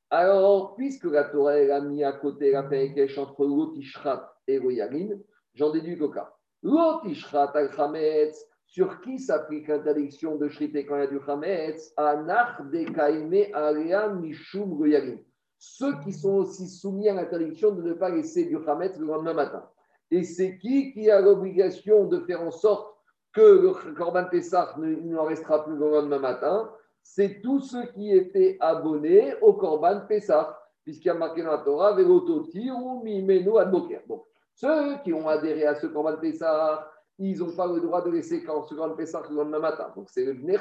Alors, 0.10 0.76
puisque 0.76 1.06
la 1.06 1.26
Torah 1.26 1.54
a 1.54 1.82
mis 1.82 2.04
à 2.04 2.14
côté 2.14 2.52
la 2.52 2.64
Perekesh 2.64 3.18
entre 3.18 3.46
l'Otishrat 3.46 4.34
et 4.48 4.60
le 4.60 5.26
j'en 5.54 5.72
déduis 5.72 5.96
le 5.96 6.08
cas. 6.08 6.34
L'Otishrat 6.64 7.52
al-Chametz, 7.56 8.46
sur 8.66 9.02
qui 9.02 9.20
s'applique 9.20 9.68
l'interdiction 9.68 10.36
de 10.36 10.48
shriter 10.48 10.86
quand 10.86 10.96
il 10.98 11.00
y 11.00 11.04
a 11.04 11.08
du 11.08 11.20
Chametz 11.26 11.94
Anach 11.98 12.62
de 12.70 13.54
alea 13.54 14.10
mishum 14.10 14.84
le 14.84 15.20
Ceux 15.58 16.00
qui 16.02 16.14
sont 16.14 16.36
aussi 16.36 16.68
soumis 16.68 17.10
à 17.10 17.14
l'interdiction 17.14 17.72
de 17.72 17.82
ne 17.82 17.94
pas 17.94 18.10
laisser 18.10 18.46
du 18.46 18.58
Chametz 18.64 18.98
le 18.98 19.08
lendemain 19.08 19.34
matin. 19.34 19.68
Et 20.12 20.24
c'est 20.24 20.58
qui 20.58 20.94
qui 20.94 21.10
a 21.12 21.22
l'obligation 21.22 22.06
de 22.06 22.20
faire 22.22 22.42
en 22.42 22.52
sorte 22.52 22.96
que 23.34 23.42
le 23.42 23.94
Corban 23.94 24.26
Pessah 24.26 24.76
n'en 24.78 25.26
restera 25.26 25.64
plus 25.64 25.76
le 25.76 25.90
lendemain 25.90 26.20
matin? 26.20 26.72
C'est 27.04 27.42
tous 27.42 27.62
ceux 27.62 27.86
qui 27.94 28.12
étaient 28.12 28.58
abonnés 28.60 29.36
au 29.42 29.54
Corban 29.54 30.02
Pessah, 30.08 30.60
puisqu'il 30.84 31.08
y 31.08 31.12
a 31.12 31.14
marqué 31.14 31.44
dans 31.44 31.52
la 31.52 31.60
Torah, 31.60 31.94
Velototi 31.94 32.70
ou 32.72 33.02
Mimenu 33.04 33.58
Adboker. 33.58 34.02
Donc, 34.08 34.24
ceux 34.54 34.98
qui 35.04 35.14
ont 35.14 35.28
adhéré 35.28 35.66
à 35.66 35.76
ce 35.76 35.88
Corban 35.88 36.18
Pessah, 36.18 36.90
ils 37.20 37.40
n'ont 37.40 37.56
pas 37.56 37.68
le 37.68 37.80
droit 37.80 38.04
de 38.04 38.12
laisser 38.12 38.44
quand 38.44 38.64
ce 38.64 38.76
Corban 38.76 38.96
Pessah 38.96 39.24
le 39.30 39.36
lendemain 39.36 39.60
matin. 39.60 39.92
Donc, 39.96 40.10
c'est 40.10 40.26
le 40.26 40.34
Bnei 40.34 40.58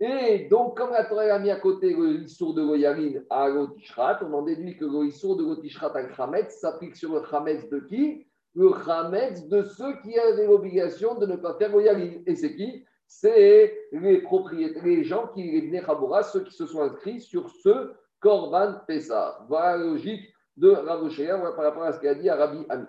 Et 0.00 0.48
donc, 0.48 0.76
comme 0.76 0.90
la 0.90 1.04
Torah 1.04 1.22
a 1.22 1.38
mis 1.38 1.50
à 1.50 1.56
côté 1.56 1.94
le 1.94 2.22
Issour 2.22 2.54
de 2.54 2.62
Goyarin 2.62 3.22
à 3.30 3.48
l'Otishrat, 3.48 4.20
on 4.22 4.32
en 4.34 4.42
déduit 4.42 4.76
que 4.76 4.84
le 4.84 5.06
Issour 5.06 5.36
de 5.36 5.44
l'Otishrat 5.44 5.96
à 5.96 6.04
Khametz 6.04 6.60
s'applique 6.60 6.96
sur 6.96 7.14
le 7.14 7.20
Khametz 7.20 7.68
de 7.68 7.80
qui? 7.80 8.26
Le 8.54 8.72
Hametz 8.88 9.48
de 9.48 9.62
ceux 9.62 10.00
qui 10.02 10.18
avaient 10.18 10.46
l'obligation 10.46 11.14
de 11.14 11.26
ne 11.26 11.36
pas 11.36 11.54
faire 11.54 11.70
Goyalim. 11.70 12.22
Et 12.26 12.36
c'est 12.36 12.54
qui? 12.54 12.84
C'est 13.06 13.88
les 13.92 14.22
propriétaires, 14.22 14.84
les 14.84 15.04
gens 15.04 15.28
qui 15.28 15.60
venaient 15.60 15.84
Chaboura, 15.84 16.22
ceux 16.22 16.44
qui 16.44 16.54
se 16.54 16.66
sont 16.66 16.82
inscrits 16.82 17.20
sur 17.20 17.50
ce 17.50 17.92
Korban 18.20 18.80
Pessah. 18.86 19.44
Voilà 19.48 19.76
la 19.76 19.84
logique 19.84 20.32
de 20.56 20.70
Rav 20.70 21.08
par 21.54 21.64
rapport 21.64 21.82
à 21.82 21.92
ce 21.92 22.00
qu'il 22.00 22.08
a 22.08 22.14
dit 22.14 22.28
à 22.28 22.36
Rabbi 22.36 22.64
Ami. 22.68 22.86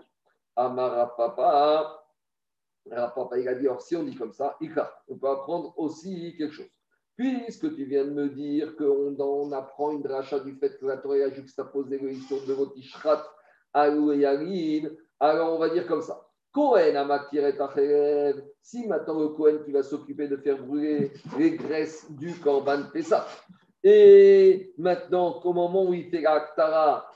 Amara 0.55 1.15
Papa, 1.15 2.05
Papa, 2.89 3.39
il 3.39 3.47
a 3.47 3.55
dit, 3.55 3.65
alors 3.65 3.81
si 3.81 3.95
on 3.95 4.03
dit 4.03 4.15
comme 4.15 4.33
ça, 4.33 4.57
on 5.07 5.17
peut 5.17 5.29
apprendre 5.29 5.73
aussi 5.77 6.35
quelque 6.37 6.53
chose. 6.53 6.69
Puisque 7.15 7.73
tu 7.75 7.85
viens 7.85 8.05
de 8.05 8.11
me 8.11 8.29
dire 8.29 8.75
qu'on 8.75 9.15
on 9.19 9.51
apprend 9.51 9.91
une 9.91 10.01
dracha 10.01 10.39
du 10.39 10.55
fait 10.55 10.77
que 10.79 10.85
la 10.85 10.97
Torah 10.97 11.15
a 11.15 11.29
juxtaposé 11.29 11.97
l'histoire 11.99 12.45
de 12.47 12.53
votre 12.53 12.77
Ishrat 12.77 13.23
à 13.73 13.89
alors 15.19 15.53
on 15.53 15.59
va 15.59 15.69
dire 15.69 15.87
comme 15.87 16.01
ça. 16.01 16.27
Cohen 16.53 16.93
Si 18.61 18.87
maintenant 18.87 19.19
le 19.19 19.29
Cohen 19.29 19.59
qui 19.65 19.71
va 19.71 19.81
s'occuper 19.81 20.27
de 20.27 20.37
faire 20.37 20.57
brûler 20.57 21.11
les 21.37 21.51
graisses 21.51 22.05
du 22.11 22.33
Korban 22.35 22.83
Pessah. 22.93 23.25
Et 23.83 24.73
maintenant, 24.77 25.41
au 25.43 25.53
moment 25.53 25.85
où 25.85 25.93
il 25.93 26.09
fait 26.09 26.23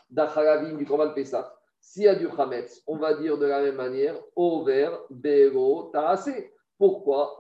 d'Achalavim 0.10 0.76
du 0.76 0.86
Korban 0.86 1.14
Pessah, 1.14 1.54
s'il 1.80 2.04
y 2.04 2.08
a 2.08 2.16
du 2.16 2.28
Hametz, 2.28 2.82
on 2.88 2.98
va 2.98 3.14
dire 3.14 3.38
de 3.38 3.46
la 3.46 3.62
même 3.62 3.76
manière, 3.76 4.16
Over, 4.36 4.90
Bero, 5.10 5.90
Taase. 5.94 6.32
Pourquoi? 6.78 7.36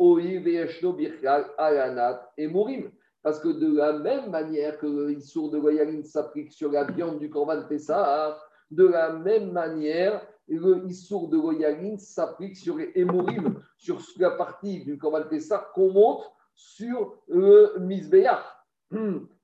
Alanat 1.57 2.31
et 2.37 2.47
Mourim. 2.47 2.91
Parce 3.21 3.39
que 3.39 3.49
de 3.49 3.75
la 3.75 3.93
même 3.93 4.29
manière 4.29 4.77
que 4.77 4.85
l'Issour 5.07 5.51
de 5.51 5.59
Goyaline 5.59 6.03
s'applique 6.03 6.53
sur 6.53 6.71
la 6.71 6.85
viande 6.85 7.19
du 7.19 7.29
Korban 7.29 7.63
Pessah, 7.67 8.39
de 8.71 8.85
la 8.85 9.11
même 9.11 9.51
manière, 9.51 10.25
le 10.47 10.85
Issour 10.87 11.27
de 11.27 11.37
Goyaline 11.37 11.97
s'applique 11.97 12.55
sur 12.55 12.77
les 12.77 12.91
hémorrhimes, 12.95 13.61
sur 13.77 13.99
la 14.17 14.31
partie 14.31 14.83
du 14.83 14.97
Korban 14.97 15.23
Pessah 15.29 15.71
qu'on 15.73 15.91
monte 15.91 16.31
sur 16.55 17.17
le 17.27 17.75
Misbéach. 17.79 18.43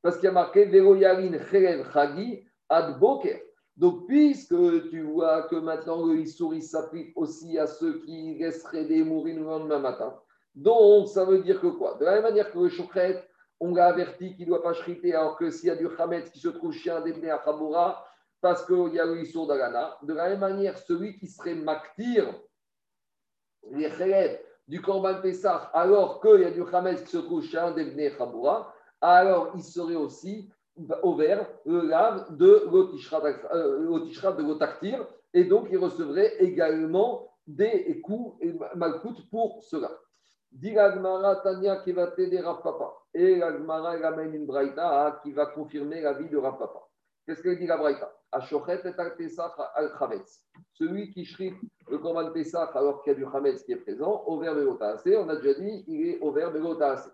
Parce 0.01 0.16
qu'il 0.16 0.26
y 0.26 0.28
a 0.28 0.32
marqué 0.32 0.66
Veroyaline 0.66 1.39
Chelev 1.51 1.91
Chagi 1.91 2.45
Ad 2.70 2.99
Boker. 2.99 3.41
Donc, 3.76 4.08
puisque 4.08 4.89
tu 4.89 5.01
vois 5.01 5.43
que 5.43 5.56
maintenant 5.56 6.06
le 6.06 6.20
Issour 6.20 6.54
s'applique 6.62 7.12
aussi 7.16 7.58
à 7.58 7.66
ceux 7.66 7.99
qui 8.01 8.38
laisseraient 8.38 8.86
des 8.86 8.97
hémorrhimes 8.97 9.39
le 9.39 9.45
lendemain 9.45 9.80
matin, 9.80 10.14
donc 10.54 11.08
ça 11.08 11.26
veut 11.26 11.39
dire 11.39 11.60
que 11.60 11.68
quoi? 11.68 11.95
De 11.99 12.06
la 12.06 12.14
même 12.14 12.24
manière 12.24 12.51
que 12.51 12.60
le 12.60 12.70
Chokret, 12.70 13.28
on 13.60 13.74
l'a 13.74 13.88
averti 13.88 14.36
qu'il 14.36 14.45
ne 14.45 14.51
doit 14.51 14.62
pas 14.62 14.74
chriter, 14.74 15.16
alors 15.16 15.38
que 15.38 15.49
s'il 15.49 15.70
y 15.70 15.72
a 15.72 15.76
du 15.76 15.88
Hametz 15.97 16.30
qui 16.30 16.39
se 16.39 16.49
trouve 16.49 16.72
chez 16.72 16.91
un 16.91 17.01
à 17.01 17.38
Khaboura, 17.39 18.06
parce 18.44 18.66
qu'il 18.66 18.94
y 18.94 19.00
a 19.00 19.06
le 19.06 19.22
Issour 19.22 19.48
d'Agana. 19.48 19.98
De 20.04 20.14
la 20.14 20.28
même 20.28 20.41
manière, 20.41 20.78
celui 20.78 21.16
qui 21.18 21.28
serait 21.28 21.56
Maktir, 21.56 22.28
les 23.72 23.89
Khelef 23.89 24.38
du 24.68 24.82
Korban 24.82 25.22
Pessah, 25.22 25.72
alors 25.74 26.20
qu'il 26.20 26.41
y 26.41 26.44
a 26.44 26.52
du 26.52 26.62
Hametz 26.62 27.04
qui 27.04 27.12
se 27.12 27.20
trouve 27.20 27.41
chez 27.41 27.58
un 27.58 27.72
des 27.72 28.12
Chaboura, 28.12 28.74
alors 29.00 29.54
il 29.56 29.64
serait 29.64 29.96
aussi 29.96 30.52
ouvert 31.04 31.48
le 31.66 31.88
lave 31.88 32.36
de 32.36 32.68
l'Otishra 32.70 33.22
euh, 33.54 33.80
de 33.80 34.41
l'Otaktir, 34.44 35.08
et 35.34 35.46
donc 35.46 35.68
il 35.72 35.78
recevrait 35.78 36.36
également 36.39 37.30
des 37.48 38.02
coups 38.02 38.36
et 38.41 38.54
malcoutes 38.76 39.30
pour 39.30 39.64
cela. 39.64 39.89
Dit 40.52 40.72
l'Agmara 40.72 41.38
Tania 41.38 41.78
qui 41.78 41.94
va 41.94 42.08
t'aider 42.08 42.41
Papa. 42.41 42.94
Et 43.14 43.38
l'Agmara 43.38 43.96
ramène 43.98 44.36
une 44.36 44.46
braïta 44.46 45.22
qui 45.24 45.32
va 45.32 45.46
confirmer 45.46 46.02
la 46.02 46.12
vie 46.14 46.30
de 46.30 46.39
Papa. 46.39 46.89
Qu'est-ce 47.26 47.41
qu'elle 47.41 47.58
dit 47.58 47.68
la 47.68 47.78
braïta? 47.78 48.14
Celui 50.74 51.12
qui 51.12 51.26
shrit 51.26 51.54
le 51.90 51.98
Korban 51.98 52.32
Pesach 52.32 52.76
alors 52.76 53.04
qu'il 53.04 53.14
y 53.14 53.16
a 53.16 53.20
du 53.20 53.26
Hametz 53.26 53.64
qui 53.64 53.74
est 53.74 53.78
présent, 53.78 54.24
au 54.26 54.40
verbe 54.40 54.78
assez, 54.82 55.16
on 55.18 55.30
a 55.30 55.36
déjà 55.36 55.60
dit, 55.60 55.84
il 55.88 56.10
est 56.10 56.20
au 56.20 56.32
verbe 56.32 56.58
assez. 56.82 57.10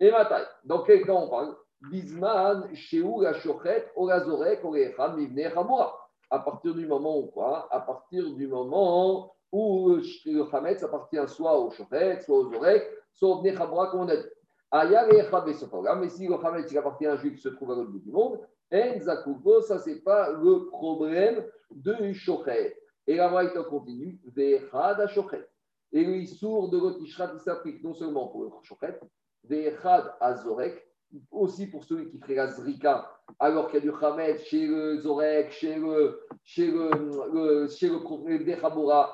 Et 0.00 0.10
Matai, 0.10 0.44
dans 0.64 0.82
quel 0.82 1.04
cas 1.04 1.12
on 1.12 1.28
parle? 1.28 1.54
Bisman, 1.90 2.74
Sheou, 2.74 3.22
la 3.22 3.32
Shochet, 3.34 3.90
Orazorek, 3.96 4.64
Orecham, 4.64 5.16
Mivne, 5.16 5.50
Hamura. 5.56 5.96
À 6.30 6.38
partir 6.38 6.74
du 6.74 6.86
moment 6.86 7.18
où 7.18 7.26
quoi? 7.26 7.68
À 7.70 7.80
partir 7.80 8.30
du 8.34 8.46
moment 8.46 9.34
où 9.50 9.96
le 9.96 10.54
Hametz 10.54 10.82
appartient 10.82 11.28
soit 11.28 11.58
au 11.58 11.70
Shochet, 11.70 12.20
soit 12.20 12.36
au 12.36 12.52
Zorek, 12.52 12.86
soit 13.12 13.28
au 13.28 13.46
Hamura, 13.46 13.88
comme 13.88 14.00
on 14.00 14.08
a 14.08 14.16
dit. 14.16 14.28
Aya, 14.72 15.06
mais 15.06 16.08
si 16.08 16.28
le 16.28 16.34
Hametz 16.34 16.76
appartient 16.76 17.06
à 17.06 17.12
un 17.12 17.16
juif 17.16 17.34
qui 17.34 17.42
se 17.42 17.48
trouve 17.48 17.72
à 17.72 17.74
l'autre 17.74 17.90
bout 17.90 17.98
du 17.98 18.12
monde, 18.12 18.40
Enzakuko, 18.72 19.62
ça 19.62 19.78
c'est 19.78 20.00
pas 20.00 20.30
le 20.32 20.66
problème 20.66 21.44
de 21.70 22.12
Shochet. 22.12 22.76
Et 23.06 23.16
la 23.16 23.28
Braïta 23.28 23.62
continue, 23.64 24.20
Vechad 24.24 25.08
Shochet. 25.08 25.46
Et 25.92 26.04
lui, 26.04 26.26
sourd 26.26 26.70
de 26.70 26.78
l'Otishrat, 26.78 27.32
il 27.34 27.40
s'applique 27.40 27.82
non 27.82 27.94
seulement 27.94 28.28
pour 28.28 28.44
le 28.44 28.50
Shochet, 28.62 29.00
Vechad 29.44 30.14
Azorek, 30.20 30.86
aussi 31.30 31.66
pour 31.66 31.84
celui 31.84 32.08
qui 32.08 32.18
ferait 32.18 32.36
la 32.36 32.46
Zrika, 32.46 33.10
alors 33.38 33.68
qu'il 33.68 33.84
y 33.84 33.88
a 33.88 33.90
du 33.90 34.04
Hamed 34.04 34.38
chez 34.38 34.66
le 34.66 34.98
Zorek, 34.98 35.50
chez 35.50 35.76
le, 35.76 36.20
chez 36.44 36.70
le, 36.70 36.90
le, 37.32 37.68
chez 37.68 37.88
le 37.88 37.98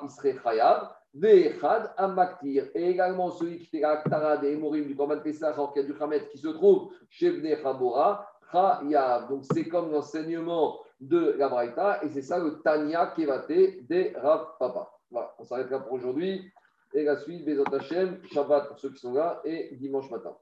il 0.03 0.09
serait 0.09 0.37
Chayav. 0.43 0.89
Vechad 1.13 1.91
Amaktir. 1.97 2.67
Et 2.75 2.91
également 2.91 3.31
celui 3.31 3.57
qui 3.57 3.65
fait 3.65 3.79
la 3.79 3.97
Ktara 3.97 4.37
des 4.37 4.55
Morim 4.55 4.85
du 4.85 4.95
Korban 4.95 5.19
Pesach, 5.19 5.53
alors 5.53 5.73
qu'il 5.73 5.81
y 5.81 5.85
a 5.85 5.87
du 5.87 5.99
Hamed 5.99 6.27
qui 6.29 6.37
se 6.37 6.49
trouve 6.49 6.91
chez 7.09 7.31
Bnei 7.31 7.57
Chabora, 7.61 8.27
donc 8.53 9.43
c'est 9.51 9.67
comme 9.67 9.91
l'enseignement 9.91 10.79
de 10.99 11.35
la 11.37 11.49
Braïta 11.49 12.03
et 12.03 12.09
c'est 12.09 12.21
ça 12.21 12.39
le 12.39 12.59
Tanya 12.61 13.13
Kevate 13.15 13.47
des 13.87 14.13
Rav 14.15 14.57
Papa. 14.59 14.91
Voilà, 15.11 15.33
on 15.39 15.43
s'arrête 15.43 15.69
là 15.69 15.79
pour 15.79 15.93
aujourd'hui. 15.93 16.51
Et 16.93 17.03
la 17.03 17.17
suite, 17.17 17.45
Bezot 17.45 17.73
Hashem, 17.73 18.19
Shabbat 18.31 18.69
pour 18.69 18.79
ceux 18.79 18.89
qui 18.91 18.99
sont 18.99 19.13
là 19.13 19.41
et 19.43 19.75
dimanche 19.75 20.09
matin. 20.09 20.35